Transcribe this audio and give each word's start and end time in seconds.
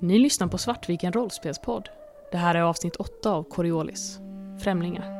Ni 0.00 0.18
lyssnar 0.18 0.48
på 0.48 0.58
Svartviken 0.58 1.12
rollspelspodd. 1.12 1.88
Det 2.32 2.38
här 2.38 2.54
är 2.54 2.60
avsnitt 2.60 2.96
8 2.96 3.30
av 3.30 3.42
Coriolis. 3.42 4.20
Främlingar. 4.60 5.16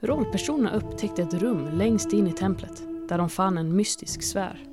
Rollpersonerna 0.00 0.72
upptäckte 0.74 1.22
ett 1.22 1.34
rum 1.34 1.68
längst 1.72 2.12
in 2.12 2.26
i 2.26 2.32
templet 2.32 2.82
där 3.08 3.18
de 3.18 3.30
fann 3.30 3.58
en 3.58 3.76
mystisk 3.76 4.22
sfär. 4.22 4.67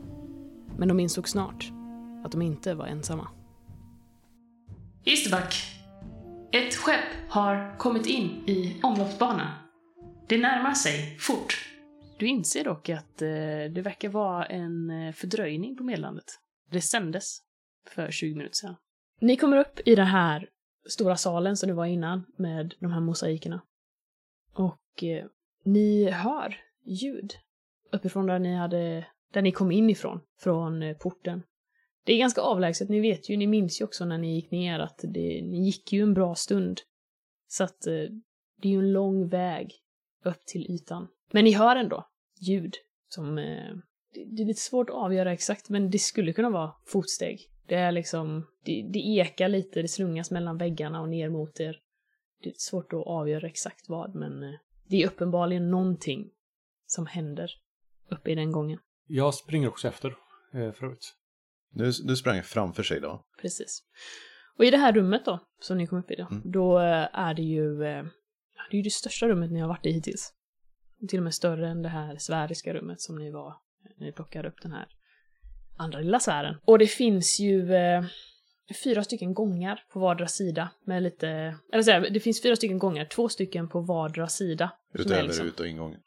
Men 0.78 0.88
de 0.88 1.00
insåg 1.00 1.30
snart 1.30 1.72
att 2.26 2.32
de 2.32 2.42
inte 2.42 2.74
var 2.74 2.86
ensamma. 2.86 3.28
Isterback! 5.04 5.56
Ett 6.52 6.76
skepp 6.76 7.30
har 7.30 7.78
kommit 7.78 8.06
in 8.06 8.44
i 8.48 8.80
omloppsbanan. 8.84 9.48
Det 10.28 10.38
närmar 10.38 10.74
sig 10.74 11.18
fort. 11.18 11.66
Du 12.18 12.28
inser 12.28 12.64
dock 12.64 12.90
att 12.90 13.22
eh, 13.22 13.28
det 13.74 13.82
verkar 13.84 14.10
vara 14.10 14.46
en 14.46 14.90
eh, 14.90 15.14
fördröjning 15.14 15.78
på 15.78 15.84
meddelandet. 15.84 16.26
Det 16.72 16.82
sändes 16.82 17.40
för 17.88 18.12
20 18.12 18.36
minuter 18.36 18.56
sedan. 18.56 18.76
Ni 19.22 19.38
kommer 19.38 19.58
upp 19.58 19.80
i 19.86 19.96
den 19.96 20.08
här 20.08 20.50
stora 20.90 21.18
salen 21.18 21.58
som 21.58 21.70
det 21.70 21.76
var 21.76 21.86
innan 21.86 22.26
med 22.38 22.74
de 22.80 22.92
här 22.92 23.00
mosaikerna. 23.00 23.62
Och 24.54 25.04
eh, 25.04 25.26
ni 25.64 26.10
hör 26.12 26.58
ljud 26.86 27.34
uppifrån 27.92 28.26
där 28.26 28.40
ni 28.40 28.56
hade, 28.56 29.06
där 29.36 29.42
ni 29.42 29.52
kom 29.52 29.72
in 29.72 29.90
ifrån, 29.90 30.20
från 30.40 30.84
eh, 30.84 30.98
porten. 30.98 31.44
Det 32.06 32.14
är 32.14 32.18
ganska 32.18 32.42
avlägset, 32.42 32.90
ni 32.90 33.00
vet 33.00 33.30
ju, 33.30 33.38
ni 33.38 33.48
minns 33.48 33.82
ju 33.82 33.86
också 33.86 34.06
när 34.06 34.18
ni 34.18 34.36
gick 34.36 34.52
ner 34.52 34.80
att 34.80 35.00
det, 35.04 35.42
ni 35.42 35.66
gick 35.66 35.94
ju 35.94 36.02
en 36.02 36.14
bra 36.14 36.36
stund. 36.36 36.82
Så 37.48 37.64
att 37.64 37.88
eh, 37.88 37.94
det 38.62 38.68
är 38.68 38.72
ju 38.72 38.80
en 38.80 38.94
lång 38.94 39.28
väg 39.28 39.74
upp 40.24 40.46
till 40.46 40.72
ytan. 40.72 41.08
Men 41.32 41.44
ni 41.44 41.52
hör 41.52 41.76
ändå 41.76 42.08
ljud 42.40 42.76
som, 43.10 43.38
eh, 43.38 43.76
det, 44.14 44.26
det 44.26 44.42
är 44.42 44.46
lite 44.46 44.62
svårt 44.62 44.90
att 44.90 44.96
avgöra 44.96 45.34
exakt, 45.34 45.70
men 45.70 45.90
det 45.90 46.00
skulle 46.00 46.34
kunna 46.34 46.50
vara 46.50 46.74
fotsteg. 46.86 47.40
Det 47.68 47.76
är 47.76 47.92
liksom, 47.92 48.48
det, 48.64 48.90
det 48.94 49.00
ekar 49.00 49.50
lite, 49.50 49.82
det 49.82 49.88
slungas 49.88 50.32
mellan 50.32 50.58
väggarna 50.58 51.02
och 51.02 51.10
ner 51.10 51.30
mot 51.30 51.60
er. 51.60 51.80
Det 52.44 52.50
är 52.50 52.54
svårt 52.58 52.94
att 52.94 53.08
avgöra 53.08 53.48
exakt 53.48 53.90
vad, 53.90 54.16
men 54.16 54.44
eh, 54.44 54.60
det 54.88 55.04
är 55.04 55.08
uppenbarligen 55.08 55.72
någonting 55.72 56.32
som 56.86 57.06
händer 57.06 57.52
uppe 58.10 58.32
i 58.32 58.36
den 58.36 58.52
gången. 58.52 58.80
Jag 59.08 59.34
springer 59.34 59.68
också 59.68 59.88
efter, 59.88 60.16
eh, 60.54 60.72
förut. 60.72 61.14
Du, 61.72 61.92
du 62.04 62.16
sprang 62.16 62.44
framför 62.44 62.84
sig 62.84 63.00
då? 63.00 63.26
Precis. 63.42 63.80
Och 64.58 64.66
i 64.66 64.72
det 64.72 64.78
här 64.78 64.94
rummet 64.94 65.26
då, 65.26 65.40
som 65.62 65.78
ni 65.78 65.88
kom 65.88 66.00
upp 66.00 66.12
i 66.12 66.16
då, 66.16 66.28
Mm. 66.32 66.42
då 66.52 66.80
eh, 66.80 67.08
är 67.14 67.34
det 67.34 67.42
ju, 67.42 67.84
eh, 67.84 68.04
det 68.70 68.76
är 68.76 68.78
ju 68.78 68.82
det 68.82 68.90
största 68.94 69.28
rummet 69.28 69.52
ni 69.52 69.60
har 69.60 69.68
varit 69.68 69.86
i 69.86 69.92
hittills. 69.92 70.34
Till 71.10 71.20
och 71.20 71.24
med 71.24 71.34
större 71.34 71.68
än 71.70 71.82
det 71.82 71.90
här 71.90 72.18
sfäriska 72.18 72.74
rummet 72.74 73.02
som 73.02 73.16
ni 73.16 73.32
var 73.32 73.56
när 74.00 74.06
ni 74.06 74.12
plockade 74.12 74.48
upp 74.48 74.62
den 74.62 74.72
här 74.72 74.88
andra 75.78 76.00
lilla 76.00 76.20
sfären. 76.20 76.56
Och 76.66 76.80
det 76.80 76.88
finns 76.88 77.40
ju 77.40 77.74
eh, 77.76 78.04
fyra 78.84 79.04
stycken 79.04 79.34
gångar 79.34 79.84
på 79.94 80.00
vardera 80.00 80.28
sida 80.28 80.70
med 80.86 81.04
lite, 81.04 81.28
eller 81.74 81.84
så 81.84 81.92
här, 81.92 82.10
det 82.10 82.20
finns 82.20 82.42
fyra 82.42 82.56
stycken 82.56 82.80
gångar, 82.80 83.06
två 83.06 83.30
stycken 83.30 83.70
på 83.70 83.82
vardera 83.82 84.28
sida. 84.28 84.72
Utöver 84.94 85.24
liksom- 85.24 85.48
ut 85.48 85.60
och 85.60 85.68
ingången? 85.68 86.00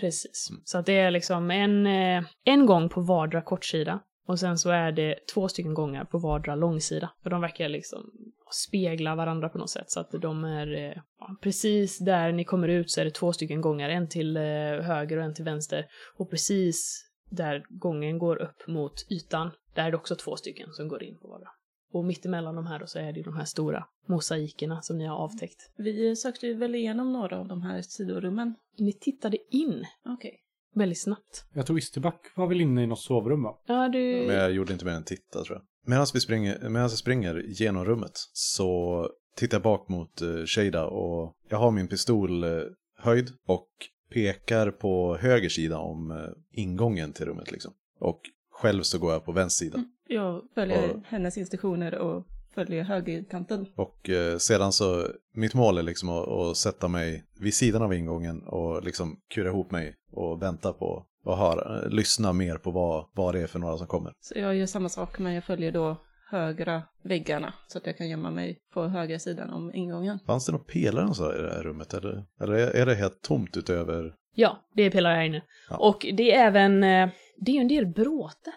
Precis. 0.00 0.48
Mm. 0.50 0.62
Så 0.64 0.78
att 0.78 0.86
det 0.86 0.98
är 0.98 1.10
liksom 1.10 1.50
en, 1.50 1.86
eh, 1.86 2.24
en 2.44 2.66
gång 2.66 2.88
på 2.88 3.00
vardera 3.00 3.42
kortsida. 3.42 4.00
Och 4.26 4.38
sen 4.38 4.58
så 4.58 4.70
är 4.70 4.92
det 4.92 5.26
två 5.34 5.48
stycken 5.48 5.74
gångar 5.74 6.04
på 6.04 6.18
vardera 6.18 6.54
långsida. 6.54 7.10
För 7.22 7.30
de 7.30 7.40
verkar 7.40 7.68
liksom 7.68 8.10
spegla 8.50 9.14
varandra 9.14 9.48
på 9.48 9.58
något 9.58 9.70
sätt. 9.70 9.90
Så 9.90 10.00
att 10.00 10.10
de 10.10 10.44
är 10.44 10.74
eh, 10.74 11.02
ja, 11.18 11.36
precis 11.42 11.98
där 11.98 12.32
ni 12.32 12.44
kommer 12.44 12.68
ut 12.68 12.90
så 12.90 13.00
är 13.00 13.04
det 13.04 13.10
två 13.10 13.32
stycken 13.32 13.60
gångar. 13.60 13.88
En 13.88 14.08
till 14.08 14.36
eh, 14.36 14.42
höger 14.82 15.16
och 15.16 15.24
en 15.24 15.34
till 15.34 15.44
vänster. 15.44 15.86
Och 16.16 16.30
precis 16.30 17.02
där 17.30 17.64
gången 17.68 18.18
går 18.18 18.36
upp 18.36 18.68
mot 18.68 19.10
ytan, 19.10 19.50
där 19.74 19.84
är 19.84 19.90
det 19.90 19.96
också 19.96 20.16
två 20.16 20.36
stycken 20.36 20.72
som 20.72 20.88
går 20.88 21.02
in 21.02 21.18
på 21.18 21.28
vardera. 21.28 21.50
Och 21.96 22.04
mittemellan 22.04 22.54
de 22.54 22.66
här 22.66 22.78
då 22.78 22.86
så 22.86 22.98
är 22.98 23.12
det 23.12 23.18
ju 23.18 23.22
de 23.22 23.36
här 23.36 23.44
stora 23.44 23.84
mosaikerna 24.06 24.82
som 24.82 24.98
ni 24.98 25.06
har 25.06 25.16
avtäckt. 25.16 25.70
Vi 25.76 26.16
sökte 26.16 26.46
ju 26.46 26.54
väl 26.54 26.74
igenom 26.74 27.12
några 27.12 27.38
av 27.38 27.48
de 27.48 27.62
här 27.62 27.82
sidorummen. 27.82 28.54
Ni 28.78 28.92
tittade 28.92 29.36
in 29.50 29.84
Okej. 30.04 30.38
väldigt 30.74 31.02
snabbt. 31.02 31.44
Jag 31.54 31.66
tror 31.66 31.78
Isterback 31.78 32.20
var 32.36 32.46
väl 32.46 32.60
inne 32.60 32.82
i 32.82 32.86
något 32.86 33.00
sovrum 33.00 33.42
va? 33.42 33.58
Ja, 33.66 33.88
du... 33.88 34.24
Men 34.26 34.36
jag 34.36 34.52
gjorde 34.52 34.72
inte 34.72 34.84
mer 34.84 34.92
än 34.92 35.04
titta 35.04 35.44
tror 35.44 35.56
jag. 35.56 35.62
Medan 35.86 36.06
vi 36.14 36.20
springer, 36.20 36.58
medan 36.58 36.82
jag 36.82 36.90
springer 36.90 37.44
genom 37.46 37.84
rummet 37.84 38.12
så 38.32 39.10
tittar 39.36 39.54
jag 39.54 39.62
bak 39.62 39.88
mot 39.88 40.22
uh, 40.22 40.44
Shada 40.46 40.86
och 40.86 41.34
jag 41.48 41.58
har 41.58 41.70
min 41.70 41.88
pistol 41.88 42.44
eh, 42.44 42.50
höjd 42.98 43.30
och 43.46 43.68
pekar 44.10 44.70
på 44.70 45.16
höger 45.16 45.48
sida 45.48 45.78
om 45.78 46.10
eh, 46.10 46.16
ingången 46.52 47.12
till 47.12 47.26
rummet 47.26 47.52
liksom. 47.52 47.72
Och 48.00 48.20
själv 48.50 48.82
så 48.82 48.98
går 48.98 49.12
jag 49.12 49.24
på 49.24 49.32
vänster 49.32 49.64
sida. 49.64 49.84
Jag 50.08 50.42
följer 50.54 50.90
Och- 50.94 51.00
hennes 51.06 51.38
instruktioner 51.38 51.94
och 51.98 52.26
följer 52.54 52.84
högerkanten. 52.84 53.66
Och 53.76 54.08
eh, 54.10 54.36
sedan 54.38 54.72
så, 54.72 55.06
mitt 55.34 55.54
mål 55.54 55.78
är 55.78 55.82
liksom 55.82 56.08
att, 56.08 56.28
att 56.28 56.56
sätta 56.56 56.88
mig 56.88 57.24
vid 57.40 57.54
sidan 57.54 57.82
av 57.82 57.94
ingången 57.94 58.42
och 58.42 58.82
liksom 58.84 59.16
kura 59.34 59.48
ihop 59.48 59.70
mig 59.70 59.94
och 60.12 60.42
vänta 60.42 60.72
på 60.72 61.06
och 61.24 61.36
höra, 61.36 61.86
lyssna 61.88 62.32
mer 62.32 62.56
på 62.58 62.70
vad, 62.70 63.04
vad 63.14 63.34
det 63.34 63.40
är 63.40 63.46
för 63.46 63.58
några 63.58 63.76
som 63.76 63.86
kommer. 63.86 64.12
Så 64.20 64.38
jag 64.38 64.56
gör 64.56 64.66
samma 64.66 64.88
sak 64.88 65.18
men 65.18 65.32
jag 65.32 65.44
följer 65.44 65.72
då 65.72 65.96
högra 66.30 66.82
väggarna 67.02 67.54
så 67.68 67.78
att 67.78 67.86
jag 67.86 67.96
kan 67.96 68.08
gömma 68.08 68.30
mig 68.30 68.58
på 68.74 68.86
högra 68.86 69.18
sidan 69.18 69.50
om 69.50 69.74
ingången. 69.74 70.18
Fanns 70.26 70.46
det 70.46 70.52
några 70.52 70.64
pelare 70.64 71.14
så 71.14 71.34
i 71.34 71.42
det 71.42 71.52
här 71.54 71.62
rummet 71.62 71.94
eller, 71.94 72.24
eller 72.40 72.54
är 72.54 72.86
det 72.86 72.94
helt 72.94 73.22
tomt 73.22 73.56
utöver? 73.56 74.14
Ja, 74.34 74.68
det 74.74 74.82
är 74.82 74.90
pelare 74.90 75.14
här 75.14 75.24
inne. 75.24 75.42
Ja. 75.70 75.76
Och 75.76 76.06
det 76.16 76.32
är 76.34 76.46
även, 76.46 76.84
eh, 76.84 77.08
det 77.36 77.50
är 77.50 77.54
ju 77.54 77.60
en 77.60 77.68
del 77.68 77.86
bråte. 77.86 78.52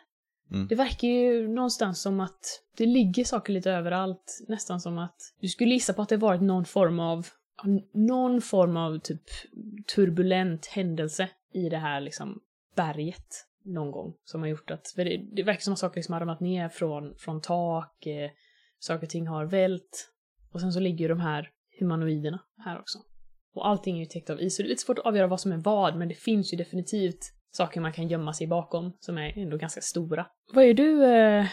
Mm. 0.52 0.68
Det 0.68 0.76
verkar 0.76 1.08
ju 1.08 1.48
någonstans 1.48 2.02
som 2.02 2.20
att 2.20 2.64
det 2.78 2.86
ligger 2.86 3.24
saker 3.24 3.54
lite 3.54 3.72
överallt. 3.72 4.40
Nästan 4.48 4.82
som 4.82 4.98
att 4.98 5.34
du 5.40 5.48
skulle 5.48 5.74
gissa 5.74 5.94
på 5.94 6.02
att 6.02 6.10
det 6.10 6.18
varit 6.18 6.42
någon 6.42 6.66
form 6.66 7.00
av, 7.00 7.28
någon 7.94 8.42
form 8.42 8.78
av 8.78 9.00
typ 9.00 9.24
turbulent 9.96 10.66
händelse 10.66 11.30
i 11.54 11.70
det 11.70 11.78
här 11.78 12.02
liksom 12.02 12.40
berget 12.76 13.46
någon 13.64 13.92
gång 13.92 14.14
som 14.24 14.42
har 14.42 14.48
gjort 14.48 14.72
att, 14.72 14.88
för 14.96 15.06
det, 15.06 15.18
det 15.32 15.44
verkar 15.44 15.62
som 15.62 15.74
att 15.74 15.80
saker 15.80 15.96
liksom 15.96 16.14
har 16.14 16.20
ramlat 16.20 16.40
ner 16.40 16.70
från, 16.70 17.16
från 17.18 17.42
tak, 17.42 18.06
eh, 18.06 18.32
saker 18.80 19.04
och 19.04 19.10
ting 19.10 19.28
har 19.28 19.46
vält. 19.46 20.12
Och 20.52 20.62
sen 20.62 20.74
så 20.74 20.80
ligger 20.80 21.00
ju 21.00 21.08
de 21.08 21.20
här 21.20 21.50
humanoiderna 21.80 22.40
här 22.66 22.80
också. 22.80 23.00
Och 23.54 23.68
allting 23.68 23.96
är 23.96 24.00
ju 24.00 24.06
täckt 24.06 24.30
av 24.30 24.42
is, 24.42 24.56
så 24.56 24.62
det 24.62 24.68
är 24.68 24.70
lite 24.70 24.82
svårt 24.82 25.00
att 25.00 25.06
avgöra 25.06 25.28
vad 25.28 25.40
som 25.40 25.52
är 25.52 25.58
vad, 25.58 25.96
men 25.96 26.08
det 26.08 26.16
finns 26.16 26.54
ju 26.54 26.58
definitivt 26.58 27.34
saker 27.52 27.82
man 27.82 27.94
kan 27.94 28.08
gömma 28.08 28.34
sig 28.34 28.48
bakom 28.48 28.94
som 29.00 29.18
är 29.18 29.38
ändå 29.38 29.58
ganska 29.58 29.82
stora. 29.82 30.26
Vad 30.54 30.66
är 30.66 30.74
du, 30.74 31.06
eh, 31.06 31.46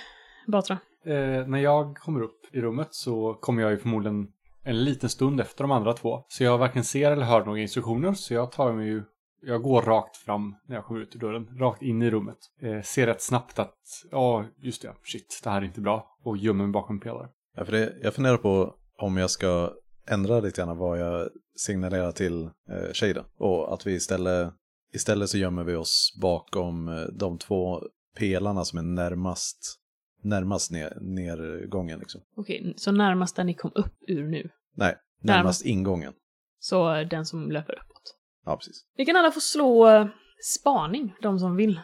Batra? 0.46 0.78
Eh, 1.04 1.46
när 1.46 1.58
jag 1.58 1.96
kommer 1.96 2.20
upp 2.20 2.40
i 2.52 2.60
rummet 2.60 2.88
så 2.90 3.34
kommer 3.34 3.62
jag 3.62 3.70
ju 3.70 3.78
förmodligen 3.78 4.28
en 4.62 4.84
liten 4.84 5.08
stund 5.08 5.40
efter 5.40 5.64
de 5.64 5.70
andra 5.70 5.92
två. 5.92 6.24
Så 6.28 6.44
jag 6.44 6.58
varken 6.58 6.84
ser 6.84 7.12
eller 7.12 7.24
hör 7.24 7.44
några 7.44 7.60
instruktioner, 7.60 8.12
så 8.12 8.34
jag 8.34 8.52
tar 8.52 8.72
mig 8.72 8.86
ju 8.86 9.02
jag 9.46 9.62
går 9.62 9.82
rakt 9.82 10.16
fram 10.16 10.54
när 10.66 10.76
jag 10.76 10.84
kommer 10.84 11.00
ut 11.00 11.16
ur 11.16 11.20
dörren, 11.20 11.58
rakt 11.58 11.82
in 11.82 12.02
i 12.02 12.10
rummet. 12.10 12.38
Eh, 12.62 12.82
ser 12.82 13.06
rätt 13.06 13.22
snabbt 13.22 13.58
att, 13.58 13.78
ja, 14.10 14.44
just 14.62 14.82
det, 14.82 14.94
shit, 15.04 15.40
det 15.44 15.50
här 15.50 15.60
är 15.60 15.64
inte 15.64 15.80
bra. 15.80 16.16
Och 16.22 16.36
gömmer 16.36 16.64
mig 16.64 16.72
bakom 16.72 17.00
pelare. 17.00 17.28
Ja, 17.56 17.64
för 17.64 17.72
det, 17.72 17.96
jag 18.02 18.14
funderar 18.14 18.36
på 18.36 18.74
om 18.98 19.16
jag 19.16 19.30
ska 19.30 19.72
ändra 20.08 20.40
lite 20.40 20.62
grann 20.62 20.78
vad 20.78 21.00
jag 21.00 21.28
signalerar 21.56 22.12
till 22.12 22.42
eh, 22.44 22.92
Shada. 22.92 23.24
Och 23.38 23.74
att 23.74 23.86
vi 23.86 23.94
istället, 23.94 24.52
istället 24.94 25.30
så 25.30 25.38
gömmer 25.38 25.64
vi 25.64 25.74
oss 25.74 26.18
bakom 26.20 26.88
eh, 26.88 27.04
de 27.04 27.38
två 27.38 27.82
pelarna 28.16 28.64
som 28.64 28.78
är 28.78 28.82
närmast, 28.82 29.80
närmast 30.22 30.70
ner, 30.70 30.98
nergången 31.00 31.98
liksom. 31.98 32.20
Okej, 32.36 32.74
så 32.76 32.92
närmast 32.92 33.36
där 33.36 33.44
ni 33.44 33.54
kom 33.54 33.72
upp 33.74 33.96
ur 34.08 34.28
nu. 34.28 34.50
Nej, 34.74 34.96
närmast 35.22 35.64
ingången. 35.64 36.12
Så 36.58 37.04
den 37.04 37.26
som 37.26 37.50
löper 37.50 37.72
uppåt. 37.72 38.16
Ja, 38.44 38.56
precis. 38.56 38.86
Ni 38.98 39.06
kan 39.06 39.16
alla 39.16 39.30
få 39.30 39.40
slå 39.40 39.88
eh, 39.88 40.08
spaning, 40.44 41.14
de 41.22 41.38
som 41.38 41.56
vill. 41.56 41.80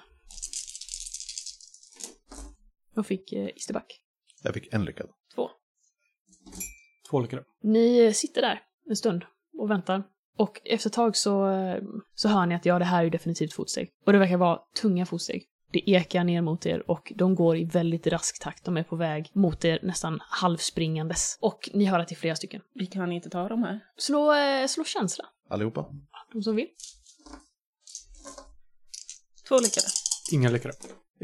Jag 2.95 3.07
fick 3.07 3.33
eh, 3.33 3.49
Isterback. 3.57 4.01
Jag 4.43 4.55
fick 4.55 4.73
en 4.75 4.85
lyckad. 4.85 5.09
Två. 5.35 5.51
Två 7.11 7.21
lyckade. 7.21 7.45
Ni 7.63 8.05
eh, 8.05 8.13
sitter 8.13 8.41
där 8.41 8.63
en 8.89 8.97
stund 8.97 9.25
och 9.59 9.71
väntar. 9.71 10.03
Och 10.39 10.61
efter 10.65 10.89
ett 10.91 10.95
tag 10.95 11.17
så, 11.17 11.49
så 12.15 12.29
hör 12.29 12.47
ni 12.47 12.55
att 12.55 12.67
ja, 12.67 12.79
det 12.79 12.85
här 12.85 12.99
är 12.99 13.05
ju 13.05 13.11
definitivt 13.11 13.53
fotsteg. 13.53 13.91
Och 14.07 14.13
det 14.13 14.19
verkar 14.19 14.37
vara 14.37 14.59
tunga 14.81 15.07
fotsteg. 15.07 15.45
Det 15.73 15.91
ekar 15.91 16.25
ner 16.25 16.41
mot 16.43 16.67
er 16.67 16.91
och 16.91 17.13
de 17.17 17.35
går 17.35 17.57
i 17.57 17.65
väldigt 17.65 18.07
rask 18.07 18.43
takt. 18.43 18.65
De 18.65 18.77
är 18.77 18.83
på 18.83 18.97
väg 18.97 19.31
mot 19.35 19.65
er 19.65 19.79
nästan 19.83 20.19
halvspringandes. 20.23 21.39
Och 21.41 21.71
ni 21.75 21.85
hör 21.85 21.99
att 21.99 22.09
det 22.09 22.15
är 22.15 22.17
flera 22.17 22.37
stycken. 22.37 22.61
Vi 22.75 22.87
kan 22.87 23.13
inte 23.13 23.31
ta 23.31 23.49
de 23.49 23.63
här. 23.63 23.81
Slå, 23.97 24.33
eh, 24.35 24.67
slå 24.67 24.85
känsla, 24.85 25.25
Allihopa? 25.49 25.87
de 26.33 26.43
som 26.43 26.57
vill. 26.57 26.67
Två 29.49 29.55
lyckade. 29.55 29.87
Inga 30.33 30.51
lyckade. 30.51 30.75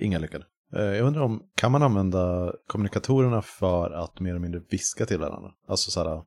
Inga 0.00 0.18
lyckade. 0.18 0.44
Eh, 0.76 0.82
Jag 0.82 1.06
undrar 1.06 1.22
om, 1.22 1.42
kan 1.54 1.72
man 1.72 1.82
använda 1.82 2.52
kommunikatorerna 2.66 3.42
för 3.42 3.90
att 3.90 4.20
mer 4.20 4.30
eller 4.30 4.40
mindre 4.40 4.60
viska 4.70 5.06
till 5.06 5.18
varandra? 5.18 5.50
Alltså 5.68 5.90
så 5.90 6.04
här, 6.04 6.22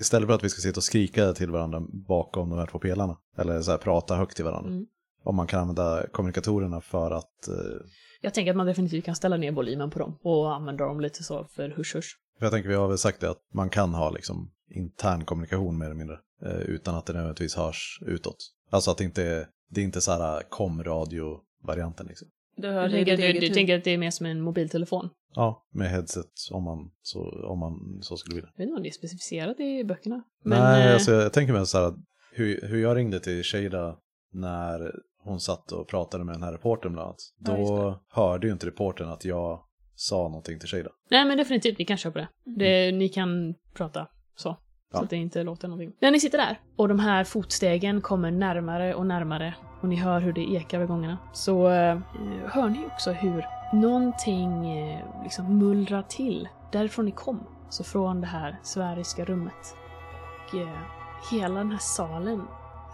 istället 0.00 0.26
för 0.28 0.34
att 0.34 0.44
vi 0.44 0.48
ska 0.48 0.60
sitta 0.60 0.76
och 0.78 0.84
skrika 0.84 1.32
till 1.32 1.50
varandra 1.50 1.82
bakom 1.92 2.50
de 2.50 2.58
här 2.58 2.66
två 2.66 2.78
pelarna. 2.78 3.16
Eller 3.36 3.62
så 3.62 3.70
här, 3.70 3.78
prata 3.78 4.16
högt 4.16 4.36
till 4.36 4.44
varandra. 4.44 4.70
Mm. 4.70 4.86
Om 5.22 5.36
man 5.36 5.46
kan 5.46 5.60
använda 5.60 6.06
kommunikatorerna 6.12 6.80
för 6.80 7.10
att, 7.10 7.48
eh, 7.48 7.54
Jag 8.20 8.34
tänker 8.34 8.50
att 8.50 8.56
man 8.56 8.66
definitivt 8.66 9.04
kan 9.04 9.14
ställa 9.16 9.36
ner 9.36 9.52
volymen 9.52 9.90
på 9.90 9.98
dem 9.98 10.18
och 10.22 10.54
använda 10.54 10.84
dem 10.84 11.00
lite 11.00 11.24
så 11.24 11.44
för 11.44 11.68
husch-husch. 11.68 12.18
för 12.38 12.46
jag 12.46 12.52
tänker 12.52 12.68
vi 12.68 12.74
har 12.74 12.88
väl 12.88 12.98
sagt 12.98 13.20
det 13.20 13.30
att 13.30 13.42
man 13.52 13.70
kan 13.70 13.94
ha 13.94 14.10
liksom 14.10 14.50
intern 14.70 15.24
kommunikation 15.24 15.78
mer 15.78 15.86
eller 15.86 15.94
mindre. 15.94 16.18
eh, 16.42 16.56
Utan 16.60 16.94
att 16.94 17.06
det 17.06 17.12
nödvändigtvis 17.12 17.54
hörs 17.56 17.98
utåt. 18.06 18.36
Alltså 18.70 18.90
att 18.90 18.98
det 18.98 19.04
inte 19.04 19.22
är, 19.22 19.46
det 19.70 19.80
är 19.80 19.84
inte 19.84 20.00
så 20.00 20.12
här 20.12 20.42
kom-radio-varianten 20.48 22.06
liksom. 22.06 22.28
Du 22.56 22.68
hör 22.68 22.88
Du 22.88 22.94
tänker, 23.04 23.32
du, 23.32 23.40
du 23.40 23.48
tänker 23.48 23.78
att 23.78 23.84
det 23.84 23.90
är 23.90 23.98
mer 23.98 24.10
som 24.10 24.26
en 24.26 24.40
mobiltelefon? 24.40 25.10
Ja, 25.34 25.66
med 25.72 25.90
headset 25.90 26.30
om 26.50 26.64
man 26.64 26.90
så, 27.02 27.46
om 27.46 27.58
man 27.58 28.02
så 28.02 28.16
skulle 28.16 28.34
vilja. 28.34 28.50
Jag 28.56 28.64
vet 28.64 28.68
inte 28.68 28.76
om 28.76 28.82
det 28.82 28.88
är 28.88 28.92
specificerat 28.92 29.60
i 29.60 29.84
böckerna. 29.84 30.22
Nej, 30.44 30.88
eh, 30.88 30.94
alltså 30.94 31.12
jag 31.12 31.32
tänker 31.32 31.52
mig 31.52 31.66
så 31.66 31.78
här 31.78 31.84
att 31.84 31.96
hur, 32.32 32.60
hur 32.62 32.82
jag 32.82 32.96
ringde 32.96 33.20
till 33.20 33.42
Shada 33.42 33.98
när 34.32 34.92
hon 35.18 35.40
satt 35.40 35.72
och 35.72 35.88
pratade 35.88 36.24
med 36.24 36.34
den 36.34 36.42
här 36.42 36.52
reportern 36.52 36.92
bland 36.92 37.06
annat. 37.06 37.20
Ja, 37.38 37.52
Då 37.56 38.00
hörde 38.08 38.46
ju 38.46 38.52
inte 38.52 38.66
reportern 38.66 39.08
att 39.08 39.24
jag 39.24 39.60
sa 39.94 40.16
någonting 40.16 40.58
till 40.58 40.68
Shada. 40.68 40.90
Nej, 41.10 41.24
men 41.24 41.38
definitivt, 41.38 41.78
ni 41.78 41.84
kan 41.84 41.96
köpa 41.96 42.18
det. 42.18 42.28
det 42.44 42.92
ni 42.92 43.08
kan 43.08 43.54
prata 43.74 44.08
så. 44.36 44.56
Ja. 44.94 44.98
Så 44.98 45.04
att 45.04 45.10
det 45.10 45.16
inte 45.16 45.42
låter 45.42 45.68
någonting. 45.68 45.92
När 46.00 46.10
ni 46.10 46.20
sitter 46.20 46.38
där 46.38 46.60
och 46.76 46.88
de 46.88 46.98
här 46.98 47.24
fotstegen 47.24 48.00
kommer 48.00 48.30
närmare 48.30 48.94
och 48.94 49.06
närmare 49.06 49.54
och 49.80 49.88
ni 49.88 49.96
hör 49.96 50.20
hur 50.20 50.32
det 50.32 50.52
ekar 50.52 50.78
vid 50.78 50.88
gångarna 50.88 51.18
så 51.32 51.68
eh, 51.70 51.98
hör 52.46 52.68
ni 52.68 52.86
också 52.86 53.12
hur 53.12 53.44
någonting 53.72 54.78
eh, 54.78 55.22
liksom 55.22 55.58
mullrar 55.58 56.02
till 56.02 56.48
därifrån 56.72 57.04
ni 57.04 57.10
kom. 57.10 57.46
Så 57.70 57.84
från 57.84 58.20
det 58.20 58.26
här 58.26 58.58
sfäriska 58.62 59.24
rummet. 59.24 59.76
Och 60.48 60.54
eh, 60.54 60.78
hela 61.30 61.58
den 61.58 61.70
här 61.70 61.78
salen 61.78 62.42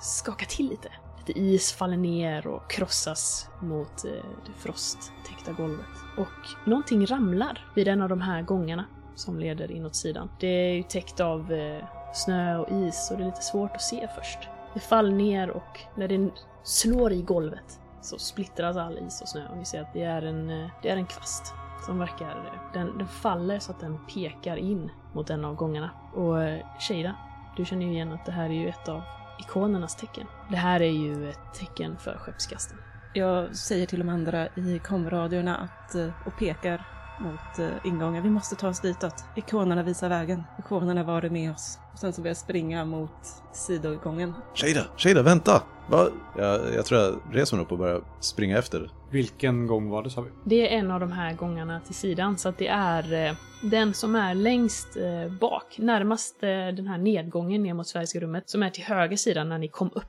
skakar 0.01 0.47
till 0.47 0.69
lite. 0.69 0.89
Lite 1.19 1.41
is 1.41 1.73
faller 1.73 1.97
ner 1.97 2.47
och 2.47 2.71
krossas 2.71 3.49
mot 3.63 4.05
eh, 4.05 4.11
det 4.47 4.53
frosttäckta 4.59 5.53
golvet. 5.53 5.87
Och 6.17 6.69
någonting 6.69 7.07
ramlar 7.07 7.67
vid 7.75 7.89
en 7.89 8.03
av 8.03 8.09
de 8.09 8.21
här 8.21 8.43
gångarna 8.43 8.85
som 9.15 9.39
leder 9.39 9.71
inåt 9.71 9.97
sidan. 9.97 10.31
Det 10.41 10.47
är 10.47 10.75
ju 10.75 10.83
täckt 10.83 11.21
av 11.21 11.53
eh, 11.53 11.85
snö 12.13 12.59
och 12.59 12.71
is 12.71 13.11
och 13.11 13.17
det 13.17 13.23
är 13.25 13.27
lite 13.27 13.43
svårt 13.43 13.75
att 13.75 13.83
se 13.83 14.09
först. 14.17 14.39
Det 14.75 14.81
faller 14.81 15.13
ner 15.13 15.51
och 15.51 15.81
när 15.95 16.09
det 16.09 16.31
slår 16.63 17.13
i 17.13 17.23
golvet 17.23 17.81
så 18.01 18.19
splittras 18.19 18.77
all 18.77 18.99
is 18.99 19.21
och 19.23 19.29
snö 19.29 19.49
och 19.49 19.57
ni 19.57 19.65
ser 19.65 19.81
att 19.83 19.93
det 19.93 20.03
är 20.03 20.23
en, 20.23 20.51
eh, 20.51 20.71
det 20.83 20.89
är 20.91 20.97
en 20.97 21.07
kvast 21.07 21.55
som 21.87 21.99
verkar... 21.99 22.31
Eh, 22.31 22.73
den, 22.73 22.99
den 22.99 23.09
faller 23.09 23.59
så 23.59 23.73
att 23.73 23.81
den 23.81 23.99
pekar 24.07 24.57
in 24.57 24.91
mot 25.13 25.31
en 25.31 25.45
av 25.45 25.55
gångarna. 25.55 25.91
Och 26.15 26.43
eh, 26.43 26.67
Shada, 26.79 27.15
du 27.57 27.65
känner 27.65 27.87
ju 27.87 27.93
igen 27.93 28.13
att 28.13 28.27
det 28.27 28.33
här 28.33 28.45
är 28.45 28.55
ju 28.55 28.69
ett 28.69 28.89
av 28.89 29.03
ikonernas 29.39 29.97
tecken. 29.97 30.27
Det 30.51 30.57
här 30.57 30.83
är 30.83 30.93
ju 30.93 31.31
ett 31.31 31.55
tecken 31.55 31.97
för 31.99 32.17
skeppskasten. 32.17 32.79
Jag 33.15 33.57
säger 33.57 33.87
till 33.87 33.99
de 33.99 34.09
andra 34.09 34.47
i 34.47 34.81
komradiorna 34.85 35.57
att, 35.57 35.95
och 36.27 36.39
pekar 36.39 36.87
mot 37.21 37.59
eh, 37.59 37.69
ingången. 37.85 38.23
Vi 38.23 38.31
måste 38.31 38.57
ta 38.57 38.69
oss 38.69 38.81
ditåt. 38.81 39.25
Ikonerna 39.37 39.83
visar 39.83 40.09
vägen. 40.09 40.43
Ikonerna 40.59 41.05
var 41.05 41.23
det 41.23 41.31
med 41.31 41.51
oss. 41.53 41.79
Och 41.93 41.99
sen 41.99 42.13
så 42.13 42.21
börjar 42.21 42.31
jag 42.31 42.37
springa 42.37 42.85
mot 42.85 43.11
sidogången. 43.53 44.35
Shada, 44.55 44.87
Shada, 44.97 45.23
vänta! 45.23 45.63
Va? 45.91 46.09
Jag, 46.39 46.75
jag 46.75 46.85
tror 46.87 47.01
jag 47.01 47.21
reser 47.33 47.57
mig 47.57 47.65
upp 47.65 47.73
och 47.73 47.79
börjar 47.79 48.03
springa 48.21 48.59
efter. 48.59 48.91
Vilken 49.11 49.67
gång 49.67 49.89
var 49.89 50.03
det 50.03 50.11
sa 50.11 50.21
vi? 50.21 50.31
Det 50.45 50.75
är 50.75 50.79
en 50.79 50.91
av 50.91 51.01
de 51.01 51.13
här 51.13 51.35
gångarna 51.35 51.81
till 51.81 51.95
sidan, 51.95 52.39
så 52.39 52.49
att 52.49 52.59
det 52.59 52.69
är 52.69 53.27
eh, 53.29 53.35
den 53.63 53.95
som 53.95 54.15
är 54.17 54.35
längst 54.35 54.97
eh, 54.97 55.33
bak, 55.41 55.79
närmast 55.79 56.43
eh, 56.43 56.49
den 56.49 56.87
här 56.87 56.99
nedgången 56.99 57.63
ner 57.63 57.75
mot 57.75 57.87
Sveriges 57.87 58.15
rummet, 58.15 58.51
som 58.51 58.63
är 58.63 58.71
till 58.71 58.85
höger 58.85 59.17
sidan 59.17 59.49
när 59.49 59.59
ni 59.59 59.69
kom 59.69 59.91
upp 59.95 60.05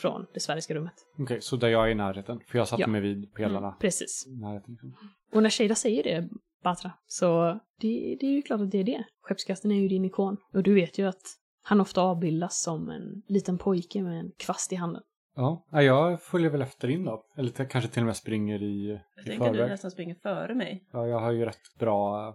från 0.00 0.26
det 0.34 0.40
Sveriges 0.40 0.70
rummet. 0.70 0.94
Okej, 1.18 1.40
så 1.40 1.56
där 1.56 1.68
jag 1.68 1.86
är 1.86 1.88
i 1.90 1.94
närheten. 1.94 2.40
För 2.46 2.58
jag 2.58 2.68
satte 2.68 2.82
Ja. 2.82 2.86
mig 2.86 3.00
vid 3.00 3.34
pelarna. 3.34 3.66
Mm, 3.66 3.78
precis. 3.80 4.24
närheten, 4.28 4.72
liksom. 4.72 4.94
Och 5.34 5.42
när 5.42 5.50
Shada 5.50 5.74
säger 5.74 6.02
det, 6.02 6.28
Batra, 6.64 6.90
så 7.06 7.44
det, 7.80 8.16
det 8.20 8.26
är 8.26 8.30
ju 8.30 8.42
klart 8.42 8.60
att 8.60 8.70
det 8.70 8.78
är 8.78 8.84
det. 8.84 9.04
Skeppskasten 9.22 9.70
är 9.70 9.80
ju 9.80 9.88
din 9.88 10.04
ikon. 10.04 10.36
Och 10.54 10.62
du 10.62 10.74
vet 10.74 10.98
ju 10.98 11.08
att 11.08 11.22
han 11.62 11.80
ofta 11.80 12.00
avbildas 12.02 12.62
som 12.62 12.88
en 12.90 13.22
liten 13.28 13.58
pojke 13.58 14.02
med 14.02 14.20
en 14.20 14.30
kvast 14.38 14.72
i 14.72 14.76
handen. 14.76 15.02
Ja, 15.36 15.66
ja, 15.70 15.82
jag 15.82 16.22
följer 16.22 16.50
väl 16.50 16.62
efter 16.62 16.88
in 16.90 17.04
då. 17.04 17.24
Eller 17.36 17.50
kanske 17.64 17.90
till 17.90 18.02
och 18.02 18.06
med 18.06 18.16
springer 18.16 18.62
i, 18.62 19.00
Jag 19.16 19.26
i 19.26 19.28
tänker 19.28 19.46
att 19.46 19.52
du 19.52 19.58
förväg. 19.58 19.70
nästan 19.70 19.90
springer 19.90 20.14
före 20.14 20.54
mig. 20.54 20.84
Ja, 20.92 21.06
jag 21.06 21.20
har 21.20 21.32
ju 21.32 21.44
rätt 21.44 21.78
bra... 21.78 22.28
eh, 22.28 22.34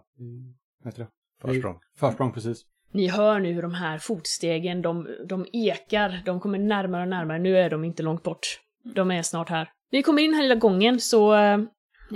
Vad 0.83 0.93
heter 0.93 1.03
det? 1.03 1.09
Försprång. 1.41 1.79
Försprång, 1.97 2.31
precis. 2.33 2.61
Ni 2.91 3.07
hör 3.07 3.39
nu 3.39 3.51
hur 3.53 3.61
de 3.61 3.73
här 3.73 3.97
fotstegen, 3.97 4.81
de, 4.81 5.07
de 5.29 5.45
ekar, 5.53 6.21
de 6.25 6.39
kommer 6.39 6.57
närmare 6.59 7.01
och 7.01 7.07
närmare. 7.07 7.39
Nu 7.39 7.57
är 7.57 7.69
de 7.69 7.83
inte 7.83 8.03
långt 8.03 8.23
bort. 8.23 8.59
De 8.95 9.11
är 9.11 9.21
snart 9.21 9.49
här. 9.49 9.69
När 9.91 9.99
ni 9.99 10.03
kommer 10.03 10.21
in 10.21 10.25
i 10.25 10.27
den 10.27 10.35
här 10.35 10.43
lilla 10.43 10.55
gången 10.55 10.99
så 10.99 11.35
eh, 11.35 11.57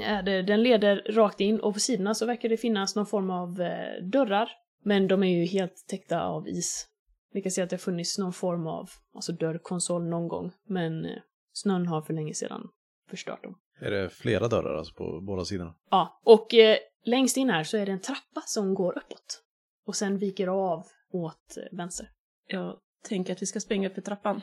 är 0.01 0.23
det, 0.23 0.41
den 0.41 0.63
leder 0.63 1.05
rakt 1.09 1.39
in 1.39 1.59
och 1.59 1.73
på 1.73 1.79
sidorna 1.79 2.13
så 2.13 2.25
verkar 2.25 2.49
det 2.49 2.57
finnas 2.57 2.95
någon 2.95 3.05
form 3.05 3.29
av 3.29 3.61
eh, 3.61 4.03
dörrar. 4.03 4.49
Men 4.83 5.07
de 5.07 5.23
är 5.23 5.39
ju 5.39 5.45
helt 5.45 5.85
täckta 5.87 6.21
av 6.21 6.47
is. 6.47 6.87
Ni 7.33 7.41
kan 7.41 7.51
se 7.51 7.61
att 7.61 7.69
det 7.69 7.75
har 7.75 7.79
funnits 7.79 8.17
någon 8.17 8.33
form 8.33 8.67
av 8.67 8.89
alltså 9.15 9.31
dörrkonsol 9.31 10.03
någon 10.03 10.27
gång, 10.27 10.51
men 10.67 11.05
eh, 11.05 11.17
snön 11.53 11.87
har 11.87 12.01
för 12.01 12.13
länge 12.13 12.33
sedan 12.33 12.69
förstört 13.09 13.43
dem. 13.43 13.55
Är 13.79 13.91
det 13.91 14.09
flera 14.09 14.47
dörrar 14.47 14.77
alltså 14.77 14.93
på 14.93 15.21
båda 15.21 15.45
sidorna? 15.45 15.75
Ja, 15.89 16.21
och 16.23 16.53
eh, 16.53 16.77
längst 17.05 17.37
in 17.37 17.49
här 17.49 17.63
så 17.63 17.77
är 17.77 17.85
det 17.85 17.91
en 17.91 18.01
trappa 18.01 18.41
som 18.45 18.73
går 18.73 18.97
uppåt. 18.97 19.43
Och 19.85 19.95
sen 19.95 20.17
viker 20.17 20.47
av 20.47 20.85
åt 21.11 21.57
eh, 21.57 21.77
vänster. 21.77 22.09
Jag 22.47 22.77
tänker 23.03 23.33
att 23.33 23.41
vi 23.41 23.45
ska 23.45 23.59
springa 23.59 23.89
upp 23.89 23.95
för 23.95 24.01
trappan. 24.01 24.41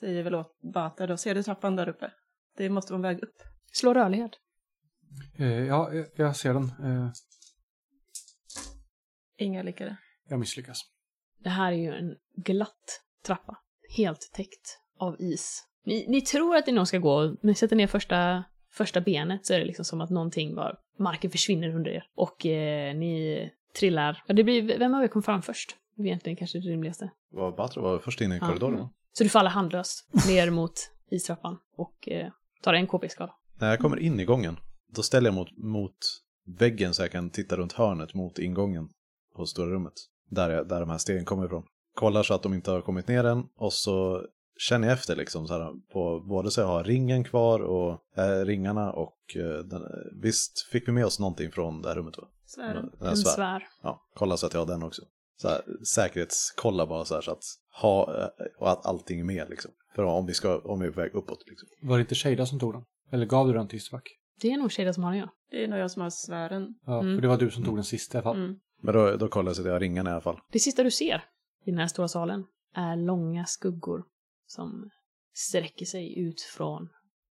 Säger 0.00 0.22
väl 0.22 0.34
åt 0.34 0.60
Bata 0.60 1.06
då. 1.06 1.16
Ser 1.16 1.34
du 1.34 1.42
trappan 1.42 1.76
där 1.76 1.88
uppe? 1.88 2.10
Det 2.56 2.68
måste 2.68 2.92
vara 2.92 2.98
en 2.98 3.14
väg 3.14 3.22
upp. 3.22 3.42
Slå 3.72 3.94
rörlighet. 3.94 4.30
Eh, 5.38 5.46
ja, 5.66 5.90
jag- 6.16 6.36
ser 6.36 6.54
den. 6.54 6.62
Eh, 6.84 7.10
Inga 9.38 9.62
lyckade. 9.62 9.96
jag 10.28 10.38
misslyckas. 10.38 10.80
Det 11.38 11.48
här 11.50 11.72
är 11.72 11.76
ju 11.76 11.94
en 11.94 12.14
glatt 12.36 13.02
trappa. 13.26 13.56
Helt 13.96 14.30
täckt 14.32 14.78
av 14.98 15.16
is. 15.20 15.64
Ni, 15.84 16.04
ni 16.08 16.20
tror 16.20 16.56
att 16.56 16.66
det 16.66 16.72
någon 16.72 16.86
ska 16.86 16.98
gå, 16.98 17.36
ni 17.42 17.54
sätter 17.54 17.76
ner 17.76 17.86
första, 17.86 18.44
första 18.72 19.00
benet 19.00 19.46
så 19.46 19.54
är 19.54 19.58
det 19.58 19.64
liksom 19.64 19.84
som 19.84 20.00
att 20.00 20.10
någonting 20.10 20.54
bara, 20.54 20.76
marken 20.98 21.30
försvinner 21.30 21.74
under 21.74 21.90
er. 21.90 22.04
Och 22.14 22.46
eh, 22.46 22.94
ni 22.96 23.50
trillar. 23.78 24.22
Ja, 24.26 24.34
det 24.34 24.44
blir, 24.44 24.78
vem 24.78 24.94
av 24.94 25.02
er 25.04 25.08
kom 25.08 25.22
fram 25.22 25.42
först? 25.42 25.76
Det 25.94 26.02
är 26.02 26.06
egentligen 26.06 26.36
kanske 26.36 26.58
det 26.58 26.68
rimligaste. 26.68 27.10
Var 27.30 27.52
Batra 27.52 27.82
var 27.82 27.98
först 27.98 28.20
inne 28.20 28.34
i 28.34 28.38
Ja. 28.38 28.46
korridoren? 28.48 28.88
Så 29.12 29.24
du 29.24 29.30
faller 29.30 29.50
handlöst 29.50 30.08
ner 30.28 30.50
mot 30.50 30.72
istrappan 31.10 31.58
och 31.76 32.08
eh, 32.08 32.30
tar 32.62 32.74
en 32.74 32.86
KP-skada. 32.86 33.34
När 33.60 33.70
jag 33.70 33.78
kommer 33.78 33.98
in 33.98 34.20
i 34.20 34.24
gången, 34.24 34.56
då 34.94 35.02
ställer 35.02 35.28
jag 35.28 35.34
mot, 35.34 35.58
mot 35.58 35.96
väggen 36.58 36.94
så 36.94 37.02
jag 37.02 37.12
kan 37.12 37.30
titta 37.30 37.56
runt 37.56 37.72
hörnet 37.72 38.14
mot 38.14 38.38
ingången 38.38 38.88
på 39.36 39.46
stora 39.46 39.70
rummet. 39.70 39.92
Där, 40.30 40.50
jag, 40.50 40.68
där 40.68 40.80
de 40.80 40.90
här 40.90 40.98
stegen 40.98 41.24
kommer 41.24 41.46
ifrån. 41.46 41.64
Kollar 41.94 42.22
så 42.22 42.34
att 42.34 42.42
de 42.42 42.54
inte 42.54 42.70
har 42.70 42.80
kommit 42.80 43.08
ner 43.08 43.24
än 43.24 43.44
och 43.56 43.72
så 43.72 44.26
känner 44.58 44.88
jag 44.88 44.94
efter 44.94 45.16
liksom 45.16 45.46
så 45.46 45.52
här 45.58 45.72
på 45.92 46.20
både 46.20 46.50
så 46.50 46.60
jag 46.60 46.66
har 46.66 46.84
ringen 46.84 47.24
kvar 47.24 47.60
och 47.60 48.02
äh, 48.16 48.44
ringarna 48.44 48.92
och 48.92 49.36
eh, 49.36 49.58
den, 49.64 49.82
visst 50.22 50.60
fick 50.72 50.88
vi 50.88 50.92
med 50.92 51.06
oss 51.06 51.18
någonting 51.20 51.50
från 51.50 51.82
det 51.82 51.88
här 51.88 51.96
rummet 51.96 52.18
va? 52.18 52.24
Svären. 52.46 52.90
Den 52.98 53.08
En 53.08 53.16
svär. 53.16 53.34
svär. 53.34 53.62
Ja, 53.82 54.02
kolla 54.14 54.36
så 54.36 54.46
att 54.46 54.54
jag 54.54 54.60
har 54.60 54.66
den 54.66 54.82
också. 54.82 55.02
Så 55.36 55.48
här, 55.48 55.60
säkerhetskolla 55.94 56.86
bara 56.86 57.04
så 57.04 57.14
här 57.14 57.22
så 57.22 57.30
att 57.30 57.44
ha 57.80 58.22
eh, 58.22 58.28
och 58.58 58.70
att 58.70 58.86
allting 58.86 59.20
är 59.20 59.24
med 59.24 59.50
liksom. 59.50 59.70
För 59.94 60.02
om 60.02 60.26
vi 60.26 60.34
ska, 60.34 60.58
om 60.58 60.80
vi 60.80 60.86
är 60.86 60.90
på 60.90 61.00
väg 61.00 61.14
uppåt 61.14 61.44
liksom. 61.48 61.68
Var 61.82 61.96
det 61.96 62.00
inte 62.00 62.14
Shada 62.14 62.46
som 62.46 62.58
tog 62.60 62.72
den? 62.72 62.82
Eller 63.10 63.26
gav 63.26 63.46
du 63.46 63.52
den 63.52 63.68
till 63.68 63.76
Istvak? 63.76 64.17
Det 64.40 64.52
är 64.52 64.56
nog 64.56 64.72
Shada 64.72 64.92
som 64.92 65.04
har 65.04 65.10
den, 65.10 65.20
ja. 65.20 65.28
Det 65.50 65.64
är 65.64 65.68
nog 65.68 65.78
jag 65.78 65.90
som 65.90 66.02
har 66.02 66.10
svären. 66.10 66.74
Ja, 66.86 67.00
Mm. 67.00 67.16
för 67.16 67.22
det 67.22 67.28
var 67.28 67.38
du 67.38 67.50
som 67.50 67.64
tog 67.64 67.74
den 67.76 67.84
sista 67.84 68.18
i 68.18 68.20
alla 68.20 68.22
fall. 68.24 68.36
Mm. 68.36 68.56
Men 68.82 68.94
då, 68.94 69.16
då 69.16 69.28
kollar 69.28 69.48
jag 69.48 69.56
så 69.56 69.62
att 69.62 69.66
jag 69.66 69.72
har 69.72 69.80
ringarna 69.80 70.10
i 70.10 70.12
alla 70.12 70.20
fall. 70.20 70.38
Det 70.52 70.58
sista 70.58 70.82
du 70.82 70.90
ser 70.90 71.24
i 71.64 71.70
den 71.70 71.78
här 71.78 71.86
stora 71.86 72.08
salen 72.08 72.44
är 72.74 72.96
långa 72.96 73.44
skuggor 73.46 74.04
som 74.46 74.90
sträcker 75.34 75.86
sig 75.86 76.18
ut 76.18 76.40
från 76.40 76.88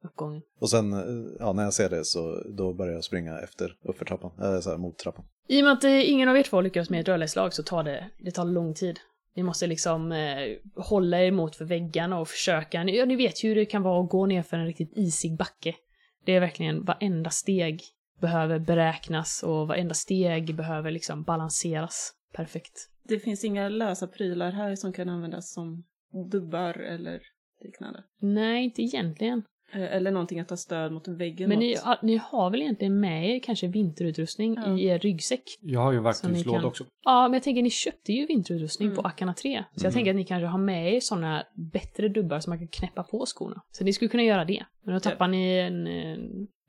uppgången. 0.04 0.42
Och 0.61 0.71
sen, 0.71 0.92
ja, 1.38 1.52
när 1.52 1.62
jag 1.62 1.73
ser 1.75 1.90
det 1.90 2.04
så 2.04 2.42
då 2.56 2.75
börjar 2.75 2.94
jag 2.94 3.04
springa 3.04 3.38
efter, 3.38 3.76
uppför 3.82 4.04
trappan, 4.04 4.30
eller 4.38 4.61
så 4.61 4.71
här 4.71 4.78
mot 4.78 4.99
trappan. 4.99 5.25
I 5.49 5.61
och 5.61 5.64
med 5.64 5.73
att 5.73 5.85
eh, 5.85 6.11
ingen 6.11 6.28
av 6.28 6.37
er 6.37 6.42
två 6.42 6.61
lyckas 6.61 6.90
med 6.90 7.00
ett 7.00 7.09
rörlighetslag 7.09 7.54
så 7.54 7.62
tar 7.62 7.82
det, 7.85 8.11
det 8.18 8.30
tar 8.30 8.44
lång 8.44 8.75
tid. 8.75 9.00
Ni 9.37 9.42
måste 9.42 9.66
liksom 9.66 10.12
eh, 10.12 10.37
hålla 10.76 11.21
er 11.21 11.26
emot 11.26 11.56
för 11.56 11.64
väggarna 11.64 12.18
och 12.21 12.28
försöka. 12.28 12.85
Ni, 12.85 12.97
ja, 12.99 13.04
ni 13.04 13.16
vet 13.16 13.44
ju 13.44 13.49
hur 13.49 13.54
det 13.56 13.64
kan 13.64 13.82
vara 13.82 14.04
att 14.04 14.11
gå 14.11 14.26
ner 14.26 14.42
för 14.42 14.56
en 14.56 14.66
riktigt 14.66 14.92
isig 14.97 15.37
backe. 15.37 15.75
Det 16.24 16.32
är 16.32 16.40
verkligen 16.40 16.84
varenda 16.84 17.30
steg 17.30 17.82
behöver 18.20 18.58
beräknas 18.58 19.42
och 19.42 19.68
varenda 19.68 19.94
steg 19.94 20.56
behöver 20.56 20.90
liksom 20.90 21.22
balanseras 21.22 22.12
perfekt. 22.32 22.88
Det 23.02 23.18
finns 23.18 23.44
inga 23.44 23.68
lösa 23.68 24.06
prylar 24.06 24.50
här 24.50 24.76
som 24.76 24.92
kan 24.92 25.08
användas 25.08 25.52
som 25.52 25.84
dubbar 26.30 26.78
eller 26.78 27.22
liknande. 27.60 28.04
Nej, 28.20 28.64
inte 28.64 28.82
egentligen. 28.82 29.42
Eh, 29.74 29.96
Eller 29.96 30.10
någonting 30.10 30.40
att 30.40 30.48
ta 30.48 30.56
stöd 30.56 30.92
mot 30.92 31.08
väggen 31.08 31.48
Men 31.48 31.58
ni, 31.58 31.72
ja, 31.84 31.98
ni 32.02 32.16
har 32.16 32.50
väl 32.50 32.62
egentligen 32.62 33.00
med 33.00 33.30
er 33.30 33.40
kanske 33.40 33.66
vinterutrustning 33.66 34.54
Ja. 34.54 34.78
i 34.78 34.84
er 34.86 34.98
ryggsäck? 34.98 35.42
Jag 35.60 35.80
har 35.80 35.92
ju 35.92 36.00
verktygslåda 36.00 36.58
kan- 36.58 36.68
också. 36.68 36.84
Ja, 37.04 37.22
men 37.28 37.32
jag 37.32 37.42
tänker 37.42 37.62
ni 37.62 37.70
köpte 37.70 38.12
ju 38.12 38.26
vinterutrustning 38.26 38.88
Mm. 38.88 38.96
på 39.02 39.08
Akana 39.08 39.34
3. 39.34 39.64
Så 39.76 39.84
jag 39.84 39.90
Mm. 39.90 39.92
tänker 39.94 40.10
att 40.10 40.16
ni 40.16 40.24
kanske 40.24 40.46
har 40.46 40.58
med 40.58 40.94
er 40.94 41.00
sådana 41.00 41.44
bättre 41.72 42.08
dubbar 42.08 42.40
som 42.40 42.50
man 42.50 42.58
kan 42.58 42.68
knäppa 42.68 43.02
på 43.02 43.26
skorna. 43.26 43.62
Så 43.70 43.84
ni 43.84 43.92
skulle 43.92 44.08
kunna 44.08 44.22
göra 44.22 44.44
det. 44.44 44.64
Men 44.84 44.94
då 44.94 45.00
tappar 45.00 45.28
ni 45.28 45.56
en, 45.58 45.86
eh, 45.86 46.18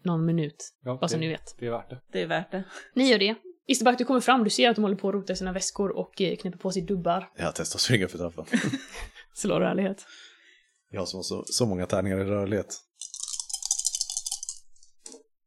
någon 0.03 0.25
minut, 0.25 0.55
Ja, 0.83 0.97
bara 1.01 1.07
så 1.07 1.15
det, 1.15 1.19
ni 1.21 1.27
vet. 1.27 1.55
det 1.59 1.67
är 1.67 1.71
värt 1.71 1.89
det. 1.89 1.99
Det 2.11 2.21
är 2.21 2.27
värt 2.27 2.51
det. 2.51 2.63
Ni 2.95 3.09
gör 3.11 3.19
det. 3.19 3.35
Isterback, 3.67 3.97
du 3.97 4.05
kommer 4.05 4.19
fram, 4.19 4.43
du 4.43 4.49
ser 4.49 4.69
att 4.69 4.75
de 4.75 4.81
håller 4.81 4.95
på 4.95 5.07
att 5.09 5.13
rota 5.15 5.33
i 5.33 5.35
sina 5.35 5.51
väskor 5.53 5.97
och 5.97 6.21
eh, 6.21 6.35
knäpper 6.35 6.57
på 6.59 6.71
sig 6.71 6.81
dubbar. 6.81 7.29
Jag 7.37 7.55
testar 7.55 7.79
springa 7.79 8.07
för 8.07 8.17
trappan. 8.17 8.45
Slår 9.33 9.59
du 9.59 9.65
ärlighet? 9.65 10.05
Jag 10.91 11.01
har 11.01 11.05
så, 11.05 11.23
så, 11.23 11.43
så 11.45 11.65
många 11.65 11.85
tärningar 11.85 12.17
i 12.17 12.23
rörlighet. 12.23 12.75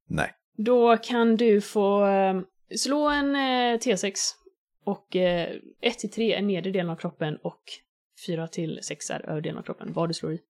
Nej. 0.07 0.33
Då 0.57 0.97
kan 0.97 1.37
du 1.37 1.61
få 1.61 2.07
eh, 2.07 2.41
slå 2.77 3.09
en 3.09 3.37
eh, 3.37 3.79
T6 3.79 4.15
och 4.85 5.17
eh, 5.17 5.57
1 5.81 5.99
till 5.99 6.11
3 6.11 6.35
är 6.35 6.43
nedre 6.43 6.71
delen 6.71 6.91
av 6.91 6.97
kroppen 6.97 7.37
och 7.43 7.63
4 8.27 8.49
till 8.49 8.79
6 8.83 9.11
är 9.11 9.29
övre 9.29 9.41
delen 9.41 9.59
av 9.59 9.63
kroppen. 9.63 9.93
Vad 9.93 10.09
du 10.09 10.15
slår 10.15 10.33
i. 10.33 10.41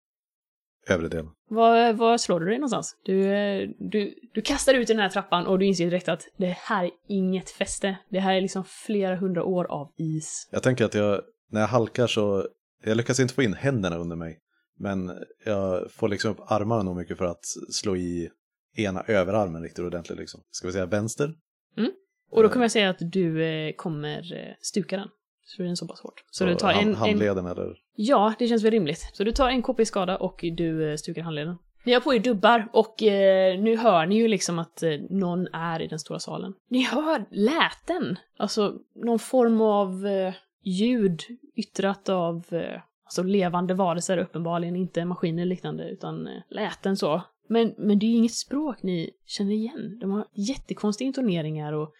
Övre 0.89 1.09
delen. 1.09 1.31
Var, 1.49 1.93
var 1.93 2.19
slår 2.19 2.41
du 2.41 2.47
dig 2.47 2.59
någonstans? 2.59 2.97
Du, 3.05 3.35
eh, 3.35 3.69
du, 3.79 4.15
du 4.35 4.43
kastar 4.43 4.75
ut 4.75 4.91
i 4.91 4.93
den 4.93 5.03
här 5.03 5.09
trappan 5.09 5.47
och 5.47 5.59
du 5.59 5.67
inser 5.67 5.85
direkt 5.85 6.09
att 6.09 6.29
det 6.37 6.57
här 6.59 6.85
är 6.85 6.91
inget 7.09 7.51
fäste. 7.51 7.97
Det 8.09 8.21
här 8.21 8.35
är 8.35 8.41
liksom 8.41 8.65
flera 8.65 9.17
hundra 9.17 9.45
år 9.45 9.65
av 9.65 9.93
is. 9.97 10.49
Jag 10.53 10.63
tänker 10.63 10.85
att 10.85 10.95
jag, 10.95 11.21
när 11.51 11.61
jag 11.61 11.69
halkar 11.69 12.07
så, 12.07 12.49
jag 12.85 12.97
lyckas 12.97 13.21
inte 13.21 13.35
få 13.35 13.43
in 13.43 13.55
händerna 13.55 13.97
under 13.97 14.17
mig. 14.17 14.39
Men 14.79 15.13
jag 15.45 15.93
får 15.93 16.09
liksom 16.09 16.31
upp 16.31 16.41
armarna 16.47 16.83
nog 16.83 16.97
mycket 16.97 17.19
för 17.19 17.25
att 17.25 17.45
slå 17.71 17.97
i 17.97 18.31
ena 18.77 19.03
överarmen 19.07 19.63
riktigt 19.63 19.85
ordentligt 19.85 20.19
liksom. 20.19 20.41
Ska 20.51 20.67
vi 20.67 20.73
säga 20.73 20.87
vänster? 20.87 21.35
Och 22.31 22.43
då 22.43 22.49
kommer 22.49 22.65
jag 22.65 22.71
säga 22.71 22.91
att 22.91 22.97
du 23.01 23.45
eh, 23.45 23.73
kommer 23.73 24.33
eh, 24.35 24.55
stuka 24.61 24.97
den. 24.97 25.09
Så 25.45 25.63
det 25.63 25.69
är 25.69 25.75
så 25.75 25.89
pass 25.89 26.01
hårt. 26.01 26.25
Så 26.31 26.45
du 26.45 26.55
tar 26.55 26.73
hand- 26.73 26.83
en, 26.87 26.89
en... 26.89 26.95
Handleden 26.95 27.47
eller? 27.47 27.77
Ja, 27.95 28.35
det 28.39 28.49
känns 28.49 28.65
väl 28.65 28.71
rimligt. 28.71 29.11
Så 29.13 29.25
du 29.25 29.33
tar 29.33 29.49
en 29.49 29.63
KP 29.63 29.85
skada 29.85 30.17
och 30.17 30.41
du 30.57 30.91
eh, 30.91 30.97
stukar 30.97 31.23
handleden. 31.23 31.57
Ni 31.85 31.93
har 31.93 32.01
på 32.01 32.15
er 32.15 32.19
dubbar 32.19 32.69
och 32.73 33.03
eh, 33.03 33.61
nu 33.61 33.77
hör 33.77 34.07
ni 34.07 34.17
ju 34.17 34.29
liksom 34.29 34.59
att 34.59 34.83
eh, 34.83 34.91
någon 35.11 35.47
är 35.47 35.83
i 35.83 35.87
den 35.87 35.99
stora 35.99 36.19
salen. 36.19 36.55
Ni 36.69 36.83
hör 36.83 37.25
läten! 37.31 38.19
Alltså 38.37 38.75
någon 38.95 39.19
form 39.19 39.61
av 39.61 40.07
eh, 40.07 40.35
ljud 40.63 41.23
yttrat 41.57 42.09
av 42.09 42.45
eh, 42.51 42.81
alltså 43.05 43.23
levande 43.23 43.75
varelser 43.75 44.19
uppenbarligen, 44.19 44.77
inte 44.77 45.05
maskiner 45.05 45.43
eller 45.43 45.55
liknande, 45.55 45.89
utan 45.89 46.27
eh, 46.27 46.43
läten 46.51 46.97
så. 46.97 47.23
Men, 47.49 47.75
men 47.79 47.99
det 47.99 48.07
är 48.07 48.09
ju 48.09 48.17
inget 48.17 48.35
språk 48.35 48.83
ni 48.83 49.11
känner 49.27 49.53
igen. 49.53 49.99
De 50.01 50.11
har 50.11 50.27
jättekonstiga 50.33 51.07
intoneringar 51.07 51.73
och 51.73 51.93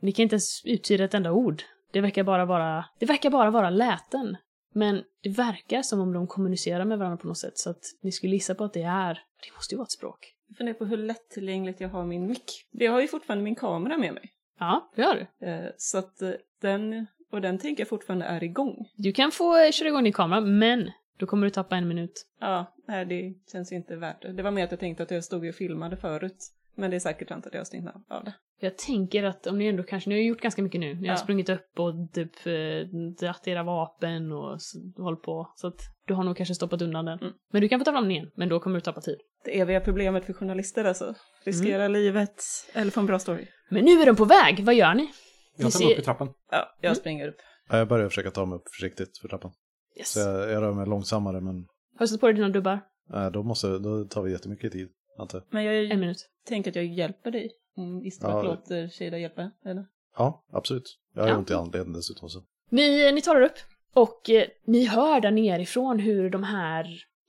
ni 0.00 0.12
kan 0.12 0.22
inte 0.22 0.34
ens 0.34 0.64
uttyda 0.64 1.04
ett 1.04 1.14
enda 1.14 1.32
ord. 1.32 1.62
Det 1.92 2.00
verkar 2.00 2.24
bara 2.24 2.44
vara, 2.44 2.84
det 2.98 3.06
verkar 3.06 3.30
bara 3.30 3.50
vara 3.50 3.70
läten. 3.70 4.36
Men 4.76 5.02
det 5.22 5.28
verkar 5.28 5.82
som 5.82 6.00
om 6.00 6.12
de 6.12 6.26
kommunicerar 6.26 6.84
med 6.84 6.98
varandra 6.98 7.16
på 7.16 7.26
något 7.26 7.38
sätt, 7.38 7.58
så 7.58 7.70
att 7.70 7.82
ni 8.02 8.12
skulle 8.12 8.32
gissa 8.32 8.54
på 8.54 8.64
att 8.64 8.72
det 8.72 8.82
är, 8.82 9.14
det 9.14 9.54
måste 9.54 9.74
ju 9.74 9.76
vara 9.76 9.84
ett 9.84 9.90
språk. 9.90 10.34
Jag 10.48 10.56
funderar 10.56 10.78
på 10.78 10.84
hur 10.84 10.96
lättillgängligt 10.96 11.80
jag 11.80 11.88
har 11.88 12.04
min 12.04 12.26
mick. 12.26 12.66
Jag 12.70 12.92
har 12.92 13.00
ju 13.00 13.08
fortfarande 13.08 13.44
min 13.44 13.54
kamera 13.54 13.98
med 13.98 14.14
mig. 14.14 14.30
Ja, 14.58 14.90
det 14.96 15.02
gör 15.02 15.14
du. 15.40 15.46
Eh, 15.46 15.70
Så 15.76 15.98
att 15.98 16.22
eh, 16.22 16.30
den, 16.60 17.06
och 17.32 17.40
den 17.40 17.58
tänker 17.58 17.80
jag 17.80 17.88
fortfarande 17.88 18.24
är 18.24 18.42
igång. 18.44 18.88
Du 18.96 19.12
kan 19.12 19.30
få 19.30 19.56
eh, 19.64 19.70
köra 19.70 19.88
igång 19.88 20.04
din 20.04 20.12
kamera, 20.12 20.40
men 20.40 20.90
då 21.18 21.26
kommer 21.26 21.46
du 21.46 21.50
tappa 21.50 21.76
en 21.76 21.88
minut. 21.88 22.26
Ja, 22.40 22.74
nej 22.88 23.06
det 23.06 23.34
känns 23.52 23.72
ju 23.72 23.76
inte 23.76 23.96
värt 23.96 24.22
det. 24.22 24.32
Det 24.32 24.42
var 24.42 24.50
mer 24.50 24.64
att 24.64 24.70
jag 24.70 24.80
tänkte 24.80 25.02
att 25.02 25.10
jag 25.10 25.24
stod 25.24 25.46
och 25.48 25.54
filmade 25.54 25.96
förut. 25.96 26.36
Men 26.76 26.90
det 26.90 26.96
är 26.96 27.00
säkert 27.00 27.28
sant 27.28 27.46
att 27.46 27.52
jag 27.54 27.60
har 27.60 27.64
stängt 27.64 27.88
av 28.08 28.24
det. 28.24 28.34
Jag 28.60 28.78
tänker 28.78 29.24
att 29.24 29.46
om 29.46 29.58
ni 29.58 29.66
ändå 29.66 29.82
kanske, 29.82 30.10
ni 30.10 30.16
har 30.16 30.22
gjort 30.22 30.40
ganska 30.40 30.62
mycket 30.62 30.80
nu. 30.80 30.94
Ni 30.94 31.08
har 31.08 31.14
Ja. 31.14 31.16
sprungit 31.16 31.48
upp 31.48 31.78
och 31.78 31.92
typ 32.12 32.46
eh, 32.46 32.88
dratt 33.20 33.48
era 33.48 33.62
vapen 33.62 34.32
och 34.32 34.58
hållit 34.96 35.22
på. 35.22 35.52
Så 35.56 35.66
att 35.66 35.80
du 36.06 36.14
har 36.14 36.24
nog 36.24 36.36
kanske 36.36 36.54
stoppat 36.54 36.82
undan 36.82 37.04
den. 37.04 37.18
Mm. 37.18 37.32
Men 37.52 37.62
du 37.62 37.68
kan 37.68 37.80
få 37.80 37.84
ta 37.84 37.92
fram 37.92 38.04
den 38.04 38.10
igen, 38.10 38.30
men 38.36 38.48
då 38.48 38.60
kommer 38.60 38.76
du 38.76 38.80
tappa 38.80 39.00
tid. 39.00 39.16
Det 39.44 39.60
eviga 39.60 39.80
problemet 39.80 40.24
för 40.24 40.32
journalister 40.32 40.84
alltså. 40.84 41.14
Riskera 41.44 41.88
livet 41.88 42.42
eller 42.74 42.90
få 42.90 43.00
en 43.00 43.06
bra 43.06 43.18
story. 43.18 43.46
Men 43.70 43.84
nu 43.84 43.90
är 44.02 44.06
de 44.06 44.16
på 44.16 44.24
väg, 44.24 44.64
vad 44.64 44.74
gör 44.74 44.94
ni? 44.94 45.10
Jag 45.56 45.62
tar 45.72 45.78
ser- 45.78 45.84
mig 45.84 45.94
upp 45.94 46.00
i 46.00 46.02
trappan. 46.04 46.28
Ja, 46.50 46.74
jag 46.80 46.88
Mm. 46.88 46.94
springer 46.96 47.28
upp. 47.28 47.36
Ja, 47.70 47.78
jag 47.78 47.88
börjar 47.88 48.08
försöka 48.08 48.30
ta 48.30 48.44
mig 48.46 48.56
upp 48.56 48.68
försiktigt 48.80 49.18
för 49.18 49.28
trappan. 49.28 49.52
Yes. 49.98 50.12
Så 50.12 50.20
jag, 50.20 50.50
jag 50.50 50.62
rör 50.62 50.72
mig 50.72 50.86
långsammare 50.86 51.40
men 51.40 51.54
Har 51.98 52.00
du 52.00 52.06
satt 52.08 52.20
på 52.20 52.26
dig 52.26 52.34
dina 52.34 52.48
dubbar? 52.48 52.80
äh, 53.14 53.30
då, 53.30 53.42
måste, 53.42 53.78
då 53.78 54.04
tar 54.04 54.22
vi 54.22 54.32
jättemycket 54.32 54.72
tid. 54.72 54.88
Antar 55.18 55.38
jag. 55.38 55.44
Men 55.50 55.64
jag 55.64 55.90
En 55.90 56.00
minut. 56.00 56.28
tänker 56.46 56.70
att 56.70 56.76
jag 56.76 56.84
hjälper 56.86 57.30
dig. 57.30 57.50
Om 57.76 58.02
Istvack 58.04 58.32
Ja. 58.32 58.42
låter 58.42 58.88
Shada 58.88 59.18
hjälpa, 59.18 59.50
eller? 59.64 59.86
Ja, 60.16 60.44
absolut. 60.52 60.98
Jag 61.14 61.22
har 61.22 61.28
Ja. 61.28 61.36
ont 61.38 61.50
i 61.50 61.54
handleden 61.54 61.92
dessutom. 61.92 62.28
Så. 62.28 62.42
Ni, 62.70 63.12
ni 63.12 63.20
tar 63.22 63.36
er 63.36 63.40
upp 63.42 63.58
och 63.94 64.30
eh, 64.30 64.46
ni 64.66 64.84
hör 64.86 65.20
där 65.20 65.30
nerifrån 65.30 65.98
hur 65.98 66.30
de 66.30 66.42
här 66.42 66.86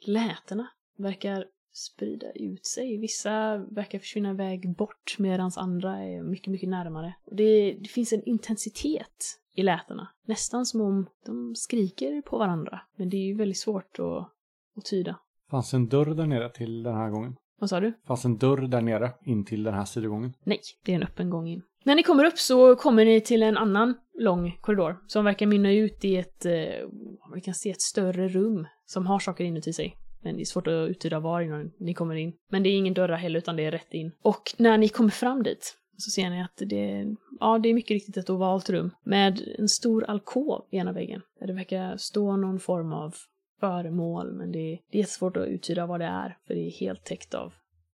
lätena 0.07 0.67
verkar 0.97 1.45
sprida 1.75 2.31
ut 2.31 2.65
sig. 2.65 2.97
Vissa 2.97 3.57
verkar 3.57 3.99
försvinna 3.99 4.31
iväg 4.31 4.75
bort 4.75 5.15
medan 5.19 5.51
andra 5.55 5.97
är 6.03 6.23
mycket, 6.23 6.47
mycket 6.47 6.69
närmare. 6.69 7.13
Och 7.25 7.35
Det, 7.35 7.73
det 7.73 7.89
finns 7.89 8.13
en 8.13 8.23
intensitet 8.23 9.39
i 9.55 9.63
lätena. 9.63 10.07
Nästan 10.25 10.65
som 10.65 10.81
om 10.81 11.07
de 11.25 11.55
skriker 11.55 12.21
på 12.21 12.37
varandra. 12.37 12.81
Men 12.95 13.09
det 13.09 13.17
är 13.17 13.25
ju 13.25 13.35
väldigt 13.35 13.57
svårt 13.57 13.99
att, 13.99 14.29
att 14.77 14.85
tyda. 14.85 15.19
Fanns 15.51 15.73
en 15.73 15.89
dörr 15.89 16.15
där 16.15 16.25
nere 16.25 16.49
till 16.49 16.83
den 16.83 16.95
här 16.95 17.09
gången? 17.09 17.35
Vad 17.59 17.69
sa 17.69 17.79
du? 17.79 17.93
Fanns 18.07 18.25
en 18.25 18.37
dörr 18.37 18.67
där 18.67 18.81
nere 18.81 19.11
in 19.25 19.45
till 19.45 19.63
den 19.63 19.73
här 19.73 19.85
sidogången? 19.85 20.33
Nej, 20.43 20.59
det 20.85 20.91
är 20.91 20.95
en 20.95 21.03
öppen 21.03 21.29
gång 21.29 21.47
in. 21.47 21.61
När 21.83 21.95
ni 21.95 22.03
kommer 22.03 22.25
upp 22.25 22.37
så 22.37 22.75
kommer 22.75 23.05
ni 23.05 23.21
till 23.21 23.43
en 23.43 23.57
annan 23.57 23.93
lång 24.19 24.57
korridor 24.61 24.97
som 25.07 25.25
verkar 25.25 25.45
mynna 25.45 25.71
ut 25.71 26.05
i 26.05 26.15
ett, 26.15 26.45
eh, 26.45 26.89
man 27.29 27.41
kan 27.41 27.53
se 27.53 27.69
ett 27.71 27.81
större 27.81 28.27
rum 28.27 28.67
som 28.85 29.05
har 29.05 29.19
saker 29.19 29.43
inuti 29.43 29.73
sig. 29.73 29.95
Men 30.25 30.35
det 30.35 30.43
är 30.43 30.45
svårt 30.45 30.67
att 30.67 30.89
uttyda 30.89 31.19
var 31.19 31.41
innan 31.41 31.71
ni 31.77 31.93
kommer 31.93 32.15
in. 32.15 32.33
Men 32.49 32.63
det 32.63 32.69
är 32.69 32.77
ingen 32.77 32.93
dörrar 32.93 33.17
heller 33.17 33.37
utan 33.37 33.55
det 33.55 33.65
är 33.65 33.71
rätt 33.71 33.93
in. 33.93 34.11
Och 34.21 34.53
när 34.57 34.77
ni 34.77 34.89
kommer 34.89 35.09
fram 35.09 35.43
dit 35.43 35.77
så 35.97 36.11
ser 36.11 36.29
ni 36.29 36.41
att 36.41 36.61
det, 36.65 36.91
är... 36.91 37.15
ja, 37.39 37.59
det 37.59 37.69
är 37.69 37.73
mycket 37.73 37.91
riktigt 37.91 38.17
ett 38.17 38.29
ovalt 38.29 38.69
rum 38.69 38.91
med 39.03 39.55
en 39.57 39.69
stor 39.69 40.03
alkov 40.03 40.65
i 40.69 40.77
ena 40.77 40.91
väggen. 40.91 41.21
Där 41.39 41.47
det 41.47 41.53
verkar 41.53 41.97
stå 41.97 42.37
någon 42.37 42.59
form 42.59 42.93
av 42.93 43.15
föremål 43.59 44.33
men 44.33 44.51
det 44.51 44.59
är, 44.59 44.79
det 44.91 44.97
är 44.97 44.99
jättesvårt 44.99 45.37
att 45.37 45.47
uttyda 45.47 45.85
vad 45.85 45.99
det 45.99 46.05
är 46.05 46.37
för 46.47 46.53
det 46.53 46.67
är 46.67 46.71
helt 46.71 47.03
täckt 47.03 47.33
av, 47.33 47.53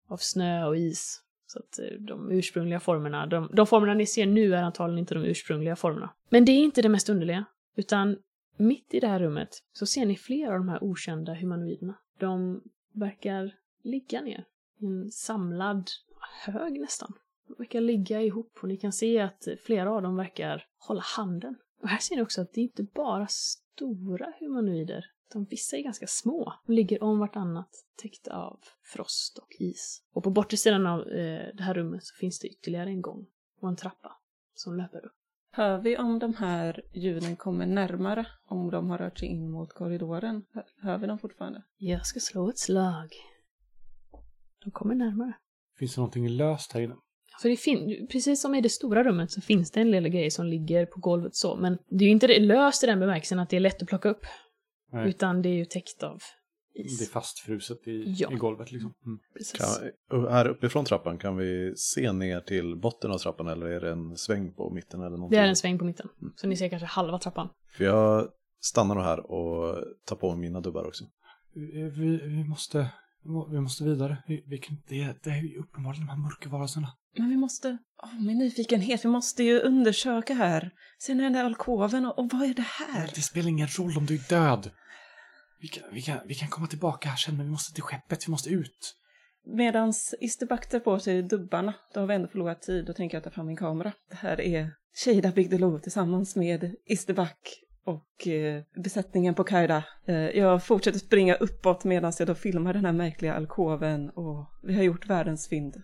av 0.09 0.17
snö 0.17 0.65
och 0.65 0.77
is. 0.77 1.21
Så 1.47 1.59
att 1.59 1.79
eh, 1.79 1.99
de 1.99 2.31
ursprungliga 2.31 2.79
formerna, 2.79 3.25
de, 3.25 3.49
de 3.53 3.67
formerna 3.67 3.93
ni 3.93 4.05
ser 4.05 4.25
nu 4.25 4.55
är 4.55 4.63
antagligen 4.63 4.99
inte 4.99 5.13
de 5.13 5.23
ursprungliga 5.23 5.75
formerna. 5.75 6.09
Men 6.29 6.45
det 6.45 6.51
är 6.51 6.63
inte 6.63 6.81
det 6.81 6.89
mest 6.89 7.09
underliga, 7.09 7.45
utan 7.75 8.17
mitt 8.57 8.93
i 8.93 8.99
det 8.99 9.07
här 9.07 9.19
rummet 9.19 9.49
så 9.73 9.85
ser 9.85 10.05
ni 10.05 10.15
flera 10.15 10.53
av 10.53 10.59
de 10.59 10.69
här 10.69 10.83
okända 10.83 11.33
humanoiderna. 11.33 11.95
De 12.19 12.61
verkar 12.91 13.55
ligga 13.81 14.21
ner 14.21 14.45
i 14.77 14.85
en 14.85 15.11
samlad 15.11 15.89
hög 16.45 16.79
nästan. 16.79 17.13
De 17.47 17.55
verkar 17.57 17.81
ligga 17.81 18.21
ihop 18.21 18.59
och 18.61 18.67
ni 18.67 18.77
kan 18.77 18.91
se 18.91 19.19
att 19.19 19.47
flera 19.65 19.91
av 19.91 20.01
dem 20.01 20.15
verkar 20.15 20.65
hålla 20.77 21.01
handen. 21.01 21.55
Och 21.81 21.87
här 21.87 21.99
ser 21.99 22.15
ni 22.15 22.21
också 22.21 22.41
att 22.41 22.53
det 22.53 22.61
är 22.61 22.63
inte 22.63 22.83
bara 22.83 23.27
stora 23.27 24.33
humanoider, 24.39 25.05
utan 25.29 25.45
vissa 25.45 25.77
är 25.77 25.81
ganska 25.81 26.07
små. 26.07 26.53
De 26.65 26.73
ligger 26.73 27.03
om 27.03 27.19
vartannat, 27.19 27.85
täckta 27.95 28.35
av 28.35 28.59
frost 28.83 29.37
och 29.37 29.55
is. 29.59 30.03
Och 30.13 30.23
på 30.23 30.29
bortre 30.29 30.57
sidan 30.57 30.87
av 30.87 30.99
eh, 31.01 31.47
det 31.53 31.63
här 31.63 31.73
rummet 31.73 32.03
så 32.03 32.15
finns 32.15 32.39
det 32.39 32.47
ytterligare 32.47 32.89
en 32.89 33.01
gång 33.01 33.25
och 33.59 33.69
en 33.69 33.75
trappa 33.75 34.17
som 34.53 34.77
löper 34.77 35.05
upp. 35.05 35.18
Hör 35.51 35.77
vi 35.77 35.97
om 35.97 36.19
de 36.19 36.33
här 36.35 36.81
ljuden 36.93 37.35
kommer 37.35 37.65
närmare? 37.65 38.25
Om 38.45 38.71
de 38.71 38.89
har 38.89 38.97
rört 38.97 39.19
sig 39.19 39.27
in 39.27 39.51
mot 39.51 39.73
korridoren? 39.73 40.43
Hör, 40.81 40.97
vi 40.97 41.07
dem 41.07 41.19
fortfarande? 41.19 41.63
Jag 41.77 42.05
ska 42.05 42.19
slå 42.19 42.49
ett 42.49 42.59
slag. 42.59 43.09
De 44.63 44.71
kommer 44.71 44.95
närmare. 44.95 45.33
Finns 45.79 45.95
det 45.95 46.01
någonting 46.01 46.29
löst 46.29 46.73
här 46.73 46.81
inne? 46.81 46.95
För 47.41 47.49
det 47.49 47.55
fin- 47.57 48.07
precis 48.11 48.41
som 48.41 48.55
i 48.55 48.61
det 48.61 48.69
stora 48.69 49.03
rummet 49.03 49.31
så 49.31 49.41
finns 49.41 49.71
det 49.71 49.81
en 49.81 49.91
lilla 49.91 50.09
grej 50.09 50.31
som 50.31 50.45
ligger 50.45 50.85
på 50.85 50.99
golvet 50.99 51.35
så, 51.35 51.55
men 51.55 51.77
det 51.89 52.03
är 52.03 52.07
ju 52.07 52.11
inte 52.11 52.27
det 52.27 52.39
löst 52.39 52.83
i 52.83 52.87
den 52.87 52.99
bemärkelsen 52.99 53.39
att 53.39 53.49
det 53.49 53.55
är 53.55 53.59
lätt 53.59 53.81
att 53.81 53.87
plocka 53.87 54.09
upp, 54.09 54.25
Nej, 54.91 55.09
utan 55.09 55.41
det 55.41 55.49
är 55.49 55.53
ju 55.53 55.65
täckt 55.65 56.03
av 56.03 56.19
det 56.83 56.89
är 56.89 57.03
is. 57.03 57.11
fastfruset 57.11 57.87
i, 57.87 58.15
Ja. 58.17 58.31
i 58.31 58.35
golvet 58.35 58.71
liksom. 58.71 58.93
Mm. 59.05 59.19
Precis. 59.33 59.59
Kan, 60.09 60.27
här 60.27 60.47
uppifrån 60.47 60.85
trappan, 60.85 61.17
kan 61.17 61.37
vi 61.37 61.73
se 61.75 62.11
ner 62.11 62.39
till 62.41 62.75
botten 62.75 63.11
av 63.11 63.17
trappan 63.17 63.47
eller 63.47 63.65
är 63.65 63.81
det 63.81 63.91
en 63.91 64.17
sväng 64.17 64.53
på 64.53 64.69
mitten 64.69 64.99
eller 64.99 65.17
någonting? 65.17 65.39
Det 65.39 65.43
är 65.43 65.47
en 65.47 65.55
sväng 65.55 65.79
på 65.79 65.85
mitten, 65.85 66.09
så 66.35 66.47
ni 66.47 66.57
ser 66.57 66.69
kanske 66.69 66.85
halva 66.85 67.19
trappan. 67.19 67.49
För 67.77 67.83
jag 67.83 68.27
stannar 68.61 68.95
nog 68.95 69.03
här 69.03 69.31
och 69.31 69.83
tar 70.05 70.15
på 70.15 70.29
mig 70.29 70.39
mina 70.39 70.61
dubbar 70.61 70.87
också. 70.87 71.03
Vi, 71.53 71.89
vi, 72.27 72.43
måste... 72.43 72.89
Vi 73.51 73.59
måste 73.59 73.83
vidare. 73.83 74.17
Vi, 74.27 74.43
vi 74.47 74.57
kan, 74.57 74.77
det, 74.87 75.23
det 75.23 75.29
är 75.29 75.41
ju 75.41 75.59
uppenbarligen 75.59 76.05
de 76.05 76.11
här 76.11 76.19
mörka 76.19 76.49
varelserna. 76.49 76.87
Men 77.17 77.29
vi 77.29 77.37
måste, 77.37 77.77
åh, 78.03 78.21
min 78.25 78.37
nyfikenhet, 78.37 79.05
vi 79.05 79.09
måste 79.09 79.43
ju 79.43 79.59
undersöka 79.59 80.33
här. 80.33 80.71
Sen 80.99 81.19
är 81.19 81.23
den 81.23 81.33
där 81.33 81.43
alkoven 81.43 82.05
och, 82.05 82.19
och 82.19 82.29
vad 82.33 82.41
är 82.41 82.53
det 82.53 82.61
här? 82.61 83.11
Det 83.15 83.21
spelar 83.21 83.49
ingen 83.49 83.67
roll 83.67 83.97
om 83.97 84.05
du 84.05 84.15
är 84.15 84.29
död. 84.29 84.71
Vi 85.61 85.67
kan, 85.67 85.83
vi, 85.91 86.01
kan, 86.01 86.17
vi 86.25 86.35
kan 86.35 86.49
komma 86.49 86.67
tillbaka 86.67 87.09
här 87.09 87.15
sen, 87.15 87.37
men 87.37 87.45
vi 87.45 87.51
måste 87.51 87.73
till 87.73 87.83
skeppet. 87.83 88.27
Vi 88.27 88.31
måste 88.31 88.49
ut. 88.49 88.95
Medans 89.45 90.15
Isterback 90.19 90.69
tar 90.69 90.79
på 90.79 90.99
sig 90.99 91.23
dubbarna, 91.23 91.73
då 91.93 91.99
har 91.99 92.07
vi 92.07 92.15
ändå 92.15 92.27
förlorat 92.27 92.61
tid, 92.61 92.85
då 92.85 92.93
tänker 92.93 93.17
jag 93.17 93.23
ta 93.23 93.29
fram 93.29 93.47
min 93.47 93.57
kamera. 93.57 93.93
Det 94.09 94.15
här 94.15 94.41
är 94.41 94.71
Shada 94.93 95.31
Bigdelo 95.31 95.79
tillsammans 95.79 96.35
med 96.35 96.75
Isterback 96.85 97.63
och 97.83 98.27
eh, 98.27 98.63
besättningen 98.83 99.35
på 99.35 99.43
Kaida. 99.43 99.83
Eh, 100.05 100.15
jag 100.15 100.65
fortsätter 100.65 100.99
springa 100.99 101.35
uppåt 101.35 101.83
medan 101.83 102.13
jag 102.19 102.27
då 102.27 102.35
filmar 102.35 102.73
den 102.73 102.85
här 102.85 102.93
märkliga 102.93 103.33
alkoven 103.33 104.09
och 104.09 104.51
vi 104.63 104.75
har 104.75 104.83
gjort 104.83 105.09
världens 105.09 105.49
fynd. 105.49 105.75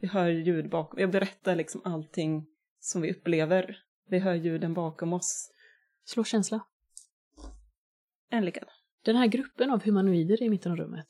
Vi 0.00 0.08
hör 0.08 0.28
ljud 0.28 0.70
bakom, 0.70 1.00
jag 1.00 1.10
berättar 1.10 1.56
liksom 1.56 1.80
allting 1.84 2.46
som 2.80 3.02
vi 3.02 3.12
upplever. 3.12 3.76
Vi 4.08 4.18
hör 4.18 4.34
ljuden 4.34 4.74
bakom 4.74 5.12
oss. 5.12 5.50
Slå 6.04 6.24
känsla. 6.24 6.60
En 8.30 8.44
lyckad. 8.44 8.77
Den 9.04 9.16
här 9.16 9.26
gruppen 9.26 9.70
av 9.70 9.82
humanoider 9.82 10.42
i 10.42 10.48
mitten 10.48 10.72
av 10.72 10.78
rummet, 10.78 11.06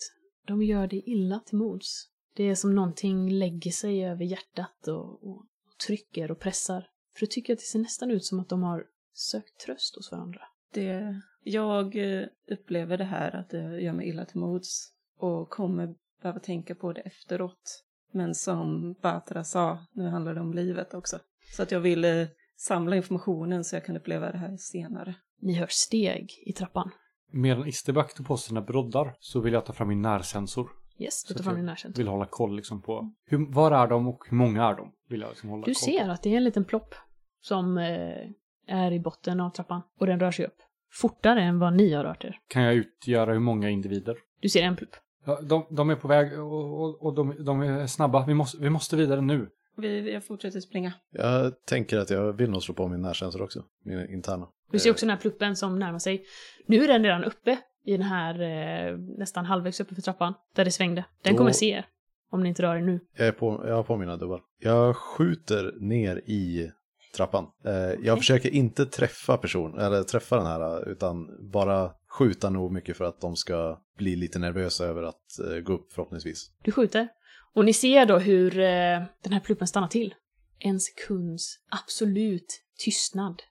de 0.46 0.62
gör 0.62 0.86
det 0.86 0.96
illa 0.96 1.40
till 1.40 1.58
mods. 1.58 2.08
Det 2.34 2.44
är 2.44 2.54
som 2.54 2.74
någonting 2.74 3.30
lägger 3.30 3.70
sig 3.70 4.04
över 4.04 4.24
hjärtat 4.24 4.88
och, 4.88 5.28
och, 5.28 5.36
och 5.38 5.78
trycker 5.86 6.30
och 6.30 6.38
pressar. 6.38 6.88
För 7.14 7.20
du 7.20 7.26
tycker 7.26 7.52
att 7.52 7.58
det 7.58 7.64
ser 7.64 7.78
nästan 7.78 8.10
ut 8.10 8.24
som 8.24 8.40
att 8.40 8.48
de 8.48 8.62
har 8.62 8.84
sökt 9.12 9.60
tröst 9.60 9.96
hos 9.96 10.12
varandra. 10.12 10.40
Det, 10.72 11.20
jag 11.42 11.96
eh, 11.96 12.26
upplever 12.50 12.98
det 12.98 13.04
här 13.04 13.36
att 13.36 13.50
det 13.50 13.80
gör 13.80 13.92
mig 13.92 14.08
illa 14.08 14.24
till 14.24 14.40
mods 14.40 14.92
och 15.18 15.50
kommer 15.50 15.94
behöva 16.22 16.40
tänka 16.40 16.74
på 16.74 16.92
det 16.92 17.00
efteråt. 17.00 17.84
Men 18.12 18.34
som 18.34 18.92
Batra 19.02 19.44
sa, 19.44 19.86
nu 19.92 20.08
handlar 20.08 20.34
det 20.34 20.40
om 20.40 20.54
livet 20.54 20.94
också. 20.94 21.18
Så 21.56 21.62
att 21.62 21.70
jag 21.70 21.80
vill 21.80 22.04
eh, 22.04 22.26
samla 22.56 22.96
informationen 22.96 23.64
så 23.64 23.76
jag 23.76 23.84
kan 23.84 23.96
uppleva 23.96 24.32
det 24.32 24.38
här 24.38 24.56
senare. 24.56 25.14
Ni 25.40 25.54
hör 25.54 25.66
steg 25.70 26.42
i 26.46 26.52
trappan. 26.52 26.90
Medan 27.32 27.66
Isterback 27.66 28.14
tog 28.14 28.26
på 28.26 28.36
sig 28.36 28.48
sina 28.48 28.60
broddar 28.62 29.14
så 29.20 29.40
vill 29.40 29.52
jag 29.52 29.66
ta 29.66 29.72
fram 29.72 29.88
min 29.88 30.02
närsensor. 30.02 30.70
Yes, 30.98 31.24
du 31.24 31.34
tar 31.34 31.44
fram 31.44 31.54
din 31.56 31.66
närkänsla. 31.66 32.00
Vill 32.00 32.08
hålla 32.08 32.26
koll 32.26 32.56
liksom 32.56 32.82
på 32.82 33.12
hur, 33.26 33.52
var 33.52 33.72
är 33.72 33.86
de 33.88 34.08
och 34.08 34.24
hur 34.30 34.36
många 34.36 34.64
är 34.64 34.74
de? 34.74 34.92
Vill 35.08 35.20
jag 35.20 35.28
liksom 35.28 35.48
hålla 35.50 35.60
Du 35.66 35.74
koll 35.74 35.74
ser 35.74 36.04
på. 36.04 36.10
att 36.10 36.22
det 36.22 36.32
är 36.32 36.36
en 36.36 36.44
liten 36.44 36.64
plopp 36.64 36.94
som 37.40 37.78
eh, 37.78 38.74
är 38.76 38.92
i 38.92 39.00
botten 39.00 39.40
av 39.40 39.50
trappan 39.50 39.82
och 40.00 40.06
den 40.06 40.20
rör 40.20 40.30
sig 40.30 40.46
upp. 40.46 40.56
Fortare 40.92 41.42
än 41.42 41.58
vad 41.58 41.76
ni 41.76 41.92
har 41.92 42.04
rört 42.04 42.24
er. 42.24 42.38
Kan 42.48 42.62
jag 42.62 42.74
utgöra 42.74 43.32
hur 43.32 43.40
många 43.40 43.70
individer? 43.70 44.16
Du 44.40 44.48
ser 44.48 44.62
en 44.62 44.76
plupp. 44.76 44.96
Ja, 45.24 45.40
de, 45.42 45.66
de 45.70 45.90
är 45.90 45.96
på 45.96 46.08
väg 46.08 46.40
och, 46.40 46.80
och, 46.82 47.02
och 47.02 47.14
de, 47.14 47.44
de 47.44 47.60
är 47.60 47.86
snabba. 47.86 48.26
Vi 48.26 48.34
måste, 48.34 48.58
vi 48.58 48.70
måste 48.70 48.96
vidare 48.96 49.20
nu. 49.20 49.48
Vi, 49.76 50.12
jag 50.12 50.24
fortsätter 50.26 50.60
springa. 50.60 50.92
Jag 51.10 51.64
tänker 51.64 51.98
att 51.98 52.10
jag 52.10 52.32
vill 52.32 52.50
nog 52.50 52.62
slå 52.62 52.74
på 52.74 52.88
min 52.88 53.02
närkänsla 53.02 53.44
också. 53.44 53.64
Min 53.84 54.10
interna. 54.10 54.48
Du 54.70 54.78
ser 54.78 54.90
också 54.90 55.06
den 55.06 55.10
här 55.10 55.20
pluppen 55.20 55.56
som 55.56 55.78
närmar 55.78 55.98
sig. 55.98 56.24
Nu 56.66 56.84
är 56.84 56.88
den 56.88 57.04
redan 57.04 57.24
uppe 57.24 57.58
i 57.84 57.92
den 57.92 58.02
här, 58.02 58.40
eh, 58.40 58.98
nästan 58.98 59.44
halvvägs 59.44 59.80
uppe 59.80 59.94
för 59.94 60.02
trappan, 60.02 60.34
där 60.54 60.64
det 60.64 60.70
svängde. 60.70 61.04
Den 61.22 61.32
Då- 61.32 61.38
kommer 61.38 61.52
se 61.52 61.70
er, 61.70 61.86
om 62.30 62.42
ni 62.42 62.48
inte 62.48 62.62
rör 62.62 62.76
er 62.76 62.80
nu. 62.80 63.00
Jag, 63.16 63.26
är 63.26 63.32
på, 63.32 63.64
jag 63.66 63.74
har 63.74 63.82
på 63.82 63.96
mina 63.96 64.16
dubbar. 64.16 64.40
Jag 64.58 64.96
skjuter 64.96 65.74
ner 65.80 66.16
i 66.16 66.70
trappan. 67.16 67.46
Eh, 67.64 67.72
jag 68.02 68.18
försöker 68.18 68.50
inte 68.50 68.86
träffa 68.86 69.36
person, 69.36 69.78
eller 69.78 70.02
träffa 70.02 70.36
den 70.36 70.46
här, 70.46 70.88
utan 70.88 71.26
bara 71.50 71.90
skjuta 72.18 72.50
nog 72.50 72.72
mycket 72.72 72.96
för 72.96 73.04
att 73.04 73.20
de 73.20 73.36
ska 73.36 73.78
bli 73.98 74.16
lite 74.16 74.38
nervösa 74.38 74.84
över 74.86 75.02
att 75.02 75.38
eh, 75.50 75.58
gå 75.60 75.72
upp 75.72 75.92
förhoppningsvis. 75.92 76.50
Du 76.62 76.72
skjuter. 76.72 77.08
Och 77.54 77.64
ni 77.64 77.72
ser 77.72 78.06
då 78.06 78.18
hur 78.18 78.58
eh, 78.58 79.02
den 79.22 79.32
här 79.32 79.40
pluppen 79.40 79.66
stannar 79.66 79.88
till. 79.88 80.14
En 80.58 80.80
sekunds 80.80 81.58
absolut 81.70 82.62
tystnad 82.78 83.42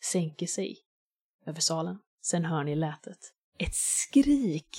sänker 0.00 0.46
sig 0.46 0.76
över 1.46 1.60
salen. 1.60 1.98
Sen 2.22 2.44
hör 2.44 2.64
ni 2.64 2.74
lätet. 2.76 3.18
Ett 3.58 3.74
skrik 3.74 4.76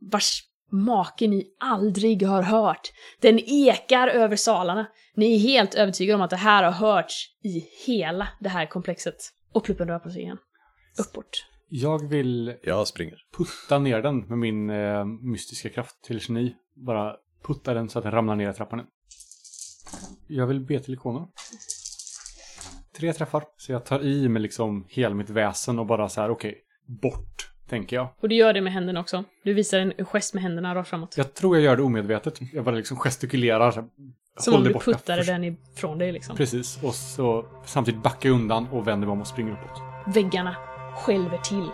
vars 0.00 0.42
make 0.72 1.26
ni 1.28 1.54
aldrig 1.60 2.22
har 2.22 2.42
hört. 2.42 2.92
Den 3.20 3.38
ekar 3.38 4.08
över 4.08 4.36
salarna. 4.36 4.86
Ni 5.14 5.34
är 5.34 5.38
helt 5.38 5.74
övertygade 5.74 6.14
om 6.14 6.20
att 6.22 6.30
det 6.30 6.36
här 6.36 6.62
har 6.62 6.72
hörts 6.72 7.26
i 7.42 7.68
hela 7.86 8.28
det 8.40 8.48
här 8.48 8.66
komplexet. 8.66 9.16
Och 9.52 9.64
pluppen 9.64 9.88
rör 9.88 9.98
på 9.98 10.10
sig 10.10 10.22
igen. 10.22 10.38
Uppåt. 10.98 11.46
Jag 11.68 12.08
vill 12.08 12.54
Jag 12.62 12.88
springer. 12.88 13.18
putta 13.36 13.78
ner 13.78 14.02
den 14.02 14.18
med 14.18 14.38
min 14.38 14.70
eh, 14.70 15.04
mystiska 15.04 15.68
kraft 15.68 16.02
till 16.02 16.20
geni. 16.28 16.54
Bara 16.74 17.16
putta 17.42 17.74
den 17.74 17.88
så 17.88 17.98
att 17.98 18.02
den 18.02 18.12
ramlar 18.12 18.36
ner 18.36 18.50
i 18.50 18.54
trappan. 18.54 18.86
Jag 20.26 20.46
vill 20.46 20.60
be 20.60 20.80
till 20.80 20.94
ikonen. 20.94 21.28
Tre 23.00 23.12
träffar. 23.12 23.44
Så 23.56 23.72
jag 23.72 23.84
tar 23.84 24.00
i 24.00 24.28
med 24.28 24.42
liksom 24.42 24.84
hela 24.88 25.14
mitt 25.14 25.30
väsen 25.30 25.78
och 25.78 25.86
bara 25.86 26.08
så 26.08 26.20
här, 26.20 26.30
okej, 26.30 26.58
bort, 26.86 27.50
tänker 27.68 27.96
jag. 27.96 28.08
Och 28.20 28.28
du 28.28 28.34
gör 28.34 28.52
det 28.52 28.60
med 28.60 28.72
händerna 28.72 29.00
också. 29.00 29.24
Du 29.44 29.54
visar 29.54 29.78
en 29.78 29.92
gest 30.04 30.34
med 30.34 30.42
händerna 30.42 30.74
rakt 30.74 30.88
framåt. 30.88 31.14
Jag 31.16 31.34
tror 31.34 31.56
jag 31.56 31.64
gör 31.64 31.76
det 31.76 31.82
omedvetet. 31.82 32.40
Jag 32.52 32.64
bara 32.64 32.74
liksom 32.74 32.96
gestikulerar. 32.96 33.84
Som 34.38 34.54
om 34.54 34.64
du 34.64 34.74
puttade 34.74 35.22
den 35.22 35.44
ifrån 35.44 35.98
dig 35.98 36.12
liksom. 36.12 36.36
Precis, 36.36 36.82
och 36.82 36.94
så 36.94 37.44
samtidigt 37.66 38.02
backar 38.02 38.28
jag 38.28 38.36
undan 38.36 38.68
och 38.68 38.86
vänder 38.86 39.06
mig 39.06 39.12
om 39.12 39.20
och 39.20 39.26
springer 39.26 39.52
uppåt. 39.52 39.82
Väggarna 40.14 40.56
skälver 40.96 41.38
till. 41.38 41.68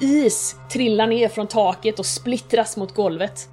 Is 0.00 0.56
trillar 0.72 1.06
ner 1.06 1.28
från 1.28 1.46
taket 1.46 1.98
och 1.98 2.06
splittras 2.06 2.76
mot 2.76 2.94
golvet. 2.94 3.48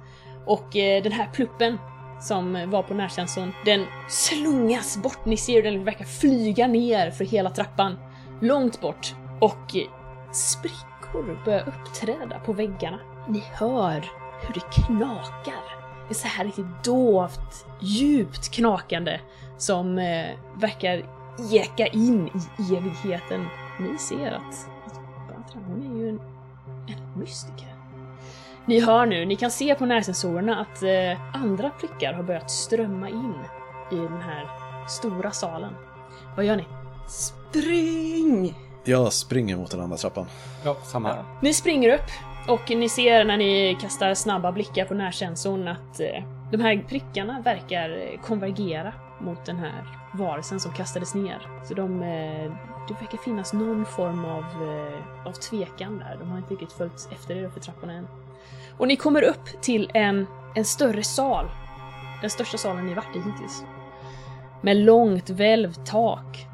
Och 0.46 0.76
eh, 0.76 1.02
den 1.02 1.12
här 1.12 1.30
pluppen 1.32 1.78
som 2.24 2.70
var 2.70 2.82
på 2.82 2.94
närkänslan. 2.94 3.52
den 3.64 3.86
slungas 4.08 4.96
bort. 4.96 5.24
Ni 5.24 5.36
ser 5.36 5.54
hur 5.54 5.62
den 5.62 5.84
verkar 5.84 6.04
flyga 6.04 6.66
ner 6.66 7.10
för 7.10 7.24
hela 7.24 7.50
trappan. 7.50 7.96
Långt 8.40 8.80
bort. 8.80 9.14
Och 9.40 9.76
sprickor 10.32 11.44
börjar 11.44 11.68
uppträda 11.68 12.38
på 12.38 12.52
väggarna. 12.52 12.98
Ni 13.28 13.42
hör 13.52 14.04
hur 14.40 14.54
det 14.54 14.60
knakar. 14.60 15.84
Det 16.08 16.12
är 16.12 16.14
så 16.14 16.28
här 16.28 16.44
riktigt 16.44 16.84
dovt, 16.84 17.66
djupt 17.80 18.50
knakande 18.50 19.20
som 19.58 19.98
eh, 19.98 20.26
verkar 20.56 21.02
eka 21.52 21.86
in 21.86 22.30
i 22.58 22.76
evigheten. 22.76 23.46
Ni 23.80 23.98
ser 23.98 24.32
att, 24.32 24.68
att 25.36 25.54
hon 25.54 25.82
är 25.82 25.98
ju 25.98 26.08
en, 26.08 26.20
en 26.88 27.20
mystiker. 27.20 27.73
Ni 28.66 28.80
hör 28.80 29.06
nu, 29.06 29.24
ni 29.24 29.36
kan 29.36 29.50
se 29.50 29.74
på 29.74 29.86
närsensorerna 29.86 30.60
att 30.60 30.82
eh, 30.82 31.36
andra 31.42 31.70
prickar 31.70 32.12
har 32.12 32.22
börjat 32.22 32.50
strömma 32.50 33.08
in 33.08 33.34
i 33.92 33.96
den 33.96 34.22
här 34.22 34.48
stora 34.88 35.30
salen. 35.30 35.74
Vad 36.36 36.44
gör 36.44 36.56
ni? 36.56 36.64
Spring! 37.08 38.54
Jag 38.84 39.12
springer 39.12 39.56
mot 39.56 39.70
den 39.70 39.80
andra 39.80 39.96
trappan. 39.96 40.26
Ja, 40.64 40.76
samma 40.82 41.08
här. 41.08 41.24
Ni 41.42 41.54
springer 41.54 41.94
upp 41.94 42.10
och 42.48 42.70
ni 42.70 42.88
ser 42.88 43.24
när 43.24 43.36
ni 43.36 43.76
kastar 43.80 44.14
snabba 44.14 44.52
blickar 44.52 44.84
på 44.84 44.94
närsensorn 44.94 45.68
att 45.68 46.00
eh, 46.00 46.24
de 46.50 46.60
här 46.60 46.84
prickarna 46.88 47.40
verkar 47.40 47.90
eh, 47.90 48.20
konvergera 48.20 48.92
mot 49.20 49.44
den 49.44 49.56
här 49.56 49.98
varelsen 50.14 50.60
som 50.60 50.72
kastades 50.72 51.14
ner. 51.14 51.48
Så 51.64 51.74
de, 51.74 52.02
eh, 52.02 52.52
det 52.88 52.94
verkar 53.00 53.18
finnas 53.18 53.52
någon 53.52 53.86
form 53.86 54.24
av, 54.24 54.44
eh, 54.44 55.26
av 55.26 55.32
tvekan 55.32 55.98
där. 55.98 56.16
De 56.20 56.30
har 56.30 56.38
inte 56.38 56.52
riktigt 56.52 56.72
följt 56.72 57.08
efter 57.12 57.36
er 57.36 57.48
för 57.48 57.60
trapporna 57.60 57.92
än. 57.92 58.06
Och 58.78 58.88
ni 58.88 58.96
kommer 58.96 59.22
upp 59.22 59.62
till 59.62 59.90
en, 59.94 60.26
en 60.54 60.64
större 60.64 61.02
sal. 61.02 61.46
Den 62.20 62.30
största 62.30 62.58
salen 62.58 62.86
ni 62.86 62.94
varit 62.94 63.16
i 63.16 63.18
hittills. 63.18 63.64
Med 64.62 64.76
långt 64.76 65.30
välvt 65.30 65.86
tak. 65.86 66.46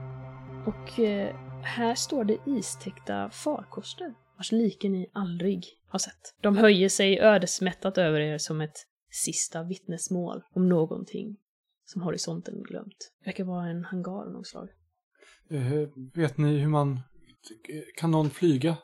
Och 0.67 1.01
eh, 1.01 1.37
här 1.63 1.95
står 1.95 2.25
det 2.25 2.39
istäckta 2.47 3.31
farkoster 3.31 4.15
vars 4.37 4.53
like 4.53 4.89
ni 4.89 5.11
aldrig 5.13 5.65
har 5.89 5.99
sett. 5.99 6.35
De 6.41 6.57
höjer 6.57 6.89
sig 6.89 7.21
ödesmättat 7.21 7.99
över 7.99 8.21
er 8.21 8.39
som 8.39 8.61
ett 8.61 8.87
sista 9.11 9.63
vittnesmål 9.63 10.43
om 10.55 10.69
någonting 10.69 11.37
som 11.85 12.03
horisonten 12.03 12.63
glömt. 12.63 13.13
Det 13.21 13.31
verkar 13.31 13.45
vara 13.45 13.67
en 13.67 13.85
hangar 13.85 14.27
av 14.27 14.33
något 14.33 14.47
slag. 14.47 14.69
Eh, 15.51 15.89
vet 16.15 16.39
ni 16.39 16.59
hur 16.59 16.69
man... 16.69 17.01
Kan 17.97 18.11
någon 18.11 18.31
flyga? 18.31 18.77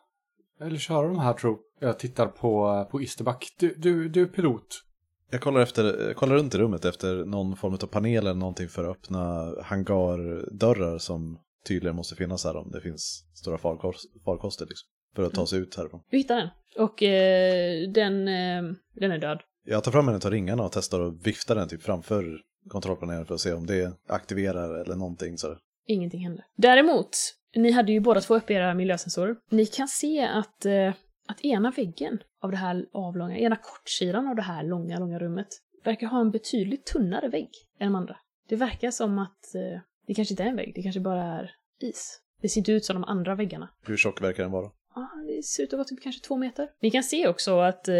Eller 0.61 0.77
köra 0.77 1.07
de 1.07 1.19
här 1.19 1.33
tro? 1.33 1.59
Jag 1.81 1.99
tittar 1.99 2.27
på, 2.27 2.87
på 2.91 3.03
Isterback. 3.03 3.55
Du, 3.59 3.75
du, 3.75 4.09
du 4.09 4.23
är 4.23 4.27
pilot. 4.27 4.83
Jag 5.31 5.41
kollar, 5.41 5.61
efter, 5.61 6.15
kollar 6.15 6.35
runt 6.35 6.55
i 6.55 6.59
rummet 6.59 6.85
efter 6.85 7.25
någon 7.25 7.57
form 7.57 7.73
av 7.73 7.87
panel 7.87 8.17
eller 8.17 8.35
någonting 8.35 8.69
för 8.69 8.85
att 8.85 8.97
öppna 8.97 9.55
hangardörrar 9.63 10.99
som 10.99 11.39
tydligen 11.67 11.97
måste 11.97 12.17
finnas 12.17 12.45
här 12.45 12.57
om 12.57 12.71
det 12.71 12.81
finns 12.81 13.25
stora 13.35 13.59
farkost, 13.59 14.25
farkoster 14.25 14.67
liksom, 14.67 14.89
för 15.17 15.23
att 15.23 15.35
ta 15.35 15.47
sig 15.47 15.59
ut 15.59 15.77
härifrån. 15.77 16.01
Du 16.11 16.17
hittar 16.17 16.37
den. 16.37 16.49
Och 16.79 17.03
eh, 17.03 17.91
den, 17.91 18.29
eh, 18.29 18.75
den 18.95 19.11
är 19.11 19.19
död. 19.19 19.41
Jag 19.65 19.85
tar 19.85 19.93
fram 19.93 20.09
en 20.09 20.15
av 20.15 20.31
ringarna 20.31 20.63
och 20.63 20.73
testar 20.73 21.01
att 21.01 21.27
vifta 21.27 21.55
den 21.55 21.69
typ 21.69 21.83
framför 21.83 22.41
kontrollpanelen 22.69 23.27
för 23.27 23.35
att 23.35 23.41
se 23.41 23.53
om 23.53 23.67
det 23.67 23.93
aktiverar 24.09 24.81
eller 24.81 24.97
någonting 24.97 25.39
så. 25.39 25.57
Ingenting 25.87 26.25
händer. 26.25 26.45
Däremot, 26.57 27.17
ni 27.55 27.71
hade 27.71 27.93
ju 27.93 28.01
båda 28.01 28.21
två 28.21 28.37
uppe 28.37 28.55
era 28.55 28.75
miljösensorer. 28.75 29.37
Ni 29.51 29.67
kan 29.67 29.89
se 29.89 30.23
att, 30.23 30.67
eh, 30.67 30.95
att 31.29 31.45
ena 31.45 31.71
väggen 31.71 32.19
av 32.43 32.51
det 32.51 32.57
här 32.57 32.87
avlånga, 32.93 33.39
ena 33.39 33.57
kortsidan 33.57 34.29
av 34.29 34.37
det 34.37 34.43
här 34.43 34.63
långa, 34.63 34.99
långa 34.99 35.19
rummet 35.19 35.49
verkar 35.85 36.07
ha 36.07 36.21
en 36.21 36.31
betydligt 36.31 36.87
tunnare 36.87 37.29
vägg 37.29 37.51
än 37.79 37.93
de 37.93 37.95
andra. 37.95 38.17
Det 38.49 38.57
verkar 38.57 38.91
som 38.91 39.19
att 39.19 39.55
eh, 39.55 39.81
det 40.07 40.15
kanske 40.15 40.33
inte 40.33 40.43
är 40.43 40.47
en 40.47 40.57
vägg, 40.57 40.73
det 40.75 40.83
kanske 40.83 41.01
bara 41.01 41.25
är 41.25 41.51
is. 41.81 42.21
Det 42.43 42.49
ser 42.49 42.61
inte 42.61 42.73
ut 42.73 42.85
som 42.85 42.95
de 42.95 43.05
andra 43.05 43.35
väggarna. 43.35 43.69
Hur 43.87 43.97
tjock 43.97 44.23
verkar 44.23 44.43
den 44.43 44.53
vara? 44.53 44.71
Ja, 44.95 45.11
det 45.27 45.43
ser 45.43 45.63
ut 45.63 45.73
att 45.73 45.77
vara 45.77 45.85
typ 45.89 46.03
kanske 46.03 46.27
två 46.27 46.37
meter. 46.37 46.69
Ni 46.81 46.91
kan 46.91 47.03
se 47.03 47.29
också 47.29 47.61
att 47.61 47.89
eh, 47.89 47.95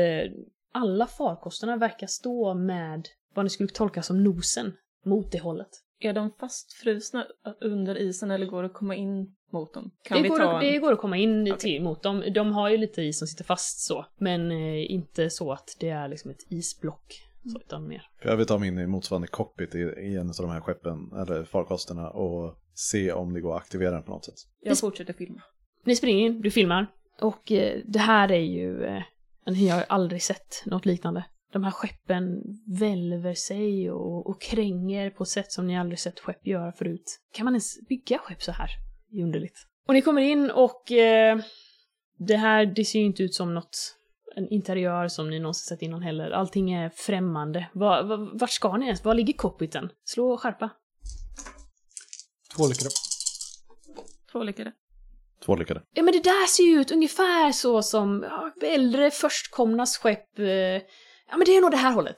alla 0.73 1.07
farkosterna 1.07 1.77
verkar 1.77 2.07
stå 2.07 2.55
med 2.55 3.09
vad 3.35 3.45
ni 3.45 3.51
skulle 3.51 3.69
tolka 3.69 4.03
som 4.03 4.25
nosen 4.25 4.73
mot 5.05 5.33
det 5.33 5.39
hållet. 5.39 5.69
Är 5.99 6.13
de 6.13 6.31
fastfrusna 6.41 7.27
under 7.61 7.99
isen 7.99 8.31
eller 8.31 8.47
går 8.47 8.63
det 8.63 8.67
att 8.67 8.75
komma 8.75 8.95
in 8.95 9.35
mot 9.53 9.75
dem? 9.75 9.91
Kan 10.03 10.17
Det 10.17 10.23
vi 10.23 10.29
går, 10.29 10.39
ta 10.39 10.55
att, 10.55 10.61
det 10.61 10.75
en... 10.75 10.83
går 10.83 10.93
att 10.93 10.99
komma 10.99 11.17
in 11.17 11.43
Okej. 11.43 11.59
till, 11.59 11.83
mot 11.83 12.03
dem. 12.03 12.25
De 12.35 12.53
har 12.53 12.69
ju 12.69 12.77
lite 12.77 13.03
is 13.03 13.19
som 13.19 13.29
sitter 13.29 13.45
fast 13.45 13.87
så, 13.87 14.07
men 14.19 14.51
eh, 14.51 14.93
inte 14.93 15.31
så 15.31 15.53
att 15.53 15.77
det 15.81 15.89
är 15.89 16.09
liksom 16.09 16.31
ett 16.31 16.47
isblock. 16.49 17.23
Så, 17.53 17.59
utan 17.59 17.89
mer. 17.89 18.03
Jag 18.23 18.37
vill 18.37 18.47
ta 18.47 18.59
mig 18.59 18.69
in 18.69 18.79
i 18.79 18.87
motsvarande 18.87 19.29
cockpit 19.29 19.75
i, 19.75 19.79
i 19.79 20.17
en 20.17 20.29
av 20.29 20.35
de 20.39 20.51
här 20.51 20.61
skeppen, 20.61 21.13
eller 21.21 21.45
farkosterna, 21.45 22.11
och 22.11 22.59
se 22.75 23.13
om 23.13 23.33
det 23.33 23.41
går 23.41 23.57
att 23.57 23.63
aktivera 23.63 23.91
den 23.91 24.03
på 24.03 24.11
något 24.11 24.25
sätt. 24.25 24.35
Jag 24.61 24.79
fortsätter 24.79 25.13
filma. 25.13 25.43
Ni 25.85 25.97
springer 25.97 26.27
in, 26.27 26.41
du 26.41 26.51
filmar. 26.51 26.87
Och 27.21 27.53
eh, 27.53 27.81
det 27.85 27.99
här 27.99 28.33
är 28.33 28.41
ju... 28.41 28.85
Eh, 28.85 29.03
ni 29.47 29.69
har 29.69 29.79
ju 29.79 29.85
aldrig 29.89 30.23
sett 30.23 30.63
något 30.65 30.87
liknande. 30.87 31.25
De 31.53 31.65
här 31.65 31.71
skeppen 31.71 32.43
välver 32.67 33.35
sig 33.35 33.91
och, 33.91 34.27
och 34.27 34.41
kränger 34.41 35.11
på 35.11 35.23
ett 35.23 35.29
sätt 35.29 35.53
som 35.53 35.67
ni 35.67 35.79
aldrig 35.79 35.99
sett 35.99 36.21
skepp 36.21 36.47
göra 36.47 36.73
förut. 36.73 37.21
Kan 37.33 37.45
man 37.45 37.55
ens 37.55 37.89
bygga 37.89 38.19
skepp 38.19 38.43
så 38.43 38.53
här? 38.53 38.71
Det 39.11 39.21
är 39.21 39.25
underligt. 39.25 39.67
Och 39.87 39.95
ni 39.95 40.03
kommer 40.03 40.23
in 40.23 40.51
och 40.51 40.93
eh, 40.93 41.39
det 42.19 42.37
här, 42.37 42.67
det 42.67 42.85
ser 42.85 42.99
ju 42.99 43.05
inte 43.05 43.23
ut 43.23 43.35
som 43.35 43.55
något 43.55 43.97
en 44.37 44.49
interiör 44.49 45.09
som 45.09 45.31
ni 45.31 45.39
någonsin 45.39 45.67
sett 45.67 45.83
innan 45.83 46.03
heller. 46.03 46.31
Allting 46.31 46.73
är 46.73 46.91
främmande. 46.91 47.67
Va, 47.73 48.03
va, 48.03 48.17
vart 48.33 48.51
ska 48.51 48.77
ni 48.77 48.87
ens? 48.87 49.05
Var 49.05 49.15
ligger 49.15 49.33
cockpiten? 49.35 49.91
Slå 50.05 50.33
och 50.33 50.41
skärpa. 50.41 50.71
Två 52.57 52.67
lyckade. 52.67 52.91
Två 54.33 54.43
lyckade. 54.43 54.73
Två 55.45 55.57
lyckade. 55.57 55.83
Ja 55.95 56.03
men 56.03 56.13
det 56.13 56.23
där 56.23 56.47
ser 56.47 56.63
ju 56.63 56.81
ut 56.81 56.91
ungefär 56.91 57.53
så 57.53 57.83
som 57.83 58.25
ja, 58.31 58.53
äldre 58.67 59.11
förstkomnas 59.11 59.99
skepp. 59.99 60.39
Eh, 60.39 60.83
ja 61.31 61.37
men 61.37 61.45
det 61.45 61.57
är 61.57 61.61
nog 61.61 61.71
det 61.71 61.77
här 61.77 61.93
hållet. 61.93 62.17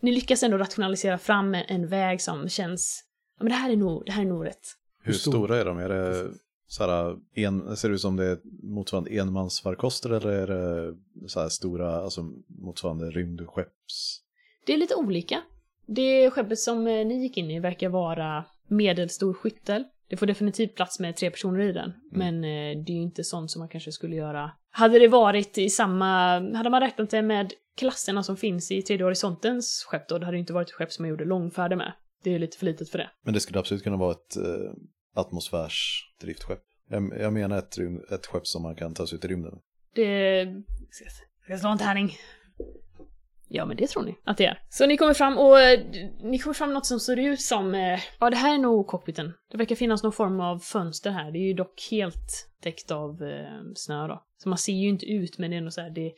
Ni 0.00 0.12
lyckas 0.12 0.42
ändå 0.42 0.58
rationalisera 0.58 1.18
fram 1.18 1.54
en, 1.54 1.86
väg 1.88 2.20
som 2.20 2.48
känns... 2.48 3.04
Ja 3.38 3.44
men 3.44 3.50
det 3.50 3.56
här 3.56 3.70
är 3.70 3.76
nog, 3.76 4.02
det 4.06 4.12
här 4.12 4.22
är 4.22 4.26
nog 4.26 4.46
rätt. 4.46 4.68
Hur 5.02 5.12
stor? 5.12 5.30
stora 5.30 5.56
är 5.56 5.64
de? 5.64 5.78
Är 5.78 5.88
det 5.88 6.30
så 6.66 6.84
här, 6.84 7.16
en, 7.34 7.76
ser 7.76 7.88
det 7.88 7.94
ut 7.94 8.00
som 8.00 8.16
det 8.16 8.24
är 8.24 8.38
motsvarande 8.62 9.10
enmansfarkoster 9.10 10.10
eller 10.10 10.28
är 10.28 10.46
det 10.46 10.94
så 11.28 11.40
här 11.40 11.48
stora, 11.48 11.96
alltså 11.96 12.30
motsvarande 12.48 13.10
rymdskepps? 13.10 14.20
Det 14.66 14.74
är 14.74 14.76
lite 14.76 14.94
olika. 14.94 15.42
Det 15.86 16.30
skeppet 16.30 16.58
som 16.58 16.86
eh, 16.86 17.06
ni 17.06 17.22
gick 17.22 17.36
in 17.36 17.50
i 17.50 17.60
verkar 17.60 17.88
vara 17.88 18.44
medelstor 18.68 19.34
skyttel. 19.34 19.84
Det 20.08 20.16
får 20.16 20.26
definitivt 20.26 20.74
plats 20.74 21.00
med 21.00 21.16
tre 21.16 21.30
personer 21.30 21.60
i 21.60 21.72
den, 21.72 21.92
men 22.12 22.44
eh, 22.44 22.84
det 22.84 22.92
är 22.92 22.96
ju 22.96 23.02
inte 23.02 23.24
sånt 23.24 23.50
som 23.50 23.60
man 23.60 23.68
kanske 23.68 23.92
skulle 23.92 24.16
göra. 24.16 24.50
Hade 24.70 24.98
det 24.98 25.08
varit 25.08 25.58
i 25.58 25.70
samma... 25.70 26.34
Hade 26.56 26.70
man 26.70 26.80
räknat 26.80 27.10
det 27.10 27.22
med 27.22 27.52
klasserna 27.76 28.22
som 28.22 28.36
finns 28.36 28.70
i 28.70 28.82
tredje 28.82 29.04
horisontens 29.04 29.84
skepp 29.88 30.08
då, 30.08 30.18
det 30.18 30.24
hade 30.24 30.36
det 30.36 30.40
inte 30.40 30.52
varit 30.52 30.68
ett 30.68 30.74
skepp 30.74 30.92
som 30.92 31.02
man 31.02 31.10
gjorde 31.10 31.24
långfärder 31.24 31.76
med. 31.76 31.92
Det 32.22 32.30
är 32.30 32.32
ju 32.32 32.38
lite 32.38 32.58
för 32.58 32.66
litet 32.66 32.90
för 32.90 32.98
det. 32.98 33.10
Men 33.24 33.34
det 33.34 33.40
skulle 33.40 33.58
absolut 33.58 33.82
kunna 33.82 33.96
vara 33.96 34.12
ett 34.12 34.36
eh, 34.36 34.72
atmosfärsdriftskepp. 35.14 36.62
Jag, 36.88 37.12
jag 37.20 37.32
menar 37.32 37.58
ett, 37.58 37.78
rym, 37.78 38.00
ett 38.10 38.26
skepp 38.26 38.46
som 38.46 38.62
man 38.62 38.76
kan 38.76 38.94
ta 38.94 39.06
sig 39.06 39.18
ut 39.18 39.24
i 39.24 39.28
rymden. 39.28 39.58
Det... 39.94 40.46
Ska 40.90 41.04
ska 41.44 41.52
jag 41.52 41.60
slå 41.60 41.70
en 41.70 41.78
tärning? 41.78 42.16
Ja, 43.48 43.64
men 43.64 43.76
det 43.76 43.86
tror 43.86 44.02
ni 44.02 44.16
att 44.24 44.36
det 44.36 44.46
är. 44.46 44.58
Så 44.70 44.86
ni 44.86 44.96
kommer 44.96 45.14
fram 45.14 45.38
och 45.38 45.60
eh, 45.60 45.80
ni 46.22 46.38
kommer 46.38 46.54
fram 46.54 46.74
något 46.74 46.86
som 46.86 47.00
ser 47.00 47.18
ut 47.18 47.40
som... 47.40 47.74
Eh, 47.74 48.00
ja, 48.20 48.30
det 48.30 48.36
här 48.36 48.54
är 48.54 48.58
nog 48.58 48.86
cockpiten. 48.86 49.32
Det 49.50 49.56
verkar 49.56 49.76
finnas 49.76 50.02
någon 50.02 50.12
form 50.12 50.40
av 50.40 50.58
fönster 50.58 51.10
här. 51.10 51.32
Det 51.32 51.38
är 51.38 51.46
ju 51.46 51.54
dock 51.54 51.88
helt 51.90 52.48
täckt 52.62 52.90
av 52.90 53.22
eh, 53.22 53.60
snö 53.74 54.08
då. 54.08 54.24
Så 54.42 54.48
man 54.48 54.58
ser 54.58 54.72
ju 54.72 54.88
inte 54.88 55.06
ut, 55.06 55.38
men 55.38 55.50
det 55.50 55.56
är 55.56 55.58
ändå 55.58 55.70
så 55.70 55.80
här... 55.80 55.90
Det, 55.90 56.12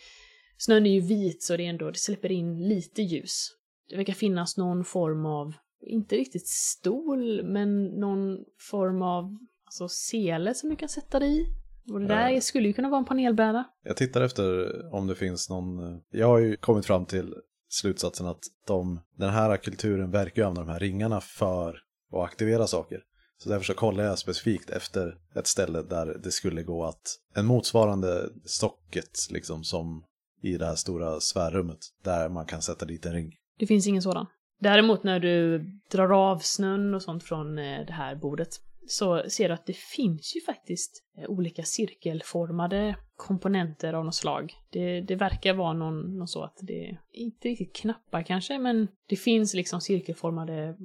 snön 0.59 0.87
är 0.87 0.91
ju 0.91 1.01
vit 1.01 1.43
så 1.43 1.57
det 1.57 1.65
är 1.67 1.71
ändå... 1.71 1.91
Det 1.91 1.99
släpper 1.99 2.33
in 2.33 2.69
lite 2.69 3.03
ljus. 3.03 3.49
Det 3.89 3.97
verkar 3.97 4.13
finnas 4.13 4.57
någon 4.57 4.85
form 4.85 5.27
av... 5.27 5.55
Inte 5.81 6.17
riktigt 6.17 6.49
stol, 6.49 7.43
men 7.45 7.85
någon 7.85 8.39
form 8.71 9.03
av... 9.03 9.39
Alltså 9.65 9.89
sele 9.89 10.55
som 10.55 10.71
du 10.71 10.77
kan 10.77 10.89
sätta 10.89 11.19
dig 11.19 11.41
i. 11.41 11.47
Och 11.93 12.01
det 12.01 12.07
där 12.07 12.29
Ja. 12.29 12.41
skulle 12.41 12.69
ju 12.69 12.73
kunna 12.75 12.89
vara 12.89 12.99
en 12.99 13.05
panelbräda. 13.05 13.65
Jag 13.85 13.97
tittar 13.97 14.21
efter 14.23 14.95
om 14.95 15.07
det 15.07 15.15
finns 15.15 15.51
någon, 15.51 15.79
eh, 15.79 15.99
jag 16.11 16.27
har 16.27 16.39
ju 16.39 16.57
kommit 16.57 16.87
fram 16.87 17.07
till 17.07 17.35
slutsatsen 17.69 18.27
att 18.27 18.41
de, 18.67 19.01
den 19.17 19.31
här 19.31 19.57
kulturen 19.57 20.11
verkar 20.11 20.43
ju 20.43 20.49
använda 20.49 20.67
de 20.67 20.73
här 20.73 20.81
ringarna 20.81 21.21
för 21.21 21.69
att 22.13 22.25
aktivera 22.25 22.67
saker. 22.67 23.03
Så 23.39 23.49
därför 23.49 23.65
så 23.65 23.75
kollar 23.75 24.05
jag 24.05 24.19
specifikt 24.19 24.71
efter 24.71 25.19
ett 25.35 25.47
ställe 25.47 25.83
där 25.83 26.21
det 26.23 26.31
skulle 26.31 26.63
gå 26.63 26.85
att, 26.85 27.03
en 27.35 27.47
motsvarande 27.47 28.29
socket 28.45 29.11
liksom 29.31 29.65
som 29.65 30.05
i 30.43 30.57
det 30.57 30.67
här 30.67 30.75
stora 30.75 31.21
svärrummet, 31.21 31.79
där 32.05 32.29
man 32.29 32.47
kan 32.47 32.63
sätta 32.63 32.87
dit 32.87 33.07
en 33.07 33.13
ring. 33.13 33.33
Det 33.59 33.67
finns 33.67 33.87
ingen 33.87 34.03
sådan. 34.03 34.27
Däremot 34.61 35.05
när 35.05 35.21
du 35.21 35.59
drar 35.91 36.31
av 36.31 36.39
snön 36.39 36.95
och 36.95 37.03
sånt 37.03 37.25
från 37.25 37.59
eh, 37.59 37.87
det 37.87 37.93
här 37.93 38.17
bordet 38.17 38.49
så 38.89 39.23
ser 39.29 39.49
du 39.49 39.55
att 39.55 39.67
det 39.67 39.77
finns 39.77 40.37
ju 40.37 40.41
faktiskt 40.41 41.03
eh, 41.19 41.31
olika 41.31 41.63
cirkelformade 41.63 42.97
komponenter 43.17 43.93
av 43.93 44.05
något 44.05 44.15
slag. 44.15 44.55
Det, 44.71 45.01
det 45.01 45.17
verkar 45.17 45.55
vara 45.55 45.73
någon, 45.73 46.19
någon 46.19 46.29
så 46.29 46.43
att 46.43 46.59
det 46.63 46.99
inte 47.13 47.49
riktigt 47.49 47.77
knappar 47.77 48.23
kanske, 48.23 48.59
men 48.59 48.89
det 49.09 49.17
finns 49.17 49.55
liksom 49.55 49.81
cirkelformade 49.81 50.77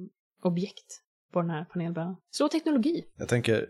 objekt 0.42 1.02
på 1.32 1.40
den 1.40 1.50
här 1.50 1.64
panelbrädan. 1.64 2.16
Slå 2.30 2.48
teknologi. 2.48 3.04
Jag 3.16 3.28
tänker, 3.28 3.66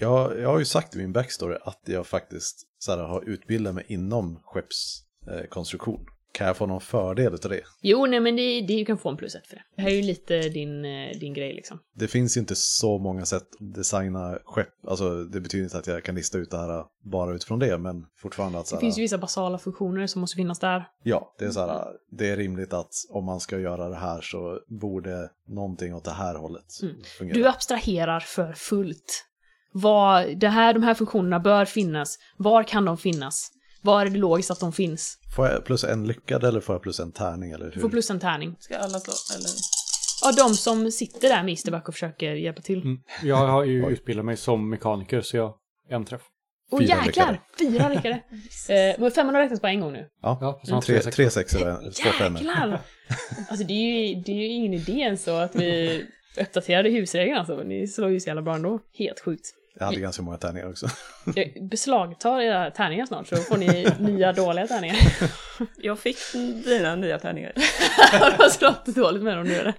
jag, 0.00 0.40
jag 0.40 0.48
har 0.48 0.58
ju 0.58 0.64
sagt 0.64 0.94
i 0.94 0.98
min 0.98 1.12
backstory 1.12 1.56
att 1.62 1.82
jag 1.84 2.06
faktiskt 2.06 2.68
så 2.78 2.92
här, 2.92 2.98
har 2.98 3.28
utbildat 3.28 3.74
mig 3.74 3.84
inom 3.88 4.40
skeppskonstruktion. 4.44 5.05
Eh, 5.30 5.46
konstruktion. 5.48 6.06
kan 6.32 6.46
jag 6.46 6.56
få 6.56 6.66
någon 6.66 6.80
fördel 6.80 7.32
av 7.32 7.50
det? 7.50 7.60
Jo, 7.80 8.06
nej 8.06 8.20
men 8.20 8.36
det, 8.36 8.60
det 8.60 8.84
kan 8.84 8.98
få 8.98 9.08
en 9.08 9.16
plus 9.16 9.34
ett 9.34 9.46
för 9.46 9.56
det. 9.56 9.62
Det 9.76 9.82
här 9.82 9.90
är 9.90 9.94
ju 9.94 10.02
lite 10.02 10.38
din, 10.40 10.84
eh, 10.84 11.18
din 11.20 11.34
grej 11.34 11.54
liksom. 11.54 11.78
Det 11.94 12.08
finns 12.08 12.36
ju 12.36 12.40
inte 12.40 12.54
så 12.56 12.98
många 12.98 13.24
sätt 13.24 13.42
att 13.42 13.74
designa 13.74 14.38
skepp. 14.44 14.68
Alltså 14.88 15.24
det 15.24 15.40
betyder 15.40 15.64
inte 15.64 15.78
att 15.78 15.86
jag 15.86 16.04
kan 16.04 16.14
lista 16.14 16.38
ut 16.38 16.50
det 16.50 16.56
här 16.56 16.84
bara 17.04 17.34
utifrån 17.34 17.58
det, 17.58 17.78
men 17.78 18.06
fortfarande 18.16 18.58
att 18.58 18.66
så 18.66 18.74
Det 18.74 18.76
här, 18.76 18.80
finns 18.80 18.98
ju 18.98 19.02
vissa 19.02 19.18
basala 19.18 19.58
funktioner 19.58 20.06
som 20.06 20.20
måste 20.20 20.36
finnas 20.36 20.58
där. 20.58 20.88
Ja, 21.02 21.34
det 21.38 21.44
är 21.44 21.50
så 21.50 21.60
här, 21.60 21.86
det 22.10 22.30
är 22.30 22.36
rimligt 22.36 22.72
att 22.72 22.92
om 23.10 23.24
man 23.24 23.40
ska 23.40 23.58
göra 23.58 23.88
det 23.88 23.96
här 23.96 24.20
så 24.20 24.60
borde 24.68 25.30
någonting 25.48 25.94
åt 25.94 26.04
det 26.04 26.10
här 26.10 26.34
hållet 26.34 26.64
fungera. 27.18 27.34
Du 27.34 27.48
abstraherar 27.48 28.20
för 28.20 28.52
fullt. 28.52 29.24
Vad, 29.72 30.38
det 30.38 30.48
här, 30.48 30.74
de 30.74 30.82
här 30.82 30.94
funktionerna 30.94 31.40
bör 31.40 31.64
finnas. 31.64 32.18
Var 32.36 32.62
kan 32.62 32.84
de 32.84 32.98
finnas? 32.98 33.52
Var 33.86 34.00
är 34.06 34.10
det 34.10 34.18
logiskt 34.18 34.50
att 34.50 34.60
de 34.60 34.72
finns? 34.72 35.18
Får 35.36 35.46
jag 35.46 35.64
plus 35.64 35.84
en 35.84 36.06
lyckad 36.06 36.44
eller 36.44 36.60
får 36.60 36.74
jag 36.74 36.82
plus 36.82 37.00
en 37.00 37.12
tärning 37.12 37.50
eller 37.50 37.64
Du 37.64 37.70
hur? 37.74 37.80
får 37.80 37.88
plus 37.88 38.10
en 38.10 38.20
tärning. 38.20 38.56
Ska 38.58 38.76
alla 38.78 39.00
slå? 39.00 39.12
Eller? 39.36 39.50
Ja, 40.22 40.32
de 40.48 40.54
som 40.54 40.90
sitter 40.90 41.28
där 41.28 41.42
med 41.42 41.52
Isterback 41.52 41.88
och 41.88 41.94
försöker 41.94 42.32
hjälpa 42.34 42.62
till. 42.62 42.82
Mm. 42.82 42.98
Jag 43.22 43.36
har 43.36 43.64
ju 43.64 43.86
utbildat 43.86 44.24
mig 44.24 44.36
som 44.36 44.70
mekaniker 44.70 45.20
så 45.20 45.36
jag 45.36 45.54
en 45.90 46.04
träff. 46.04 46.22
Och 46.70 46.78
Fyra 46.80 46.88
jäklar! 46.88 47.06
lyckade. 47.06 47.38
Fyra 47.58 47.88
lyckade. 47.88 48.14
eh, 48.68 49.00
men 49.00 49.10
femmorna 49.10 49.40
räknas 49.40 49.60
på 49.60 49.66
en 49.66 49.80
gång 49.80 49.92
nu. 49.92 50.06
Ja, 50.22 50.38
Ja, 50.40 50.74
har 50.74 51.10
tre, 51.10 51.30
sexor 51.30 51.86
och 51.86 51.94
två 51.94 52.10
femmor. 52.10 52.40
Jäklar! 52.40 52.80
Alltså 53.48 53.66
det 53.66 53.72
är, 53.72 54.08
ju, 54.08 54.22
det 54.22 54.32
är 54.32 54.36
ju 54.36 54.46
ingen 54.46 54.74
idé 54.74 54.92
ens 54.92 55.22
så 55.24 55.36
att 55.36 55.56
vi 55.56 56.04
uppdaterade 56.40 56.90
husreglerna 56.90 57.38
alltså. 57.38 57.56
Ni 57.62 57.86
slår 57.88 58.10
ju 58.10 58.20
så 58.20 58.26
jävla 58.28 58.42
bra 58.42 58.54
ändå. 58.54 58.80
Helt 58.98 59.20
sjukt. 59.20 59.46
Jag 59.78 59.86
hade 59.86 60.00
ganska 60.00 60.22
många 60.22 60.36
tärningar 60.36 60.68
också. 60.68 60.86
Jag 61.34 61.68
beslagtar 61.70 62.40
era 62.40 62.70
tärningar 62.70 63.06
snart 63.06 63.26
så 63.26 63.36
får 63.36 63.56
ni 63.56 63.86
nya 64.00 64.32
dåliga 64.32 64.66
tärningar. 64.66 64.96
Jag 65.76 65.98
fick 65.98 66.16
dina 66.64 66.96
nya 66.96 67.18
tärningar. 67.18 67.52
du 68.36 68.42
har 68.42 68.48
slått 68.48 68.86
dåligt 68.86 69.22
med 69.22 69.36
dem 69.36 69.46
nu 69.46 69.54
eller? 69.54 69.74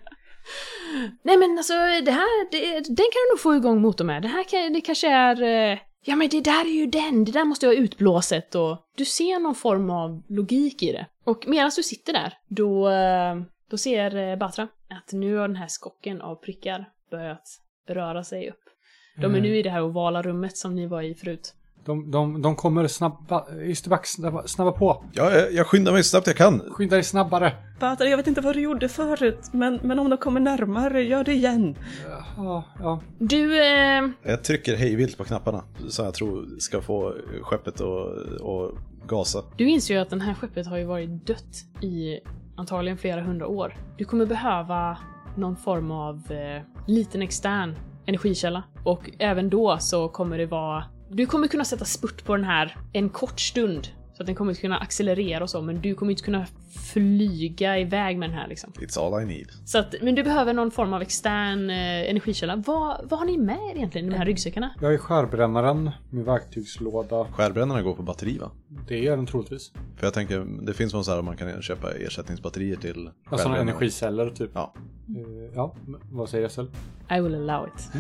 Nej 1.23 1.37
men 1.37 1.57
alltså 1.57 1.73
det 2.05 2.11
här, 2.11 2.51
det, 2.51 2.73
den 2.73 2.95
kan 2.95 3.21
du 3.27 3.31
nog 3.33 3.39
få 3.39 3.55
igång 3.55 3.81
motorn 3.81 4.07
med. 4.07 4.21
Det 4.21 4.27
här 4.27 4.43
kan, 4.43 4.73
det 4.73 4.81
kanske 4.81 5.07
är... 5.07 5.71
eh, 5.71 5.79
Ja 6.05 6.15
men 6.15 6.29
det 6.29 6.41
där 6.41 6.65
är 6.65 6.69
ju 6.69 6.85
den, 6.85 7.25
det 7.25 7.31
där 7.31 7.45
måste 7.45 7.65
jag 7.65 7.73
ha 7.73 7.81
utblåset 7.81 8.55
och... 8.55 8.77
Du 8.95 9.05
ser 9.05 9.39
någon 9.39 9.55
form 9.55 9.89
av 9.89 10.23
logik 10.29 10.83
i 10.83 10.91
det. 10.91 11.05
Och 11.23 11.43
medan 11.47 11.71
du 11.75 11.83
sitter 11.83 12.13
där, 12.13 12.33
då, 12.47 12.89
eh, 12.89 13.35
då 13.69 13.77
ser 13.77 14.15
eh, 14.15 14.35
Batra 14.35 14.67
att 14.89 15.11
nu 15.13 15.35
har 15.35 15.47
den 15.47 15.57
här 15.57 15.67
skocken 15.67 16.21
av 16.21 16.35
prickar 16.35 16.89
börjat 17.11 17.59
röra 17.89 18.23
sig 18.23 18.49
upp. 18.49 18.63
De 19.21 19.35
är 19.35 19.41
nu 19.41 19.57
i 19.57 19.61
det 19.61 19.69
här 19.69 19.81
ovala 19.81 20.21
rummet 20.21 20.57
som 20.57 20.75
ni 20.75 20.85
var 20.87 21.01
i 21.01 21.15
förut. 21.15 21.53
De, 21.85 22.11
de, 22.11 22.41
de 22.41 22.55
kommer 22.55 22.87
snabba, 22.87 23.45
Ysterback 23.61 24.05
snabba, 24.05 24.47
snabba 24.47 24.71
på. 24.71 25.03
Ja, 25.13 25.31
jag, 25.31 25.53
jag 25.53 25.67
skyndar 25.67 25.91
mig 25.93 26.03
så 26.03 26.09
snabbt 26.09 26.27
jag 26.27 26.35
kan. 26.35 26.59
Skynda 26.59 26.95
dig 26.95 27.03
snabbare. 27.03 27.53
Batra, 27.79 28.07
jag 28.07 28.17
vet 28.17 28.27
inte 28.27 28.41
vad 28.41 28.55
du 28.55 28.61
gjorde 28.61 28.89
förut, 28.89 29.39
men, 29.51 29.79
men 29.83 29.99
om 29.99 30.09
de 30.09 30.17
kommer 30.17 30.39
närmare, 30.39 31.03
gör 31.03 31.23
det 31.23 31.33
igen. 31.33 31.75
Ja, 32.37 32.63
ja. 32.79 33.01
Du, 33.19 33.61
eh, 33.61 34.09
Jag 34.23 34.43
trycker 34.43 34.75
hejvilt 34.75 35.17
på 35.17 35.23
knapparna 35.23 35.63
så 35.89 36.03
jag 36.03 36.13
tror 36.13 36.59
ska 36.59 36.81
få 36.81 37.13
skeppet 37.41 37.81
att 37.81 38.41
att 38.41 38.71
gasa. 39.07 39.43
Du 39.57 39.69
inser 39.69 39.93
ju 39.93 39.99
att 39.99 40.09
det 40.09 40.23
här 40.23 40.33
skeppet 40.33 40.67
har 40.67 40.77
ju 40.77 40.85
varit 40.85 41.27
dött 41.27 41.83
i 41.83 42.19
antagligen 42.55 42.97
flera 42.97 43.21
hundra 43.21 43.47
år. 43.47 43.73
Du 43.97 44.05
kommer 44.05 44.25
behöva 44.25 44.97
någon 45.35 45.55
form 45.55 45.91
av 45.91 46.15
eh, 46.31 46.61
liten 46.87 47.21
extern 47.21 47.75
energikälla. 48.07 48.63
Och 48.83 49.09
även 49.19 49.49
då 49.49 49.77
så 49.79 50.09
kommer 50.09 50.37
det 50.37 50.45
vara... 50.45 50.83
Du 51.09 51.25
kommer 51.25 51.47
kunna 51.47 51.65
sätta 51.65 51.85
spurt 51.85 52.25
på 52.25 52.35
den 52.35 52.45
här 52.45 52.77
en 52.93 53.09
kort 53.09 53.39
stund. 53.39 53.87
Så 54.13 54.23
att 54.23 54.27
den 54.27 54.35
kommer 54.35 54.51
inte 54.51 54.61
kunna 54.61 54.77
accelerera 54.77 55.43
och 55.43 55.49
så, 55.49 55.61
men 55.61 55.81
du 55.81 55.95
kommer 55.95 56.11
inte 56.11 56.23
kunna 56.23 56.45
flyga 56.93 57.77
iväg 57.79 58.17
med 58.17 58.29
den 58.29 58.37
här 58.37 58.47
liksom. 58.47 58.71
It's 58.71 58.99
all 58.99 59.23
I 59.23 59.25
need. 59.25 59.47
Så 59.65 59.77
att, 59.79 59.95
men 60.01 60.15
du 60.15 60.23
behöver 60.23 60.53
någon 60.53 60.71
form 60.71 60.93
av 60.93 61.01
extern 61.01 61.69
eh, 61.69 62.09
energikälla. 62.09 62.55
Vad, 62.55 63.01
vad 63.09 63.19
har 63.19 63.25
ni 63.25 63.37
med 63.37 63.57
er 63.71 63.75
egentligen 63.75 64.07
i 64.07 64.09
de 64.09 64.17
här 64.17 64.25
ryggsäckarna? 64.25 64.73
Jag 64.81 64.93
är 64.93 64.97
skärbrännaren, 64.97 65.91
min 66.09 66.23
verktygslåda. 66.23 67.25
Skärbrännarna 67.31 67.81
går 67.81 67.93
på 67.93 68.03
batteri 68.03 68.37
va? 68.37 68.51
Det 68.87 68.99
gör 68.99 69.17
den 69.17 69.25
troligtvis. 69.25 69.71
För 69.97 70.07
jag 70.07 70.13
tänker, 70.13 70.65
det 70.65 70.73
finns 70.73 70.93
väl 70.93 71.03
så 71.03 71.11
här 71.11 71.19
att 71.19 71.25
man 71.25 71.37
kan 71.37 71.61
köpa 71.61 71.91
ersättningsbatterier 71.91 72.75
till 72.75 72.89
Ja, 73.05 73.37
sådana 73.37 73.37
skärbrännare. 73.43 73.61
energiceller 73.61 74.29
typ. 74.29 74.51
Ja. 74.53 74.73
Ja, 75.57 75.75
vad 76.11 76.29
säger 76.29 76.47
SL? 76.47 76.61
I 77.17 77.19
will 77.21 77.35
allow 77.49 77.67
it. 77.67 77.91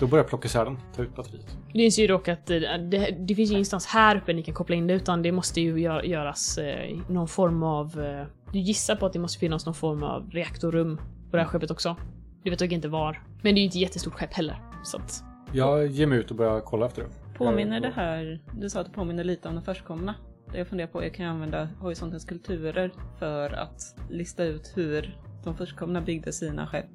Då 0.00 0.06
börjar 0.06 0.24
jag 0.24 0.28
plocka 0.28 0.46
isär 0.46 0.64
den, 0.64 0.76
ta 0.96 1.02
ut 1.02 1.16
batteriet. 1.16 1.56
Det 1.72 1.82
inser 1.84 2.02
ju 2.02 2.08
dock 2.08 2.28
att 2.28 2.50
eh, 2.50 2.56
det, 2.90 3.16
det 3.26 3.34
finns 3.34 3.50
ju 3.50 3.54
ingenstans 3.54 3.86
här 3.86 4.16
uppe 4.16 4.32
ni 4.32 4.42
kan 4.42 4.54
koppla 4.54 4.76
in 4.76 4.86
det, 4.86 4.94
utan 4.94 5.22
det 5.22 5.32
måste 5.32 5.60
ju 5.60 5.76
gö- 5.76 6.02
göras 6.04 6.58
eh, 6.58 6.84
i 6.90 7.00
någon 7.08 7.28
form 7.28 7.62
av... 7.62 8.00
Eh, 8.00 8.26
du 8.52 8.58
gissar 8.58 8.96
på 8.96 9.06
att 9.06 9.12
det 9.12 9.18
måste 9.18 9.38
finnas 9.38 9.66
någon 9.66 9.74
form 9.74 10.02
av 10.02 10.30
reaktorrum 10.30 10.96
på 11.30 11.36
det 11.36 11.42
här 11.42 11.48
skeppet 11.48 11.70
också. 11.70 11.96
Du 12.42 12.50
vet 12.50 12.58
dock 12.58 12.72
inte 12.72 12.88
var. 12.88 13.22
Men 13.42 13.54
det 13.54 13.58
är 13.58 13.62
ju 13.62 13.64
inte 13.64 13.78
ett 13.78 13.82
jättestort 13.82 14.14
skepp 14.14 14.32
heller. 14.32 14.62
Så 14.84 14.96
att, 14.96 15.24
Jag 15.52 15.86
ger 15.86 16.06
mig 16.06 16.18
ut 16.18 16.30
och 16.30 16.36
börjar 16.36 16.60
kolla 16.60 16.86
efter 16.86 17.02
det. 17.02 17.08
Påminner 17.38 17.74
Jag- 17.74 17.82
det 17.82 17.90
här, 17.94 18.40
du 18.60 18.70
sa 18.70 18.80
att 18.80 18.86
det 18.86 18.92
påminner 18.92 19.24
lite 19.24 19.48
om 19.48 19.54
de 19.54 19.62
förstkomna. 19.64 20.14
Det 20.52 20.58
jag 20.58 20.66
funderar 20.68 20.88
på 20.88 21.02
är, 21.04 21.08
kan 21.08 21.26
jag 21.26 21.32
använda 21.32 21.68
horisontens 21.80 22.24
kulturer 22.24 22.92
för 23.18 23.50
att 23.52 23.80
lista 24.10 24.44
ut 24.44 24.72
hur 24.76 25.18
de 25.44 25.56
förstkomna 25.56 26.00
byggde 26.00 26.32
sina 26.32 26.66
skepp 26.66 26.86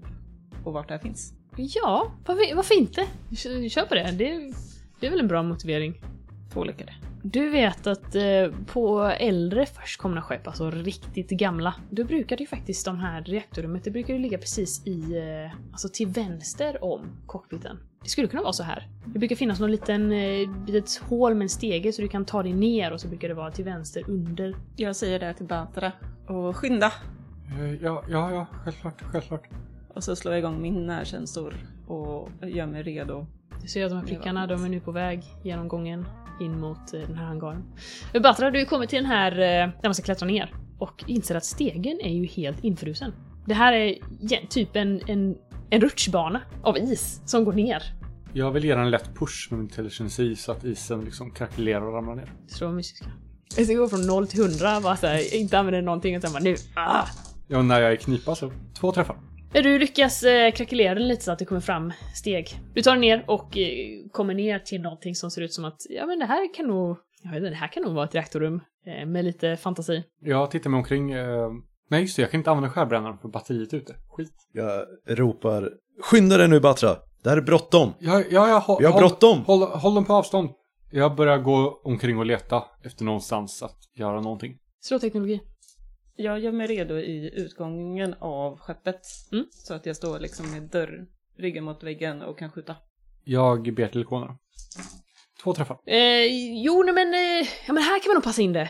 och 0.63 0.73
vart 0.73 0.89
det 0.89 0.99
finns? 0.99 1.33
ja, 1.57 2.11
varför, 2.25 2.55
varför 2.55 2.75
inte? 2.79 3.05
Kö- 3.35 3.69
Kör 3.69 3.85
på 3.85 3.95
det. 3.95 4.11
det. 4.11 4.53
Det 4.99 5.07
är 5.07 5.11
väl 5.11 5.19
en 5.19 5.27
bra 5.27 5.43
motivering. 5.43 6.01
Två 6.53 6.63
lyckade. 6.63 6.93
Du 7.23 7.49
vet 7.49 7.87
att 7.87 8.15
eh, 8.15 8.23
på 8.65 9.03
äldre 9.03 9.65
förstkomna 9.65 10.21
skepp, 10.21 10.47
alltså 10.47 10.71
riktigt 10.71 11.29
gamla, 11.29 11.75
då 11.89 12.03
brukar 12.03 12.37
det 12.37 12.43
ju 12.43 12.47
faktiskt 12.47 12.85
de 12.85 12.99
här 12.99 13.21
reaktorrummet, 13.23 13.83
det 13.83 13.91
brukar 13.91 14.13
ju 14.13 14.19
ligga 14.19 14.37
precis 14.37 14.87
i, 14.87 14.99
eh, 15.17 15.57
alltså 15.71 15.89
till 15.89 16.07
vänster 16.07 16.83
om 16.83 17.01
cockpiten. 17.25 17.77
Det 18.03 18.09
skulle 18.09 18.27
kunna 18.27 18.41
vara 18.43 18.53
så 18.53 18.63
här. 18.63 18.87
Det 19.05 19.19
brukar 19.19 19.35
finnas 19.35 19.59
någon 19.59 19.71
liten, 19.71 20.11
eh, 20.11 20.49
litet 20.67 20.97
hål 21.09 21.35
med 21.35 21.45
en 21.45 21.49
stege 21.49 21.91
så 21.93 22.01
du 22.01 22.07
kan 22.07 22.25
ta 22.25 22.43
dig 22.43 22.53
ner 22.53 22.93
och 22.93 23.01
så 23.01 23.07
brukar 23.07 23.27
det 23.27 23.33
vara 23.33 23.51
till 23.51 23.65
vänster 23.65 24.03
under. 24.09 24.55
Jag 24.75 24.95
säger 24.95 25.19
det 25.19 25.33
till 25.33 25.45
Batra 25.45 25.91
och 26.27 26.55
skynda! 26.57 26.91
Eh, 27.51 27.73
Ja, 27.83 28.03
ja, 28.09 28.31
ja, 28.31 28.47
självklart, 28.63 29.01
självklart. 29.11 29.49
Och 29.93 30.03
så 30.03 30.15
slår 30.15 30.33
jag 30.33 30.39
igång 30.39 30.61
min 30.61 30.85
närkänsor 30.85 31.55
och 31.87 32.29
gör 32.41 32.65
mig 32.65 32.83
redo. 32.83 33.27
Du 33.61 33.67
ser 33.67 33.85
att 33.85 33.91
de 33.91 33.95
här 33.95 34.05
prickarna, 34.05 34.47
de 34.47 34.65
är 34.65 34.69
nu 34.69 34.79
på 34.79 34.91
väg 34.91 35.23
genom 35.43 35.67
gången 35.67 36.05
in 36.41 36.59
mot 36.59 36.93
eh, 36.93 36.99
den 36.99 37.15
här 37.15 37.25
hangaren. 37.25 37.63
Batra, 38.23 38.51
du 38.51 38.61
är 38.61 38.65
kommit 38.65 38.89
till 38.89 38.97
den 38.97 39.11
här 39.11 39.31
eh, 39.31 39.37
där 39.81 39.83
man 39.83 39.93
ska 39.93 40.03
klättra 40.03 40.27
ner 40.27 40.53
och 40.79 41.03
inser 41.07 41.35
att 41.35 41.45
stegen 41.45 41.99
är 42.01 42.13
ju 42.13 42.25
helt 42.25 42.63
infrusen. 42.63 43.13
Det 43.45 43.53
här 43.53 43.73
är 43.73 43.97
typ 44.49 44.75
en, 44.75 45.01
en, 45.07 45.35
en 45.69 45.81
rutschbana 45.81 46.41
av 46.63 46.77
is 46.77 47.21
som 47.25 47.45
går 47.45 47.53
ner. 47.53 47.83
Jag 48.33 48.51
vill 48.51 48.65
ge 48.65 48.75
den 48.75 48.83
en 48.83 48.91
lätt 48.91 49.15
push 49.15 49.47
med 49.51 49.59
min 49.59 49.69
telekinesi 49.69 50.35
så 50.35 50.51
att 50.51 50.63
isen 50.63 51.01
liksom 51.01 51.31
krackelerar 51.31 51.81
och 51.81 51.93
ramlar 51.93 52.15
ner. 52.15 52.31
Slå 52.47 52.71
mysiska. 52.71 53.05
Jag 53.57 53.65
ska 53.65 53.75
gå 53.75 53.87
från 53.87 54.07
0 54.07 54.27
till 54.27 54.39
100, 54.41 54.81
bara 54.83 54.95
såhär, 54.95 55.35
inte 55.35 55.59
använda 55.59 55.81
någonting 55.81 56.15
utan 56.15 56.33
bara 56.33 56.43
nu. 56.43 56.55
Ah. 56.75 57.05
Ja, 57.47 57.61
när 57.61 57.81
jag 57.81 57.91
är 57.91 57.95
knipa 57.95 58.35
så 58.35 58.51
två 58.79 58.91
träffar. 58.91 59.17
Ja, 59.53 59.61
Du 59.61 59.79
lyckas 59.79 60.23
eh, 60.23 60.51
krackelera 60.51 60.93
den 60.95 61.07
lite 61.07 61.23
så 61.23 61.31
att 61.31 61.39
det 61.39 61.45
kommer 61.45 61.61
fram 61.61 61.93
steg. 62.15 62.47
Du 62.73 62.81
tar 62.81 62.91
den 62.91 63.01
ner 63.01 63.23
och 63.27 63.57
eh, 63.57 63.67
kommer 64.11 64.33
ner 64.33 64.59
till 64.59 64.81
någonting 64.81 65.15
som 65.15 65.31
ser 65.31 65.41
ut 65.41 65.53
som 65.53 65.65
att, 65.65 65.77
ja 65.89 66.05
men 66.05 66.19
det 66.19 66.25
här 66.25 66.53
kan 66.53 66.67
nog, 66.67 66.97
jag 67.23 67.29
vet 67.31 67.37
inte, 67.37 67.49
det 67.49 67.55
här 67.55 67.67
kan 67.67 67.83
nog 67.83 67.93
vara 67.93 68.05
ett 68.05 68.15
reaktorrum 68.15 68.61
eh, 68.85 69.05
med 69.07 69.25
lite 69.25 69.57
fantasi. 69.57 70.03
Jag 70.21 70.51
tittar 70.51 70.69
mig 70.69 70.77
omkring. 70.77 71.11
Eh, 71.11 71.49
nej, 71.89 72.01
just 72.01 72.15
det, 72.15 72.21
jag 72.21 72.31
kan 72.31 72.39
inte 72.39 72.51
använda 72.51 72.69
skärbrännaren 72.69 73.17
för 73.17 73.27
batteriet 73.29 73.73
är 73.73 73.77
ute. 73.77 73.95
Skit. 74.09 74.31
Jag 74.53 74.85
ropar 75.07 75.69
Skynda 76.03 76.37
dig 76.37 76.47
nu 76.47 76.59
Batra! 76.59 76.95
Det 77.23 77.29
här 77.29 77.37
är 77.37 77.41
bråttom! 77.41 77.93
Ja, 77.99 78.23
ja, 78.31 78.47
ja, 78.49 78.63
hå- 78.67 78.77
Vi 78.79 78.85
har 78.85 78.91
håll, 78.93 78.99
bråttom! 79.01 79.41
håll, 79.45 79.61
håll 79.61 79.95
dem 79.95 80.05
på 80.05 80.13
avstånd. 80.13 80.49
Jag 80.91 81.15
börjar 81.15 81.37
gå 81.37 81.81
omkring 81.83 82.17
och 82.17 82.25
leta 82.25 82.63
efter 82.85 83.03
någonstans 83.05 83.63
att 83.63 83.77
göra 83.97 84.21
någonting. 84.21 84.57
Slå 84.81 84.99
teknologi. 84.99 85.41
Jag 86.15 86.39
gör 86.39 86.51
mig 86.51 86.67
redo 86.67 86.97
i 86.97 87.31
utgången 87.33 88.15
av 88.19 88.59
skeppet. 88.59 89.01
Mm. 89.31 89.45
Så 89.51 89.73
att 89.73 89.85
jag 89.85 89.95
står 89.95 90.19
liksom 90.19 90.51
med 90.51 90.61
dörr, 90.61 91.05
ryggen 91.37 91.63
mot 91.63 91.83
väggen 91.83 92.21
och 92.21 92.39
kan 92.39 92.51
skjuta. 92.51 92.75
Jag 93.23 93.75
ber 93.75 93.87
till 93.87 94.01
ikonerna. 94.01 94.37
Två 95.43 95.53
träffar. 95.53 95.77
Eh, 95.85 96.25
jo, 96.63 96.83
nej 96.83 96.93
men, 96.93 97.13
eh, 97.13 97.47
ja 97.67 97.73
men 97.73 97.83
här 97.83 97.99
kan 97.99 98.09
man 98.09 98.15
nog 98.15 98.23
passa 98.23 98.41
in 98.41 98.53
det. 98.53 98.69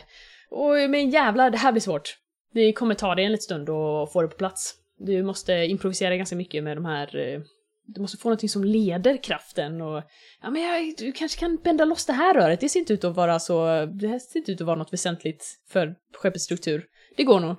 Och 0.50 0.90
men 0.90 1.10
jävlar, 1.10 1.50
det 1.50 1.58
här 1.58 1.72
blir 1.72 1.82
svårt. 1.82 2.16
Det 2.52 2.72
kommer 2.72 2.94
ta 2.94 3.14
dig 3.14 3.24
en 3.24 3.32
liten 3.32 3.42
stund 3.42 3.70
att 3.70 4.12
få 4.12 4.22
det 4.22 4.28
på 4.28 4.36
plats. 4.36 4.74
Du 4.98 5.22
måste 5.22 5.52
improvisera 5.52 6.16
ganska 6.16 6.36
mycket 6.36 6.64
med 6.64 6.76
de 6.76 6.84
här... 6.84 7.16
Eh, 7.16 7.40
du 7.88 8.00
måste 8.00 8.16
få 8.16 8.28
någonting 8.28 8.48
som 8.48 8.64
leder 8.64 9.22
kraften 9.22 9.80
och... 9.80 10.02
Ja 10.42 10.50
men 10.50 10.62
jag, 10.62 10.94
du 10.98 11.12
kanske 11.12 11.40
kan 11.40 11.56
bända 11.56 11.84
loss 11.84 12.06
det 12.06 12.12
här 12.12 12.34
röret. 12.34 12.60
Det 12.60 12.68
ser 12.68 12.80
inte 12.80 12.92
ut 12.92 13.04
att 13.04 13.16
vara 13.16 13.38
så... 13.38 13.86
Det 13.86 14.08
här 14.08 14.18
ser 14.18 14.38
inte 14.38 14.52
ut 14.52 14.60
att 14.60 14.66
vara 14.66 14.76
något 14.76 14.92
väsentligt 14.92 15.44
för 15.68 15.94
skeppets 16.14 16.44
struktur. 16.44 16.86
Det 17.16 17.24
går 17.24 17.40
nog. 17.40 17.56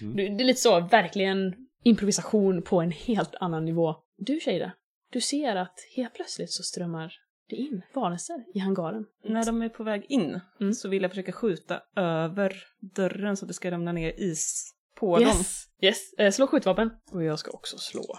Mm. 0.00 0.36
Det 0.36 0.42
är 0.42 0.46
lite 0.46 0.60
så, 0.60 0.80
verkligen 0.80 1.54
improvisation 1.82 2.62
på 2.62 2.80
en 2.80 2.90
helt 2.90 3.34
annan 3.40 3.64
nivå. 3.64 3.94
Du 4.16 4.40
Shada, 4.40 4.72
du 5.12 5.20
ser 5.20 5.56
att 5.56 5.78
helt 5.96 6.14
plötsligt 6.14 6.52
så 6.52 6.62
strömmar 6.62 7.12
det 7.48 7.56
in 7.56 7.82
varelser 7.94 8.44
i 8.54 8.58
hangaren. 8.58 9.04
När 9.24 9.46
de 9.46 9.62
är 9.62 9.68
på 9.68 9.84
väg 9.84 10.06
in 10.08 10.40
Mm. 10.60 10.74
så 10.74 10.88
vill 10.88 11.02
jag 11.02 11.10
försöka 11.10 11.32
skjuta 11.32 11.82
över 11.96 12.62
dörren 12.94 13.36
så 13.36 13.44
att 13.44 13.48
det 13.48 13.54
ska 13.54 13.70
ramla 13.70 13.92
ner 13.92 14.20
is 14.20 14.74
på 14.98 15.18
dem. 15.18 15.26
Yes! 15.28 15.66
Yes, 15.80 16.12
eh, 16.18 16.30
slå 16.30 16.46
skjutvapen. 16.46 16.90
Och 17.12 17.24
jag 17.24 17.38
ska 17.38 17.50
också 17.50 17.78
slå. 17.78 18.18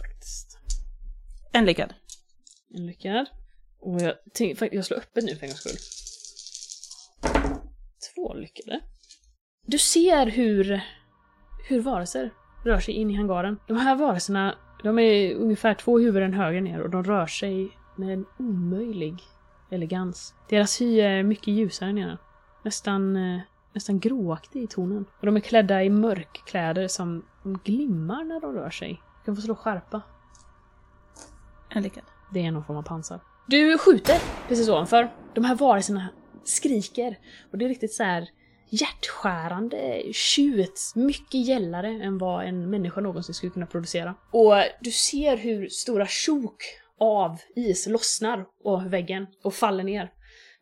Faktiskt. 0.00 0.58
En 1.52 1.64
lyckad. 1.64 1.94
En 2.74 2.86
lyckad. 2.86 3.26
Och 3.80 4.00
jag, 4.00 4.14
tänk, 4.32 4.62
jag 4.72 4.84
slår 4.84 4.98
öppet 4.98 5.24
nu 5.24 5.36
för 5.36 5.42
en 5.42 5.48
gångs 5.48 5.60
skull. 5.60 5.76
Två 8.14 8.34
lyckade. 8.34 8.80
Du 9.68 9.78
ser 9.78 10.26
hur, 10.26 10.80
hur 11.68 11.80
varelser 11.80 12.30
rör 12.64 12.80
sig 12.80 12.94
in 12.94 13.10
i 13.10 13.14
hangaren. 13.14 13.58
De 13.66 13.76
här 13.76 13.96
varelserna, 13.96 14.54
de 14.82 14.98
är 14.98 15.34
ungefär 15.34 15.74
två 15.74 15.98
huvuden 15.98 16.34
högre 16.34 16.60
ner 16.60 16.80
och 16.80 16.90
de 16.90 17.04
rör 17.04 17.26
sig 17.26 17.78
med 17.96 18.12
en 18.12 18.26
omöjlig 18.38 19.22
elegans. 19.70 20.34
Deras 20.48 20.80
hy 20.80 21.00
är 21.00 21.22
mycket 21.22 21.48
ljusare 21.48 21.92
nere. 21.92 22.18
Nästan, 22.62 23.16
eh, 23.16 23.40
nästan 23.72 24.00
gråaktig 24.00 24.62
i 24.62 24.66
tonen. 24.66 25.04
Och 25.20 25.26
de 25.26 25.36
är 25.36 25.40
klädda 25.40 25.84
i 25.84 25.90
mörkkläder 25.90 26.88
som 26.88 27.24
glimmar 27.64 28.24
när 28.24 28.40
de 28.40 28.52
rör 28.52 28.70
sig. 28.70 29.02
Du 29.20 29.24
kan 29.24 29.36
få 29.36 29.42
slå 29.42 29.54
skärpa. 29.54 30.02
En 31.68 31.82
lyckad. 31.82 32.04
Det 32.32 32.46
är 32.46 32.50
någon 32.50 32.64
form 32.64 32.76
av 32.76 32.82
pansar. 32.82 33.20
Du 33.46 33.78
skjuter 33.78 34.22
precis 34.48 34.68
ovanför. 34.68 35.08
De 35.34 35.44
här 35.44 35.54
varelserna 35.54 36.08
skriker. 36.44 37.18
Och 37.50 37.58
det 37.58 37.64
är 37.64 37.68
riktigt 37.68 37.92
så 37.92 38.02
här 38.02 38.28
hjärtskärande 38.70 40.02
tjut. 40.12 40.92
Mycket 40.94 41.46
gällare 41.46 41.88
än 41.88 42.18
vad 42.18 42.44
en 42.44 42.70
människa 42.70 43.00
någonsin 43.00 43.34
skulle 43.34 43.52
kunna 43.52 43.66
producera. 43.66 44.14
Och 44.30 44.54
du 44.80 44.90
ser 44.90 45.36
hur 45.36 45.68
stora 45.68 46.06
sjok 46.06 46.62
av 47.00 47.38
is 47.56 47.86
lossnar 47.86 48.46
av 48.64 48.90
väggen 48.90 49.26
och 49.44 49.54
faller 49.54 49.84
ner. 49.84 50.12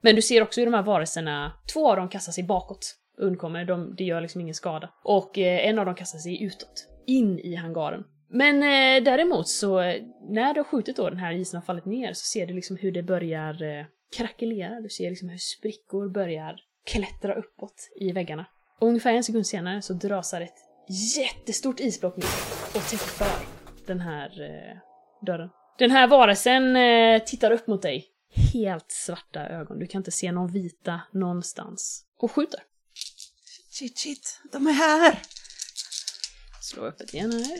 Men 0.00 0.16
du 0.16 0.22
ser 0.22 0.42
också 0.42 0.60
hur 0.60 0.66
de 0.66 0.74
här 0.74 0.82
varelserna, 0.82 1.52
två 1.72 1.90
av 1.90 1.96
dem 1.96 2.08
kastar 2.08 2.32
sig 2.32 2.44
bakåt. 2.44 2.96
Undkommer, 3.18 3.64
de, 3.64 3.94
det 3.96 4.04
gör 4.04 4.20
liksom 4.20 4.40
ingen 4.40 4.54
skada. 4.54 4.90
Och 5.04 5.38
eh, 5.38 5.68
en 5.68 5.78
av 5.78 5.86
dem 5.86 5.94
kastar 5.94 6.18
sig 6.18 6.42
utåt. 6.42 6.88
In 7.06 7.38
i 7.38 7.54
hangaren. 7.54 8.04
Men 8.30 8.56
eh, 8.62 9.04
däremot 9.04 9.48
så, 9.48 9.76
när 10.30 10.54
du 10.54 10.60
har 10.60 10.64
skjutit 10.64 10.96
då 10.96 11.10
den 11.10 11.18
här 11.18 11.32
isen 11.32 11.60
har 11.60 11.64
fallit 11.64 11.84
ner 11.84 12.12
så 12.12 12.24
ser 12.24 12.46
du 12.46 12.54
liksom 12.54 12.76
hur 12.76 12.92
det 12.92 13.02
börjar 13.02 13.62
eh, 13.62 13.86
krackelera. 14.16 14.80
Du 14.80 14.88
ser 14.88 15.10
liksom 15.10 15.28
hur 15.28 15.38
sprickor 15.38 16.08
börjar 16.08 16.56
klättra 16.84 17.34
uppåt 17.34 17.90
i 18.00 18.12
väggarna. 18.12 18.46
Och 18.80 18.88
ungefär 18.88 19.14
en 19.14 19.24
sekund 19.24 19.46
senare 19.46 19.82
så 19.82 19.92
drasar 19.92 20.40
ett 20.40 20.58
jättestort 21.16 21.80
isblock 21.80 22.16
ner 22.16 22.26
och 22.74 22.88
täcker 22.90 22.96
för 22.96 23.46
den 23.86 24.00
här 24.00 24.42
eh, 24.42 24.78
dörren. 25.26 25.50
Den 25.78 25.90
här 25.90 26.06
varelsen 26.06 26.76
eh, 26.76 27.22
tittar 27.24 27.50
upp 27.50 27.66
mot 27.66 27.82
dig. 27.82 28.06
Helt 28.52 28.90
svarta 28.90 29.46
ögon. 29.48 29.78
Du 29.78 29.86
kan 29.86 30.00
inte 30.00 30.10
se 30.10 30.32
någon 30.32 30.52
vita 30.52 31.00
någonstans. 31.12 32.04
Och 32.18 32.30
skjuter. 32.30 32.60
Shit, 33.70 33.98
shit, 33.98 34.40
de 34.52 34.66
är 34.66 34.72
här! 34.72 35.18
Slå 36.60 36.86
upp 36.86 37.00
ett 37.00 37.14
igen 37.14 37.32
här. 37.32 37.58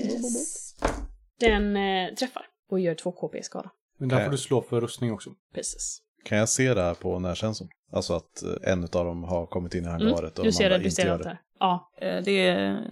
Den 1.41 1.77
eh, 1.77 2.15
träffar 2.15 2.47
och 2.71 2.81
gör 2.81 2.95
2 2.95 3.13
KP 3.13 3.39
i 3.39 3.43
skada. 3.43 3.71
Men 3.99 4.09
där 4.09 4.25
får 4.25 4.33
du 4.33 4.39
slå 4.39 4.63
för 4.63 4.81
rustning 4.81 5.13
också. 5.13 5.35
Precis. 5.55 6.03
Kan 6.25 6.39
jag 6.39 6.49
se 6.49 6.75
det 6.75 6.83
här 6.83 6.95
på 6.95 7.19
närsensorn? 7.19 7.69
Alltså 7.93 8.15
att 8.15 8.43
eh, 8.43 8.73
en 8.73 8.83
av 8.83 8.89
dem 9.05 9.25
har 9.25 9.47
kommit 9.47 9.75
in 9.75 9.85
i 9.85 9.89
hangaret 9.89 10.13
och 10.13 10.19
Mm, 10.19 10.33
Du 10.37 10.43
de 10.43 10.53
ser 10.53 10.65
andra 10.65 10.79
det, 10.79 10.83
du 10.83 10.89
inte 10.89 11.03
ser 11.03 11.07
gör 11.07 11.19
det. 11.19 11.29
här. 11.29 11.39
Ja. 11.61 11.91
Eh, 12.01 12.23
Det 12.25 12.47
är 12.49 12.83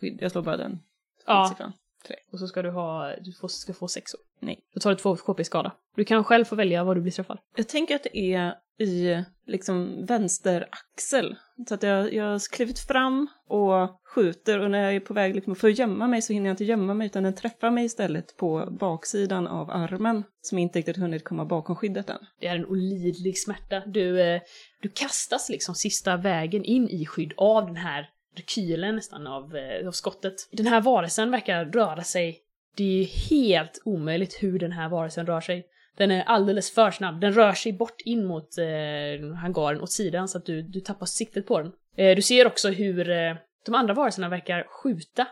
skydd, 0.00 0.18
jag 0.22 0.32
slår 0.32 0.42
bara 0.42 0.56
den 0.56 0.78
Ja. 1.26 1.56
Skyddssiffran. 2.02 2.32
Och 2.32 2.38
så 2.38 2.46
ska 2.46 2.62
du 2.62 2.70
ha, 2.70 3.14
du 3.20 3.32
får, 3.32 3.48
ska 3.48 3.72
få 3.72 3.88
sexor. 3.88 4.20
Nej. 4.40 4.60
Då 4.74 4.80
tar 4.80 4.90
du 4.90 4.96
2 4.96 5.16
KP 5.16 5.44
skada. 5.44 5.72
Du 5.96 6.04
kan 6.04 6.24
själv 6.24 6.44
få 6.44 6.56
välja 6.56 6.84
var 6.84 6.94
du 6.94 7.00
blir 7.00 7.12
träffad. 7.12 7.38
Jag 7.56 7.68
tänker 7.68 7.96
att 7.96 8.02
det 8.02 8.34
är 8.34 8.54
i 8.78 9.24
liksom 9.46 10.06
vänster 10.06 10.68
axel. 10.70 11.36
Så 11.68 11.74
att 11.74 11.82
jag, 11.82 12.14
jag 12.14 12.24
har 12.24 12.52
klivit 12.52 12.78
fram 12.78 13.28
och 13.48 14.00
skjuter 14.14 14.58
och 14.58 14.70
när 14.70 14.82
jag 14.84 14.94
är 14.94 15.00
på 15.00 15.14
väg 15.14 15.34
liksom 15.34 15.56
för 15.56 15.68
att 15.68 15.78
gömma 15.78 16.06
mig 16.06 16.22
så 16.22 16.32
hinner 16.32 16.46
jag 16.46 16.52
inte 16.52 16.64
gömma 16.64 16.94
mig 16.94 17.06
utan 17.06 17.22
den 17.22 17.34
träffar 17.34 17.70
mig 17.70 17.84
istället 17.84 18.36
på 18.36 18.68
baksidan 18.80 19.46
av 19.46 19.70
armen 19.70 20.24
som 20.40 20.58
inte 20.58 20.78
riktigt 20.78 20.96
hunnit 20.96 21.24
komma 21.24 21.44
bakom 21.44 21.76
skyddet 21.76 22.10
än. 22.10 22.18
Det 22.40 22.46
är 22.46 22.56
en 22.56 22.66
olidlig 22.66 23.38
smärta. 23.38 23.82
Du, 23.86 24.20
eh, 24.20 24.40
du 24.80 24.88
kastas 24.88 25.48
liksom 25.48 25.74
sista 25.74 26.16
vägen 26.16 26.64
in 26.64 26.88
i 26.88 27.06
skydd 27.06 27.32
av 27.36 27.66
den 27.66 27.76
här 27.76 28.08
rekylen 28.34 28.96
nästan 28.96 29.26
av, 29.26 29.56
eh, 29.56 29.88
av 29.88 29.92
skottet. 29.92 30.34
Den 30.50 30.66
här 30.66 30.80
varelsen 30.80 31.30
verkar 31.30 31.64
röra 31.64 32.02
sig. 32.02 32.40
Det 32.76 33.00
är 33.02 33.04
helt 33.30 33.82
omöjligt 33.84 34.42
hur 34.42 34.58
den 34.58 34.72
här 34.72 34.88
varelsen 34.88 35.26
rör 35.26 35.40
sig. 35.40 35.66
Den 35.96 36.10
är 36.10 36.22
alldeles 36.22 36.74
för 36.74 36.90
snabb. 36.90 37.20
Den 37.20 37.32
rör 37.32 37.52
sig 37.52 37.72
bort 37.72 38.00
in 38.04 38.26
mot 38.26 38.58
eh, 38.58 39.34
hangaren 39.34 39.80
åt 39.80 39.92
sidan 39.92 40.28
så 40.28 40.38
att 40.38 40.46
du, 40.46 40.62
du 40.62 40.80
tappar 40.80 41.06
siktet 41.06 41.46
på 41.46 41.58
den. 41.58 41.72
Eh, 41.96 42.16
du 42.16 42.22
ser 42.22 42.46
också 42.46 42.68
hur 42.68 43.10
eh, 43.10 43.34
de 43.64 43.74
andra 43.74 43.94
varelserna 43.94 44.28
verkar 44.28 44.66
skjuta 44.68 45.26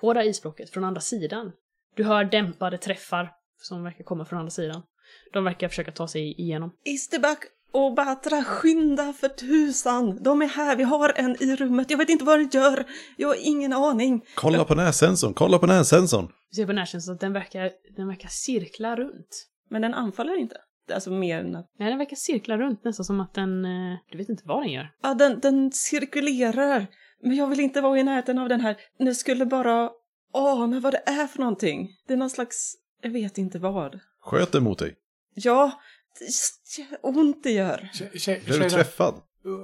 på 0.00 0.12
det 0.12 0.20
här 0.20 0.26
isblocket 0.26 0.70
från 0.70 0.84
andra 0.84 1.00
sidan. 1.00 1.52
Du 1.94 2.04
hör 2.04 2.24
dämpade 2.24 2.78
träffar 2.78 3.32
som 3.62 3.84
verkar 3.84 4.04
komma 4.04 4.24
från 4.24 4.38
andra 4.38 4.50
sidan. 4.50 4.82
De 5.32 5.44
verkar 5.44 5.68
försöka 5.68 5.92
ta 5.92 6.08
sig 6.08 6.40
igenom. 6.40 6.76
Is 6.84 7.08
the 7.08 7.18
back 7.18 7.38
och 7.72 7.94
Batra, 7.94 8.44
skynda 8.44 9.12
för 9.12 9.28
tusan! 9.28 10.22
De 10.22 10.42
är 10.42 10.46
här, 10.46 10.76
vi 10.76 10.82
har 10.82 11.12
en 11.16 11.36
i 11.42 11.56
rummet. 11.56 11.90
Jag 11.90 11.98
vet 11.98 12.08
inte 12.08 12.24
vad 12.24 12.38
den 12.38 12.48
gör. 12.52 12.84
Jag 13.16 13.28
har 13.28 13.36
ingen 13.40 13.72
aning. 13.72 14.24
Kolla 14.34 14.64
på 14.64 14.74
nässensorn, 14.74 15.34
kolla 15.34 15.58
på 15.58 15.66
nässensorn! 15.66 16.28
Du 16.50 16.54
ser 16.56 16.66
på 16.66 16.72
närsen 16.72 17.00
att 17.12 17.20
den 17.20 17.32
verkar, 17.32 17.70
den 17.96 18.08
verkar 18.08 18.28
cirkla 18.28 18.96
runt. 18.96 19.46
Men 19.70 19.82
den 19.82 19.94
anfaller 19.94 20.36
inte. 20.36 20.56
Alltså 20.94 21.10
mer 21.10 21.40
än 21.40 21.56
att... 21.56 21.70
Nej, 21.78 21.88
den 21.88 21.98
verkar 21.98 22.16
cirkla 22.16 22.58
runt 22.58 22.84
nästan 22.84 23.04
som 23.04 23.20
att 23.20 23.34
den... 23.34 23.64
eh, 23.64 23.98
Du 24.10 24.18
vet 24.18 24.28
inte 24.28 24.42
vad 24.46 24.62
den 24.62 24.72
gör. 24.72 24.90
Ja, 25.02 25.14
den, 25.14 25.40
den 25.40 25.72
cirkulerar. 25.72 26.86
Men 27.22 27.36
jag 27.36 27.46
vill 27.46 27.60
inte 27.60 27.80
vara 27.80 27.98
i 27.98 28.02
närheten 28.02 28.38
av 28.38 28.48
den 28.48 28.60
här. 28.60 28.76
Nu 28.98 29.14
skulle 29.14 29.46
bara 29.46 29.90
ana 30.32 30.80
vad 30.80 30.92
det 30.92 31.02
är 31.06 31.26
för 31.26 31.38
någonting. 31.38 31.88
Det 32.06 32.12
är 32.12 32.16
någon 32.16 32.30
slags... 32.30 32.74
Jag 33.02 33.10
vet 33.10 33.38
inte 33.38 33.58
vad. 33.58 34.00
Sköt 34.20 34.62
mot 34.62 34.78
dig. 34.78 34.94
Ja, 35.34 35.72
ont 37.02 37.42
det 37.42 37.50
gör. 37.50 37.90
Blev 38.44 38.60
du 38.60 38.70
träffad? 38.70 39.14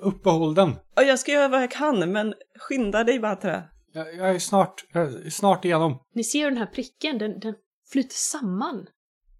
Uppehåll 0.02 0.54
den. 0.54 0.70
Och 0.70 1.02
jag 1.02 1.18
ska 1.18 1.32
göra 1.32 1.48
vad 1.48 1.62
jag 1.62 1.70
kan, 1.70 2.12
men 2.12 2.34
skynda 2.58 3.04
dig 3.04 3.20
Batra. 3.20 3.62
Jag, 3.92 4.14
jag 4.14 4.34
är 4.34 4.38
snart, 4.38 4.84
jag 4.92 5.02
är 5.02 5.30
snart 5.30 5.64
igenom. 5.64 5.98
Ni 6.14 6.24
ser 6.24 6.38
hur 6.38 6.50
den 6.50 6.58
här 6.58 6.66
pricken, 6.66 7.18
den, 7.18 7.40
den 7.40 7.54
flyter 7.92 8.14
samman 8.14 8.86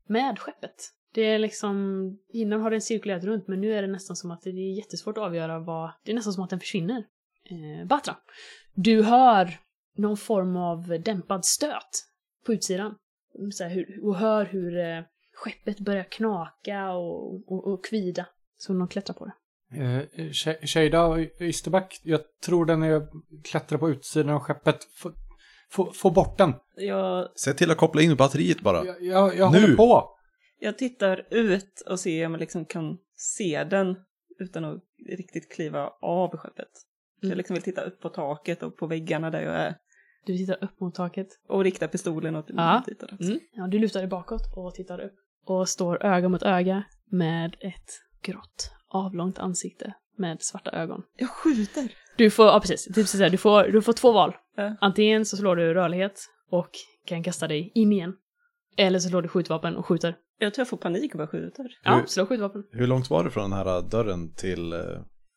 med 0.09 0.38
skeppet. 0.38 0.92
Det 1.14 1.23
är 1.23 1.38
liksom, 1.38 1.77
innan 2.29 2.61
har 2.61 2.71
den 2.71 2.81
cirkulerat 2.81 3.25
runt 3.25 3.49
men 3.49 3.61
nu 3.61 3.75
är 3.75 3.83
det 3.83 3.88
nästan 3.88 4.16
som 4.16 4.31
att 4.31 4.42
det 4.42 4.51
är 4.51 4.77
jättesvårt 4.77 5.19
att 5.19 5.25
avgöra 5.25 5.59
vad, 5.59 5.90
det 6.05 6.11
är 6.11 6.14
nästan 6.14 6.33
som 6.33 6.45
att 6.45 6.51
den 6.51 6.61
försvinner. 6.61 7.05
Eh, 7.45 7.87
Batra, 7.87 8.16
du 8.75 9.03
hör 9.03 9.59
någon 9.97 10.16
form 10.16 10.57
av 10.57 11.03
dämpad 11.05 11.45
stöt 11.45 11.90
på 12.47 12.53
utsidan. 12.53 12.95
Så 13.53 13.64
här, 13.64 13.71
hur, 13.71 14.05
och 14.05 14.16
hör 14.16 14.45
hur 14.45 14.79
eh, 14.79 15.03
skeppet 15.37 15.81
börjar 15.81 16.05
knaka 16.05 16.90
och, 16.90 17.53
och, 17.53 17.72
och 17.72 17.85
kvida. 17.85 18.27
Som 18.59 18.79
någon 18.79 18.88
klättrar 18.88 19.14
på 19.14 19.25
det. 19.25 19.33
Eh, 19.75 21.11
och 21.11 21.18
Isterback, 21.42 22.01
jag 22.03 22.20
tror 22.44 22.66
den 22.66 22.83
är 22.83 23.07
klättrar 23.44 23.79
på 23.79 23.90
utsidan 23.90 24.35
av 24.35 24.40
skeppet. 24.40 24.85
Få, 24.85 25.12
få, 25.70 25.92
få 25.92 26.11
bort 26.11 26.38
den. 26.38 26.55
Jag, 26.77 27.29
Se 27.35 27.53
till 27.53 27.70
att 27.70 27.77
koppla 27.77 28.03
in 28.03 28.16
batteriet 28.16 28.61
bara. 28.61 28.85
Jag, 28.85 29.03
jag, 29.03 29.37
jag 29.37 29.53
Nu! 29.53 29.61
håller 29.61 29.77
på. 29.77 30.09
jag 30.59 30.79
tittar 30.79 31.27
ut 31.31 31.81
och 31.87 32.01
ser 32.01 32.27
om 32.27 32.33
jag 32.33 32.40
liksom 32.40 32.64
kan 32.64 32.99
se 33.16 33.64
den 33.64 33.96
utan 34.38 34.64
att 34.64 34.83
riktigt 35.09 35.53
kliva 35.53 35.92
av 36.03 36.37
skeppet. 36.37 36.68
Mm. 37.22 37.31
Jag 37.31 37.37
liksom 37.37 37.55
vill 37.55 37.62
titta 37.62 37.83
upp 37.83 38.01
på 38.01 38.09
taket 38.09 38.62
och 38.62 38.77
på 38.77 38.87
väggarna 38.87 39.31
där 39.31 39.42
jag 39.42 39.55
är. 39.55 39.77
Du 40.27 40.37
tittar 40.37 40.64
upp 40.64 40.81
mot 40.81 40.94
taket. 40.94 41.29
Och 41.49 41.64
rikta 41.64 41.88
pistolen 41.88 42.37
åt 42.37 42.46
Ja. 42.49 42.85
Mm. 43.20 43.40
Ja, 43.53 43.66
du 43.66 43.79
lutar 43.79 44.01
dig 44.01 44.09
bakåt 44.09 44.42
och 44.57 44.75
tittar 44.75 45.01
upp. 45.01 45.14
Och 45.47 45.69
står 45.69 46.05
öga 46.07 46.29
mot 46.29 46.43
öga 46.43 46.85
med 47.11 47.57
ett 47.61 47.91
grått, 48.23 48.71
avlångt 48.89 49.39
ansikte 49.39 49.95
med 50.17 50.43
svarta 50.43 50.71
ögon. 50.71 51.03
Jag 51.17 51.31
skjuter! 51.31 51.89
Du 52.17 52.31
får, 52.31 52.47
ja 52.47 52.61
precis, 52.61 52.85
det 52.85 53.01
är 53.01 53.03
precis 53.03 53.21
det. 53.21 53.29
Du 53.29 53.37
får, 53.37 53.63
du 53.63 53.83
får 53.83 53.93
två 53.93 54.13
val. 54.13 54.37
Ja. 54.57 54.77
Antingen 54.81 55.25
så 55.25 55.37
slår 55.37 55.57
du 55.57 55.75
rörlighet 55.75 56.21
och 56.51 56.71
kan 57.07 57.23
kasta 57.23 57.49
dig 57.49 57.73
in 57.75 57.93
igen. 57.93 58.13
Eller 58.77 58.99
så 58.99 59.09
slår 59.09 59.23
du 59.23 59.29
skjutvapen 59.29 59.77
och 59.77 59.87
skjuter. 59.87 60.17
Jag 60.39 60.55
tror 60.55 60.61
jag 60.61 60.69
får 60.69 60.77
panik 60.77 61.15
och 61.15 61.19
bara 61.19 61.29
skjuter. 61.29 61.67
Ja, 61.85 61.97
Hur- 61.97 62.07
slå 62.07 62.27
skjutvapen. 62.27 62.65
Hur 62.71 62.87
långt 62.87 63.11
var 63.11 63.25
det 63.25 63.31
från 63.31 63.51
den 63.51 63.59
här 63.59 63.83
dörren 63.83 64.35
till 64.35 64.73
eh, 64.73 64.81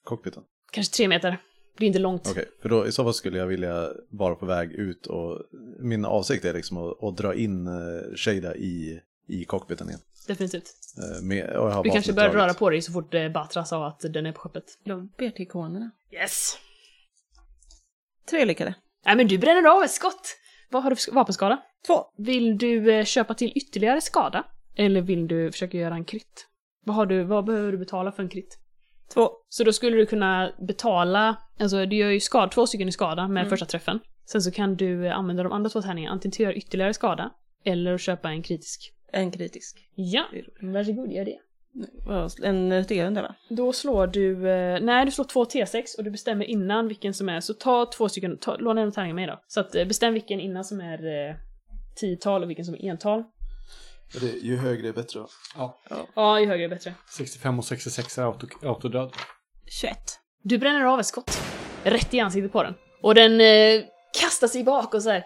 cockpiten? 0.03 0.43
Kanske 0.71 0.95
tre 0.95 1.07
meter. 1.07 1.37
Det 1.77 1.85
är 1.85 1.87
inte 1.87 1.99
långt. 1.99 2.27
Okej, 2.31 2.45
för 2.61 2.69
då 2.69 2.87
i 2.87 2.91
så 2.91 3.03
fall 3.03 3.13
skulle 3.13 3.37
jag 3.37 3.47
vilja 3.47 3.89
vara 4.09 4.35
på 4.35 4.45
väg 4.45 4.71
ut 4.71 5.07
och 5.07 5.41
min 5.79 6.05
avsikt 6.05 6.45
är 6.45 6.53
liksom 6.53 6.77
att, 6.77 7.03
att 7.03 7.17
dra 7.17 7.35
in 7.35 7.67
uh, 7.67 8.15
Shada 8.15 8.55
i, 8.55 8.99
i 9.29 9.45
cockpiten 9.45 9.87
igen. 9.87 9.99
Definitivt. 10.27 10.71
Eh, 10.97 11.23
med, 11.23 11.49
och 11.49 11.67
jag 11.69 11.71
har 11.73 11.83
Du 11.83 11.89
kanske 11.89 12.13
börjar 12.13 12.29
röra 12.29 12.53
på 12.53 12.69
dig 12.69 12.81
så 12.81 12.91
fort 12.91 13.13
eh, 13.13 13.29
Batra 13.29 13.65
sa 13.65 13.87
att 13.87 13.99
den 13.99 14.25
är 14.25 14.31
på 14.31 14.39
skeppet. 14.39 14.63
Jag 14.83 15.07
ber 15.17 15.29
till 15.29 15.41
ikonerna. 15.45 15.91
Yes! 16.11 16.57
Tre 18.29 18.45
lyckade. 18.45 18.73
Nej 19.05 19.15
men 19.15 19.27
du 19.27 19.37
bränner 19.37 19.69
av 19.69 19.83
ett 19.83 19.91
skott! 19.91 20.35
Vad 20.71 20.83
har 20.83 20.89
du 20.89 20.95
för 20.95 21.11
sk- 21.11 21.15
vapenskada? 21.15 21.61
Två. 21.87 22.05
Vill 22.17 22.57
du 22.57 22.91
eh, 22.93 23.05
köpa 23.05 23.33
till 23.33 23.51
ytterligare 23.55 24.01
skada? 24.01 24.43
Eller 24.75 25.01
vill 25.01 25.27
du 25.27 25.51
försöka 25.51 25.77
göra 25.77 25.93
en 25.95 26.05
krit? 26.05 26.47
Vad, 26.85 26.95
har 26.95 27.05
du, 27.05 27.23
vad 27.23 27.45
behöver 27.45 27.71
du 27.71 27.77
betala 27.77 28.11
för 28.11 28.23
en 28.23 28.29
krit? 28.29 28.57
Två. 29.13 29.29
Så 29.49 29.63
då 29.63 29.73
skulle 29.73 29.97
du 29.97 30.05
kunna 30.05 30.51
betala, 30.67 31.37
alltså 31.59 31.85
du 31.85 31.95
gör 31.95 32.09
ju 32.09 32.19
skada, 32.19 32.47
två 32.51 32.67
stycken 32.67 32.87
i 32.87 32.91
skada 32.91 33.27
med 33.27 33.41
Mm. 33.41 33.49
första 33.49 33.65
träffen. 33.65 33.99
Sen 34.25 34.41
så 34.41 34.51
kan 34.51 34.75
du 34.75 35.07
använda 35.09 35.43
de 35.43 35.51
andra 35.51 35.69
två 35.69 35.81
tärningarna 35.81 36.13
antingen 36.13 36.31
till 36.31 36.45
att 36.45 36.49
göra 36.49 36.57
ytterligare 36.57 36.93
skada, 36.93 37.31
eller 37.65 37.93
att 37.93 38.01
köpa 38.01 38.29
en 38.29 38.43
kritisk. 38.43 38.93
En 39.11 39.31
kritisk. 39.31 39.89
Ja, 39.95 40.25
varsågod, 40.61 41.11
gör 41.11 41.25
det. 41.25 41.39
En 42.43 42.85
treende 42.85 43.21
va? 43.21 43.35
Då 43.49 43.73
slår 43.73 44.07
du, 44.07 44.49
eh, 44.49 44.81
nej 44.81 45.05
du 45.05 45.11
slår 45.11 45.25
två 45.25 45.45
T6 45.45 45.97
och 45.97 46.03
du 46.03 46.11
bestämmer 46.11 46.45
innan 46.45 46.87
vilken 46.87 47.13
som 47.13 47.29
är, 47.29 47.39
så 47.39 47.53
ta 47.53 47.85
två 47.85 48.09
stycken, 48.09 48.37
ta, 48.37 48.55
låna 48.55 48.81
en 48.81 48.91
tärning 48.91 49.15
med 49.15 49.29
då. 49.29 49.41
Så 49.47 49.59
att 49.59 49.75
eh, 49.75 49.85
bestäm 49.85 50.13
vilken 50.13 50.39
innan 50.39 50.63
som 50.63 50.81
är 50.81 51.29
eh, 51.29 51.35
tiotal 51.95 52.43
och 52.43 52.49
vilken 52.49 52.65
som 52.65 52.75
är 52.75 52.89
ental. 52.89 53.23
Det, 54.21 54.25
ju 54.25 54.57
högre 54.57 54.93
bättre. 54.93 55.19
Ja, 55.55 55.79
Ja, 56.15 56.39
ju 56.39 56.47
högre 56.47 56.69
bättre. 56.69 56.93
65 57.17 57.59
och 57.59 57.65
66 57.65 58.17
är 58.17 58.23
auto, 58.23 58.47
autodöd. 58.63 59.11
21. 59.81 59.97
Du 60.43 60.57
bränner 60.57 60.85
av 60.85 60.99
ett 60.99 61.05
skott. 61.05 61.41
Rätt 61.83 62.13
i 62.13 62.19
ansiktet 62.19 62.51
på 62.51 62.63
den. 62.63 62.73
Och 63.01 63.15
den 63.15 63.41
eh, 63.41 63.83
kastar 64.21 64.47
sig 64.47 64.63
bak 64.63 64.93
och 64.93 65.03
så 65.03 65.09
här. 65.09 65.23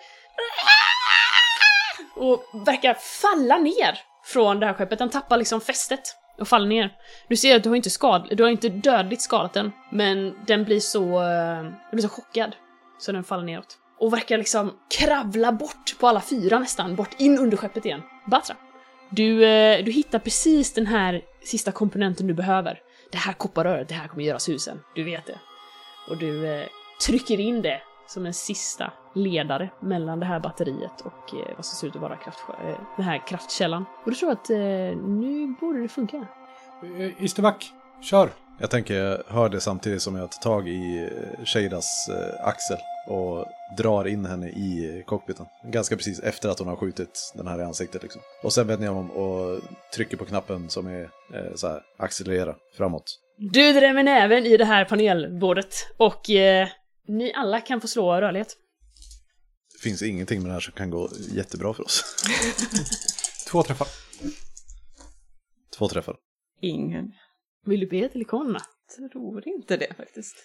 Och 2.23 2.65
verkar 2.67 2.93
falla 2.93 3.57
ner 3.57 3.99
från 4.25 4.59
det 4.59 4.65
här 4.65 4.73
skeppet. 4.73 4.99
Den 4.99 5.09
tappar 5.09 5.37
liksom 5.37 5.61
fästet 5.61 6.15
och 6.39 6.47
faller 6.47 6.67
ner. 6.67 6.93
Du 7.29 7.35
ser 7.35 7.55
att 7.55 7.63
du 7.63 7.69
har 7.69 7.75
inte 7.75 7.89
skad, 7.89 8.27
du 8.31 8.43
har 8.43 8.49
inte 8.49 8.69
dödligt 8.69 9.21
skadat 9.21 9.53
den, 9.53 9.71
men 9.91 10.45
den 10.47 10.63
blir 10.63 10.79
så, 10.79 11.21
eh, 11.21 11.63
den 11.63 11.91
blir 11.91 12.01
så 12.01 12.09
chockad 12.09 12.55
så 12.99 13.11
den 13.11 13.23
faller 13.23 13.43
neråt. 13.43 13.77
Och 13.99 14.13
verkar 14.13 14.37
liksom 14.37 14.73
kravla 14.99 15.51
bort 15.51 15.99
på 15.99 16.07
alla 16.07 16.21
fyra 16.21 16.59
nästan, 16.59 16.95
bort 16.95 17.15
in 17.17 17.39
under 17.39 17.57
skeppet 17.57 17.85
igen. 17.85 18.01
Batra. 18.27 18.55
Du, 19.09 19.45
eh, 19.45 19.85
du 19.85 19.91
hittar 19.91 20.19
precis 20.19 20.73
den 20.73 20.85
här 20.85 21.21
sista 21.43 21.71
komponenten 21.71 22.27
du 22.27 22.33
behöver. 22.33 22.79
Det 23.11 23.17
här 23.17 23.33
kopparröret, 23.33 23.89
det 23.89 23.95
här 23.95 24.07
kommer 24.07 24.23
göra 24.23 24.39
susen. 24.39 24.79
Du 24.95 25.03
vet 25.03 25.25
det. 25.25 25.39
Och 26.09 26.17
du 26.17 26.47
eh, 26.47 26.67
trycker 27.05 27.39
in 27.39 27.61
det 27.61 27.81
som 28.07 28.25
en 28.25 28.33
sista 28.33 28.93
ledare 29.13 29.69
mellan 29.79 30.19
det 30.19 30.25
här 30.25 30.39
batteriet 30.39 31.01
och 31.01 31.33
eh, 31.33 31.55
vad 31.55 31.65
som 31.65 31.75
ser 31.75 31.87
ut 31.87 31.95
att 31.95 32.01
vara 32.01 32.15
kraft, 32.15 32.39
eh, 32.49 32.75
den 32.95 33.05
här 33.05 33.27
kraftkällan. 33.27 33.85
Och 34.05 34.11
du 34.11 34.15
tror 34.15 34.31
att 34.31 34.49
eh, 34.49 34.57
nu 35.07 35.55
borde 35.61 35.81
det 35.81 35.87
funka. 35.87 36.27
Eh, 36.97 37.23
Isterback, 37.23 37.71
kör! 38.01 38.29
Jag 38.59 38.69
tänker 38.69 38.93
jag 38.93 39.23
hör 39.27 39.49
det 39.49 39.61
samtidigt 39.61 40.01
som 40.01 40.15
jag 40.15 40.31
tar 40.31 40.41
tag 40.41 40.67
i 40.67 41.09
eh, 41.37 41.45
Shadas 41.45 42.09
eh, 42.09 42.47
axel 42.47 42.77
och 43.07 43.45
drar 43.77 44.07
in 44.07 44.25
henne 44.25 44.47
i 44.47 45.03
cockpiten. 45.05 45.45
Ganska 45.63 45.95
precis 45.95 46.19
efter 46.19 46.49
att 46.49 46.59
hon 46.59 46.67
har 46.67 46.75
skjutit 46.75 47.33
den 47.35 47.47
här 47.47 47.59
i 47.59 47.63
ansiktet 47.63 48.03
liksom. 48.03 48.21
Och 48.43 48.53
sen 48.53 48.67
vänder 48.67 48.85
jag 48.85 48.97
om 48.97 49.11
och 49.11 49.61
trycker 49.95 50.17
på 50.17 50.25
knappen 50.25 50.69
som 50.69 50.87
är 50.87 51.01
eh, 51.33 51.55
så 51.55 51.67
här, 51.67 51.81
accelerera 51.97 52.55
framåt. 52.77 53.19
Du 53.37 53.73
drämmer 53.73 54.03
näven 54.03 54.45
i 54.45 54.57
det 54.57 54.65
här 54.65 54.85
panelbordet 54.85 55.73
och 55.97 56.29
eh, 56.29 56.67
ni 57.07 57.33
alla 57.33 57.61
kan 57.61 57.81
få 57.81 57.87
slå 57.87 58.21
rörlighet. 58.21 58.55
Det 59.83 59.89
finns 59.89 60.01
ingenting 60.01 60.41
med 60.41 60.49
det 60.49 60.53
här 60.53 60.59
som 60.59 60.73
kan 60.73 60.89
gå 60.89 61.09
jättebra 61.31 61.73
för 61.73 61.83
oss. 61.83 62.03
Två 63.51 63.63
träffar. 63.63 63.87
Två 65.77 65.87
träffar. 65.87 66.15
Ingen. 66.61 67.11
Vill 67.65 67.79
du 67.79 67.87
be 67.87 68.09
till 68.09 68.21
ikonerna? 68.21 68.59
Tror 69.11 69.47
inte 69.47 69.77
det 69.77 69.93
faktiskt. 69.97 70.35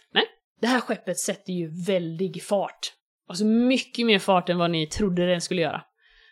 Det 0.61 0.67
här 0.67 0.81
skeppet 0.81 1.19
sätter 1.19 1.53
ju 1.53 1.85
väldig 1.87 2.43
fart. 2.43 2.93
Alltså 3.29 3.45
mycket 3.45 4.07
mer 4.07 4.19
fart 4.19 4.49
än 4.49 4.59
vad 4.59 4.71
ni 4.71 4.87
trodde 4.87 5.27
den 5.27 5.41
skulle 5.41 5.63
göra. 5.63 5.83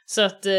Så 0.06 0.22
att 0.22 0.46
eh, 0.46 0.52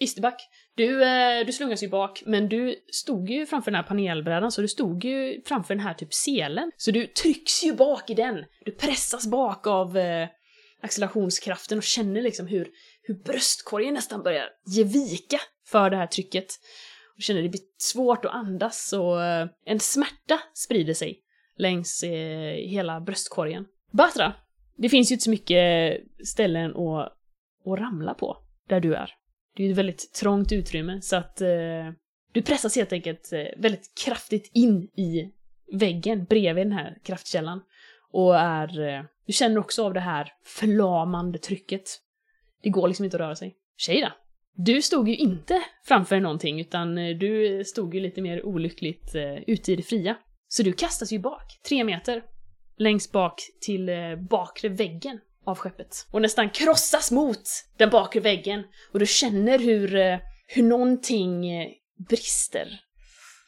Isterback, 0.00 0.42
du, 0.74 1.04
eh, 1.04 1.46
du 1.46 1.52
slungas 1.52 1.82
ju 1.82 1.88
bak, 1.88 2.22
men 2.26 2.48
du 2.48 2.76
stod 2.92 3.30
ju 3.30 3.46
framför 3.46 3.70
den 3.70 3.80
här 3.80 3.88
panelbrädan, 3.88 4.52
så 4.52 4.60
du 4.60 4.68
stod 4.68 5.04
ju 5.04 5.42
framför 5.46 5.74
den 5.74 5.84
här 5.84 5.94
typ 5.94 6.14
selen. 6.14 6.70
Så 6.76 6.90
du 6.90 7.06
trycks 7.06 7.64
ju 7.64 7.74
bak 7.74 8.10
i 8.10 8.14
den. 8.14 8.44
Du 8.64 8.72
pressas 8.72 9.26
bak 9.26 9.66
av 9.66 9.98
eh, 9.98 10.28
accelerationskraften 10.82 11.78
och 11.78 11.84
känner 11.84 12.22
liksom 12.22 12.46
hur, 12.46 12.68
hur 13.02 13.14
bröstkorgen 13.14 13.94
nästan 13.94 14.22
börjar 14.22 14.48
ge 14.66 14.84
vika 14.84 15.40
för 15.66 15.90
det 15.90 15.96
här 15.96 16.06
trycket. 16.06 16.46
Och 17.16 17.22
känner 17.22 17.42
det 17.42 17.48
blir 17.48 17.60
svårt 17.78 18.24
att 18.24 18.32
andas 18.32 18.92
och 18.92 19.24
eh, 19.24 19.48
en 19.64 19.80
smärta 19.80 20.40
sprider 20.54 20.94
sig 20.94 21.20
längs 21.56 22.02
eh, 22.02 22.54
hela 22.54 23.00
bröstkorgen. 23.00 23.66
Batra, 23.90 24.34
det 24.76 24.88
finns 24.88 25.10
ju 25.10 25.14
inte 25.14 25.24
så 25.24 25.30
mycket 25.30 25.96
ställen 26.24 26.70
att, 26.70 27.12
att 27.66 27.78
ramla 27.78 28.14
på 28.14 28.36
där 28.68 28.80
du 28.80 28.94
är. 28.94 29.10
Det 29.56 29.62
är 29.62 29.66
ju 29.66 29.72
ett 29.72 29.78
väldigt 29.78 30.12
trångt 30.12 30.52
utrymme 30.52 31.00
så 31.02 31.16
att 31.16 31.40
eh, 31.40 31.48
du 32.32 32.42
pressas 32.42 32.76
helt 32.76 32.92
enkelt 32.92 33.32
eh, 33.32 33.46
väldigt 33.56 33.92
kraftigt 34.04 34.50
in 34.54 34.82
i 34.82 35.32
väggen 35.72 36.24
bredvid 36.24 36.66
den 36.66 36.72
här 36.72 36.98
kraftkällan. 37.02 37.60
Och 38.12 38.36
är... 38.36 38.80
Eh, 38.80 39.04
du 39.26 39.32
känner 39.32 39.58
också 39.58 39.84
av 39.84 39.94
det 39.94 40.00
här 40.00 40.32
förlamande 40.44 41.38
trycket. 41.38 41.82
Det 42.62 42.70
går 42.70 42.88
liksom 42.88 43.04
inte 43.04 43.16
att 43.16 43.20
röra 43.20 43.36
sig. 43.36 43.56
Tjejda! 43.76 44.12
Du 44.54 44.82
stod 44.82 45.08
ju 45.08 45.16
inte 45.16 45.62
framför 45.84 46.20
någonting 46.20 46.60
utan 46.60 46.98
eh, 46.98 47.16
du 47.16 47.64
stod 47.64 47.94
ju 47.94 48.00
lite 48.00 48.22
mer 48.22 48.46
olyckligt 48.46 49.14
eh, 49.14 49.34
ute 49.46 49.72
i 49.72 49.76
det 49.76 49.82
fria. 49.82 50.16
Så 50.48 50.62
du 50.62 50.72
kastas 50.72 51.12
ju 51.12 51.18
bak, 51.18 51.60
tre 51.68 51.84
meter, 51.84 52.22
längst 52.76 53.12
bak 53.12 53.40
till 53.60 53.90
bakre 54.30 54.68
väggen 54.68 55.20
av 55.46 55.58
skeppet. 55.58 56.06
Och 56.10 56.22
nästan 56.22 56.50
krossas 56.50 57.10
mot 57.10 57.42
den 57.76 57.90
bakre 57.90 58.20
väggen. 58.20 58.64
Och 58.92 58.98
du 58.98 59.06
känner 59.06 59.58
hur, 59.58 60.18
hur 60.46 60.62
någonting 60.62 61.44
brister 62.08 62.80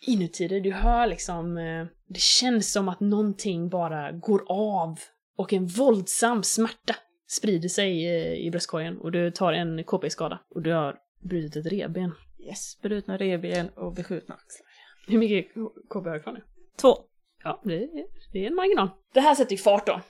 inuti 0.09 0.49
dig. 0.49 0.61
Du 0.61 0.73
hör 0.73 1.07
liksom, 1.07 1.59
eh, 1.59 1.87
det 2.09 2.21
känns 2.21 2.73
som 2.73 2.89
att 2.89 3.01
någonting 3.01 3.69
bara 3.69 4.13
går 4.13 4.45
av. 4.49 4.99
Och 5.37 5.53
en 5.53 5.67
våldsam 5.67 6.43
smärta 6.43 6.97
sprider 7.29 7.69
sig 7.69 8.07
eh, 8.07 8.47
i 8.47 8.51
bröstkorgen. 8.51 8.99
Och 8.99 9.13
du 9.13 9.31
tar 9.31 9.53
en 9.53 9.85
KP-skada. 9.85 10.41
Och 10.55 10.63
du 10.63 10.73
har 10.73 10.97
brutit 11.23 11.57
ett 11.57 11.73
revben. 11.73 12.13
Yes, 12.39 12.79
brutna 12.83 13.17
revben 13.17 13.69
och 13.69 13.95
beskjutna 13.95 14.35
axlar. 14.35 14.67
Hur 15.07 15.19
mycket 15.19 15.55
KP 15.89 16.09
har 16.09 16.15
du 16.15 16.23
kvar 16.23 16.33
nu? 16.33 16.43
Två. 16.81 16.97
Ja, 17.45 17.61
det 17.65 17.75
är, 17.75 17.89
det 18.33 18.45
är 18.45 18.47
en 18.47 18.55
marginal. 18.55 18.89
Det 19.15 19.21
här 19.21 19.35
sätter 19.35 19.53
ju 19.53 19.59
fart 19.59 19.87
då. 19.87 20.01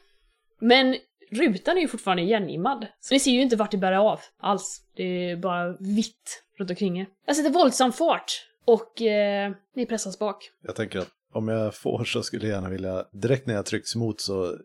Men 0.58 0.96
rutan 1.30 1.76
är 1.76 1.80
ju 1.80 1.88
fortfarande 1.88 2.22
igenimmad. 2.22 2.86
Så 3.00 3.14
ni 3.14 3.20
ser 3.20 3.30
ju 3.30 3.42
inte 3.42 3.56
vart 3.56 3.70
det 3.70 3.76
bär 3.76 3.92
av 3.92 4.20
alls. 4.38 4.86
Det 4.96 5.30
är 5.30 5.36
bara 5.36 5.76
vitt 5.80 6.44
runt 6.58 6.70
omkring 6.70 7.00
er. 7.00 7.06
Jag 7.26 7.36
sätter 7.36 7.50
våldsam 7.50 7.92
fart 7.92 8.46
och 8.64 9.02
eh, 9.02 9.52
ni 9.74 9.86
pressas 9.86 10.18
bak. 10.18 10.50
Jag 10.62 10.76
tänker 10.76 10.98
att 10.98 11.08
om 11.32 11.48
jag 11.48 11.74
får 11.74 12.04
så 12.04 12.22
skulle 12.22 12.46
jag 12.46 12.54
gärna 12.54 12.68
vilja, 12.68 13.04
direkt 13.12 13.46
när 13.46 13.54
jag 13.54 13.66
trycks 13.66 13.94
mot 13.94 14.20
så 14.20 14.58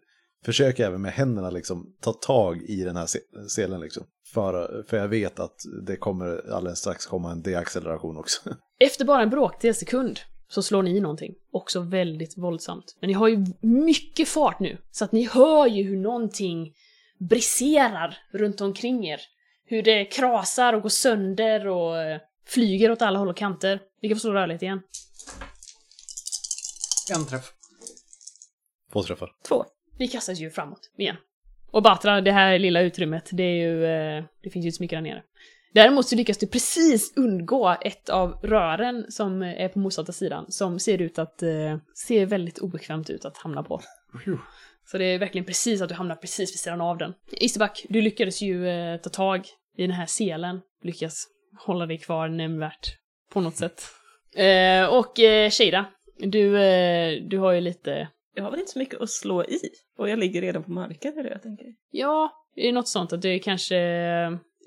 försöker 0.45 0.83
jag 0.83 0.87
även 0.87 1.01
med 1.01 1.11
händerna 1.11 1.49
liksom 1.49 1.95
ta 2.01 2.13
tag 2.13 2.61
i 2.61 2.83
den 2.83 2.95
här 2.95 3.05
se- 3.05 3.49
selen 3.49 3.81
liksom. 3.81 4.03
För, 4.33 4.83
för 4.89 4.97
jag 4.97 5.07
vet 5.07 5.39
att 5.39 5.55
det 5.85 5.95
kommer 5.97 6.51
alldeles 6.53 6.79
strax 6.79 7.05
komma 7.05 7.31
en 7.31 7.41
deacceleration 7.41 8.17
också. 8.17 8.49
Efter 8.79 9.05
bara 9.05 9.21
en 9.21 9.29
bråkdel 9.29 9.75
sekund 9.75 10.19
så 10.47 10.61
slår 10.61 10.83
ni 10.83 10.97
i 10.97 11.01
någonting. 11.01 11.33
Också 11.51 11.79
väldigt 11.79 12.37
våldsamt. 12.37 12.97
Men 12.99 13.07
ni 13.07 13.13
har 13.13 13.27
ju 13.27 13.45
mycket 13.61 14.27
fart 14.27 14.59
nu, 14.59 14.77
så 14.91 15.05
att 15.05 15.11
ni 15.11 15.27
hör 15.27 15.67
ju 15.67 15.83
hur 15.83 15.97
någonting 15.97 16.73
briserar 17.29 18.17
runt 18.31 18.61
omkring 18.61 19.07
er. 19.07 19.21
Hur 19.65 19.83
det 19.83 20.05
krasar 20.05 20.73
och 20.73 20.81
går 20.81 20.89
sönder 20.89 21.67
och 21.67 21.97
eh, 21.97 22.19
flyger 22.49 22.91
åt 22.91 23.01
alla 23.01 23.19
håll 23.19 23.29
och 23.29 23.37
kanter. 23.37 23.79
Ni 24.01 24.09
kan 24.09 24.15
få 24.15 24.19
slå 24.19 24.33
rörlighet 24.33 24.61
igen. 24.61 24.81
En 27.15 27.25
träff. 27.25 27.51
Två 28.93 29.03
träffar. 29.03 29.31
Två. 29.47 29.65
Ni 29.99 30.07
kastas 30.07 30.39
ju 30.39 30.49
framåt 30.51 30.91
igen. 30.97 31.15
Och 31.71 31.83
Batra, 31.83 32.21
det 32.21 32.31
här 32.31 32.59
lilla 32.59 32.81
utrymmet, 32.81 33.29
det 33.31 33.43
är 33.43 33.55
ju... 33.67 33.85
eh, 33.85 34.23
Det 34.43 34.49
finns 34.49 34.65
ju 34.65 34.67
inte 34.67 34.77
så 34.77 34.83
mycket 34.83 34.97
där 34.97 35.01
nere. 35.01 35.23
Däremot 35.73 36.07
så 36.07 36.15
lyckas 36.15 36.37
du 36.37 36.47
precis 36.47 37.13
undgå 37.15 37.77
ett 37.81 38.09
av 38.09 38.31
rören 38.31 39.05
som 39.09 39.41
är 39.41 39.69
på 39.69 39.79
motsatta 39.79 40.11
sidan, 40.11 40.45
som 40.51 40.79
ser 40.79 41.01
ut 41.01 41.19
att... 41.19 41.43
eh, 41.43 41.77
ser 42.07 42.25
väldigt 42.25 42.59
obekvämt 42.59 43.09
ut 43.09 43.25
att 43.25 43.37
hamna 43.37 43.63
på. 43.63 43.81
Så 44.91 44.97
det 44.97 45.05
är 45.05 45.19
verkligen 45.19 45.45
precis 45.45 45.81
att 45.81 45.89
du 45.89 45.95
hamnar 45.95 46.15
precis 46.15 46.51
vid 46.53 46.59
sidan 46.59 46.81
av 46.81 46.97
den. 46.97 47.13
Isterback, 47.31 47.85
du 47.89 48.01
lyckades 48.01 48.41
ju 48.41 48.67
eh, 48.69 48.97
ta 48.97 49.09
tag 49.09 49.47
i 49.77 49.81
den 49.81 49.91
här 49.91 50.05
selen. 50.05 50.61
Lyckas 50.83 51.27
hålla 51.57 51.85
dig 51.85 51.97
kvar 51.97 52.27
nämnvärt 52.27 52.97
på 53.33 53.41
något 53.41 53.55
sätt. 53.55 53.83
Eh, 54.35 54.85
och 54.85 55.19
eh, 55.19 55.49
Shada, 55.49 55.85
du, 56.17 56.61
eh, 56.61 57.23
du 57.23 57.37
har 57.37 57.51
ju 57.51 57.61
lite... 57.61 58.07
Jag 58.35 58.43
har 58.43 58.51
väl 58.51 58.59
inte 58.59 58.71
så 58.71 58.79
mycket 58.79 59.01
att 59.01 59.09
slå 59.09 59.43
i. 59.43 59.59
Och 59.97 60.09
jag 60.09 60.19
ligger 60.19 60.41
redan 60.41 60.63
på 60.63 60.71
marken, 60.71 61.17
är 61.17 61.23
det 61.23 61.29
jag 61.29 61.43
tänker. 61.43 61.67
Ja, 61.91 62.31
det 62.55 62.67
är 62.67 62.73
något 62.73 62.87
sånt 62.87 63.13
att 63.13 63.21
du 63.21 63.33
är 63.33 63.39
kanske... 63.39 63.75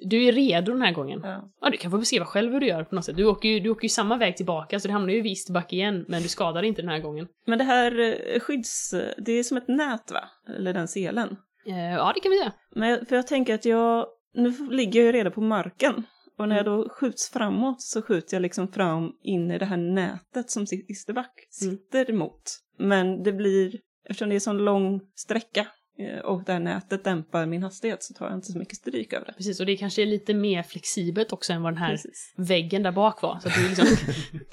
Du 0.05 0.25
är 0.25 0.33
redo 0.33 0.73
den 0.73 0.83
här 0.83 0.93
gången. 0.93 1.21
Ja. 1.25 1.53
Ja, 1.61 1.71
du 1.71 1.77
kan 1.77 1.91
få 1.91 1.99
beskriva 1.99 2.25
själv 2.25 2.53
hur 2.53 2.61
du 2.61 2.67
gör 2.67 2.85
på 2.85 2.95
något 2.95 3.05
sätt. 3.05 3.17
Du 3.17 3.25
åker 3.25 3.49
ju, 3.49 3.61
du 3.61 3.71
åker 3.71 3.83
ju 3.83 3.89
samma 3.89 4.17
väg 4.17 4.37
tillbaka, 4.37 4.81
så 4.81 4.89
du 4.89 4.93
hamnar 4.93 5.13
ju 5.13 5.21
vid 5.21 5.33
Isterback 5.33 5.73
igen, 5.73 6.05
men 6.09 6.23
du 6.23 6.29
skadar 6.29 6.63
inte 6.63 6.83
den 6.83 6.89
här 6.89 6.99
gången. 6.99 7.29
Men 7.47 7.59
det 7.59 7.65
här 7.65 7.99
eh, 8.01 8.41
skydds... 8.41 8.95
Det 9.19 9.33
är 9.33 9.43
som 9.43 9.57
ett 9.57 9.69
nät, 9.69 10.11
va? 10.11 10.25
Eller 10.57 10.73
den 10.73 10.89
selen. 10.89 11.37
Eh, 11.67 11.93
ja, 11.93 12.13
det 12.15 12.21
kan 12.21 12.31
vi 12.31 12.39
göra. 12.39 12.53
Men 12.75 13.07
för 13.07 13.17
jag 13.17 13.27
tänker 13.27 13.55
att 13.55 13.65
jag... 13.65 14.07
Nu 14.35 14.69
ligger 14.71 15.01
jag 15.01 15.07
ju 15.07 15.13
redan 15.13 15.33
på 15.33 15.41
marken. 15.41 16.05
Och 16.43 16.49
när 16.49 16.57
jag 16.57 16.67
Mm. 16.67 16.79
då 16.79 16.89
skjuts 16.89 17.31
framåt 17.31 17.83
så 17.83 18.03
skjuter 18.03 18.35
jag 18.37 18.43
liksom 18.43 18.69
fram 18.69 19.13
in 19.23 19.51
i 19.51 19.59
det 19.59 19.65
här 19.65 19.77
nätet 19.77 20.51
som 20.51 20.67
Isterback 20.89 21.33
Mm. 21.63 21.77
sitter 21.77 22.11
emot. 22.11 22.43
Men 22.79 23.23
det 23.23 23.33
blir, 23.33 23.81
eftersom 24.09 24.29
det 24.29 24.35
är 24.35 24.41
så 24.41 24.53
lång 24.53 25.01
sträcka 25.15 25.67
och 26.25 26.45
det 26.45 26.53
här 26.53 26.61
nätet 26.61 27.05
dämpar 27.05 27.47
min 27.47 27.63
hastighet 27.63 28.03
så 28.03 28.15
tar 28.15 28.27
jag 28.27 28.35
inte 28.35 28.53
så 28.53 28.59
mycket 28.59 28.77
stryk 28.77 29.13
över 29.13 29.27
det. 29.27 29.33
Precis, 29.33 29.61
och 29.61 29.67
det 29.67 29.77
kanske 29.77 30.03
är 30.03 30.07
lite 30.07 30.35
mer 30.35 30.63
flexibelt 30.63 31.33
också 31.33 31.53
än 31.53 31.63
vad 31.63 31.73
den 31.73 31.79
här 31.79 31.91
Precis. 31.91 32.35
väggen 32.37 32.83
där 32.83 32.93
bak 32.93 33.23
var. 33.23 33.39
Så 33.43 33.49
att 33.49 33.55
det 33.55 33.69
liksom 33.69 33.87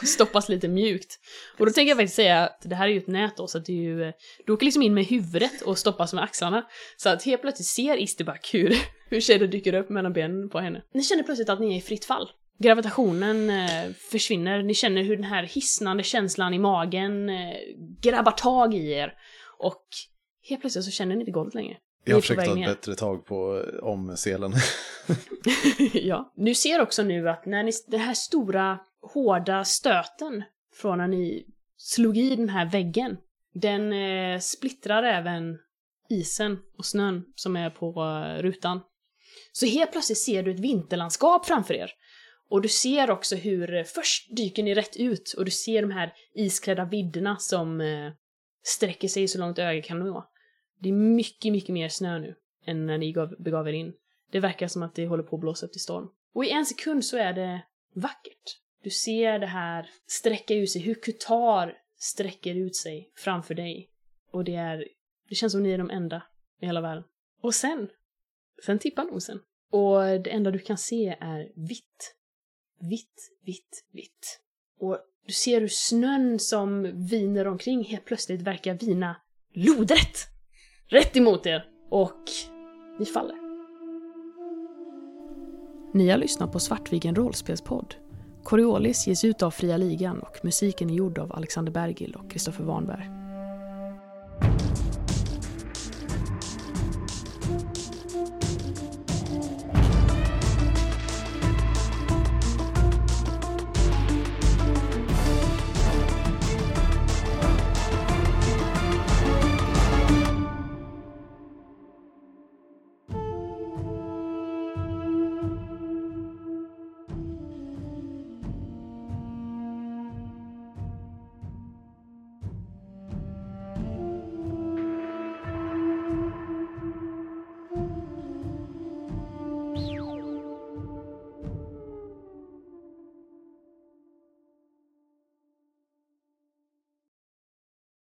stoppas 0.08 0.50
lite 0.50 0.68
mjukt. 0.68 1.20
Och 1.58 1.66
då 1.66 1.72
tänker 1.72 1.90
jag 1.90 1.98
faktiskt 1.98 2.16
säga 2.16 2.44
att 2.44 2.62
det 2.62 2.76
här 2.76 2.88
är 2.88 2.92
ju 2.92 2.98
ett 2.98 3.08
nät 3.08 3.38
då, 3.38 3.48
så 3.48 3.58
att 3.58 3.70
är 3.70 3.74
ju... 3.74 4.14
Du 4.46 4.54
åker 4.54 4.66
liksom 4.66 4.82
in 4.82 4.94
med 4.94 5.06
huvudet 5.06 5.62
och 5.62 5.78
stoppas 5.78 6.14
med 6.14 6.24
axlarna. 6.24 6.66
Så 6.98 7.10
att 7.10 7.24
helt 7.24 7.42
plötsligt 7.42 7.68
ser 7.68 7.98
Isterback 7.98 8.50
hur, 8.54 8.76
hur 9.10 9.22
Shader 9.22 9.48
dyker 9.48 9.74
upp 9.74 9.90
mellan 9.90 10.14
benen 10.14 10.50
på 10.50 10.60
henne. 10.60 10.82
Ni 10.94 11.04
känner 11.04 11.24
plötsligt 11.24 11.50
att 11.50 11.60
ni 11.60 11.74
är 11.74 11.78
i 11.78 11.82
fritt 11.82 12.06
fall. 12.06 12.30
Gravitationen 12.64 13.50
eh, 13.50 13.92
försvinner, 14.12 14.64
ni 14.64 14.74
känner 14.74 15.04
hur 15.04 15.16
den 15.16 15.26
här 15.26 15.44
hisnande 15.44 16.04
känslan 16.04 16.54
i 16.54 16.60
magen 16.60 17.30
eh, 17.30 17.56
grabbar 18.02 18.32
tag 18.32 18.74
i 18.74 18.92
er. 18.92 19.14
Och 19.58 19.84
helt 20.50 20.62
plötsligt 20.62 20.86
så 20.86 20.92
känner 20.92 21.16
ni 21.16 21.22
inte 21.22 21.32
golvet 21.32 21.54
längre. 21.54 21.78
Jag 22.06 22.16
har 22.16 22.22
försökt 22.22 22.46
ta 22.46 22.60
ett 22.60 22.66
bättre 22.66 22.96
tag 22.96 23.26
på 23.26 23.66
om 23.82 24.18
selen. 24.18 24.54
ja. 25.94 26.34
Du 26.36 26.56
ser 26.56 26.82
också 26.82 27.04
nu 27.04 27.30
att 27.30 27.46
när 27.46 27.64
ni, 27.64 27.72
den 27.88 28.00
här 28.00 28.14
stora, 28.14 28.80
hårda 29.14 29.64
stöten 29.64 30.44
från 30.76 30.98
när 30.98 31.08
ni 31.08 31.46
slog 31.78 32.18
i 32.18 32.36
den 32.36 32.50
här 32.50 32.66
väggen, 32.66 33.18
den 33.54 33.94
eh, 33.94 34.40
splittrar 34.40 35.04
även 35.04 35.58
isen 36.10 36.58
och 36.78 36.86
snön 36.86 37.26
som 37.36 37.56
är 37.56 37.70
på 37.70 37.88
eh, 37.88 38.42
rutan. 38.42 38.82
Så 39.52 39.66
helt 39.66 39.92
plötsligt 39.92 40.18
ser 40.18 40.44
du 40.44 40.52
ett 40.52 40.60
vinterlandskap 40.60 41.46
framför 41.46 41.74
er. 41.74 41.92
Och 42.50 42.62
du 42.62 42.70
ser 42.70 43.10
också 43.10 43.36
hur, 43.36 43.74
eh, 43.74 43.84
först 43.84 44.38
dyker 44.38 44.64
ni 44.64 44.76
rätt 44.76 44.98
ut 44.98 45.34
och 45.38 45.46
du 45.46 45.52
ser 45.52 45.82
de 45.82 45.92
här 45.92 46.14
isklädda 46.36 46.86
vidderna 46.86 47.38
som 47.38 47.82
eh, 47.82 48.12
sträcker 48.64 49.08
sig 49.08 49.28
så 49.28 49.40
långt 49.40 49.60
ögat 49.60 49.86
kan 49.86 50.00
nå. 50.00 50.30
Det 50.80 50.90
är 50.90 50.94
mycket, 50.94 51.52
mycket 51.52 51.74
mer 51.74 51.90
snö 51.90 52.20
nu 52.20 52.36
än 52.66 52.86
när 52.86 52.98
ni 52.98 53.12
gav, 53.12 53.36
begav 53.40 53.68
er 53.68 53.74
in. 53.74 53.94
Det 54.32 54.40
verkar 54.40 54.68
som 54.68 54.84
att 54.84 54.96
det 54.96 55.08
håller 55.08 55.24
på 55.24 55.36
att 55.36 55.42
blåsa 55.42 55.66
upp 55.66 55.72
till 55.72 55.82
storm. 55.82 56.10
Och 56.34 56.46
i 56.46 56.50
en 56.50 56.66
sekund 56.66 57.06
så 57.06 57.18
är 57.18 57.34
det 57.34 57.62
vackert. 57.94 58.60
Du 58.84 58.90
ser 58.90 59.40
det 59.40 59.48
här 59.48 59.90
sträcka 60.08 60.54
ut 60.54 60.72
sig, 60.72 60.82
hur 60.82 60.96
Kutar 60.96 61.78
sträcker 61.98 62.56
ut 62.56 62.76
sig 62.76 63.12
framför 63.16 63.54
dig. 63.54 63.90
Och 64.32 64.44
det 64.44 64.56
är, 64.56 64.88
det 65.30 65.36
känns 65.36 65.52
som 65.52 65.64
ni 65.64 65.72
är 65.72 65.78
de 65.78 65.90
enda 65.90 66.24
i 66.62 66.66
hela 66.66 66.82
världen. 66.82 67.04
Och 67.42 67.56
sen, 67.56 67.90
sen 68.66 68.80
tippar 68.80 69.04
nosen. 69.04 69.40
Och 69.70 70.02
det 70.02 70.30
enda 70.30 70.52
du 70.52 70.60
kan 70.60 70.78
se 70.78 71.18
är 71.20 71.52
vitt. 71.56 72.16
Vitt, 72.80 73.32
vitt, 73.46 73.86
vitt. 73.92 74.42
Och 74.80 75.00
du 75.26 75.34
ser 75.34 75.62
hur 75.62 75.68
snön 75.68 76.40
som 76.40 76.84
viner 77.08 77.48
omkring 77.48 77.84
helt 77.84 78.06
plötsligt 78.06 78.42
verkar 78.42 78.74
vina 78.74 79.16
lodrätt! 79.54 80.39
Rätt 80.92 81.18
emot 81.18 81.46
er! 81.46 81.66
Och 81.90 82.24
ni 83.00 83.06
faller. 83.06 83.36
Ni 85.94 86.10
har 86.10 86.18
lyssnat 86.18 86.52
på 86.52 86.60
Svartviken 86.60 87.16
rollspelspodd. 87.16 87.96
Coriolis 88.44 89.08
ges 89.08 89.24
ut 89.24 89.42
av 89.42 89.52
Fria 89.52 89.78
Ligan 89.78 90.20
och 90.20 90.38
musiken 90.44 90.90
är 90.90 90.94
gjord 90.94 91.18
av 91.18 91.36
Alexander 91.36 91.72
Bergil 91.72 92.16
och 92.16 92.32
Kristoffer 92.32 92.64
Warnberg. 92.64 93.19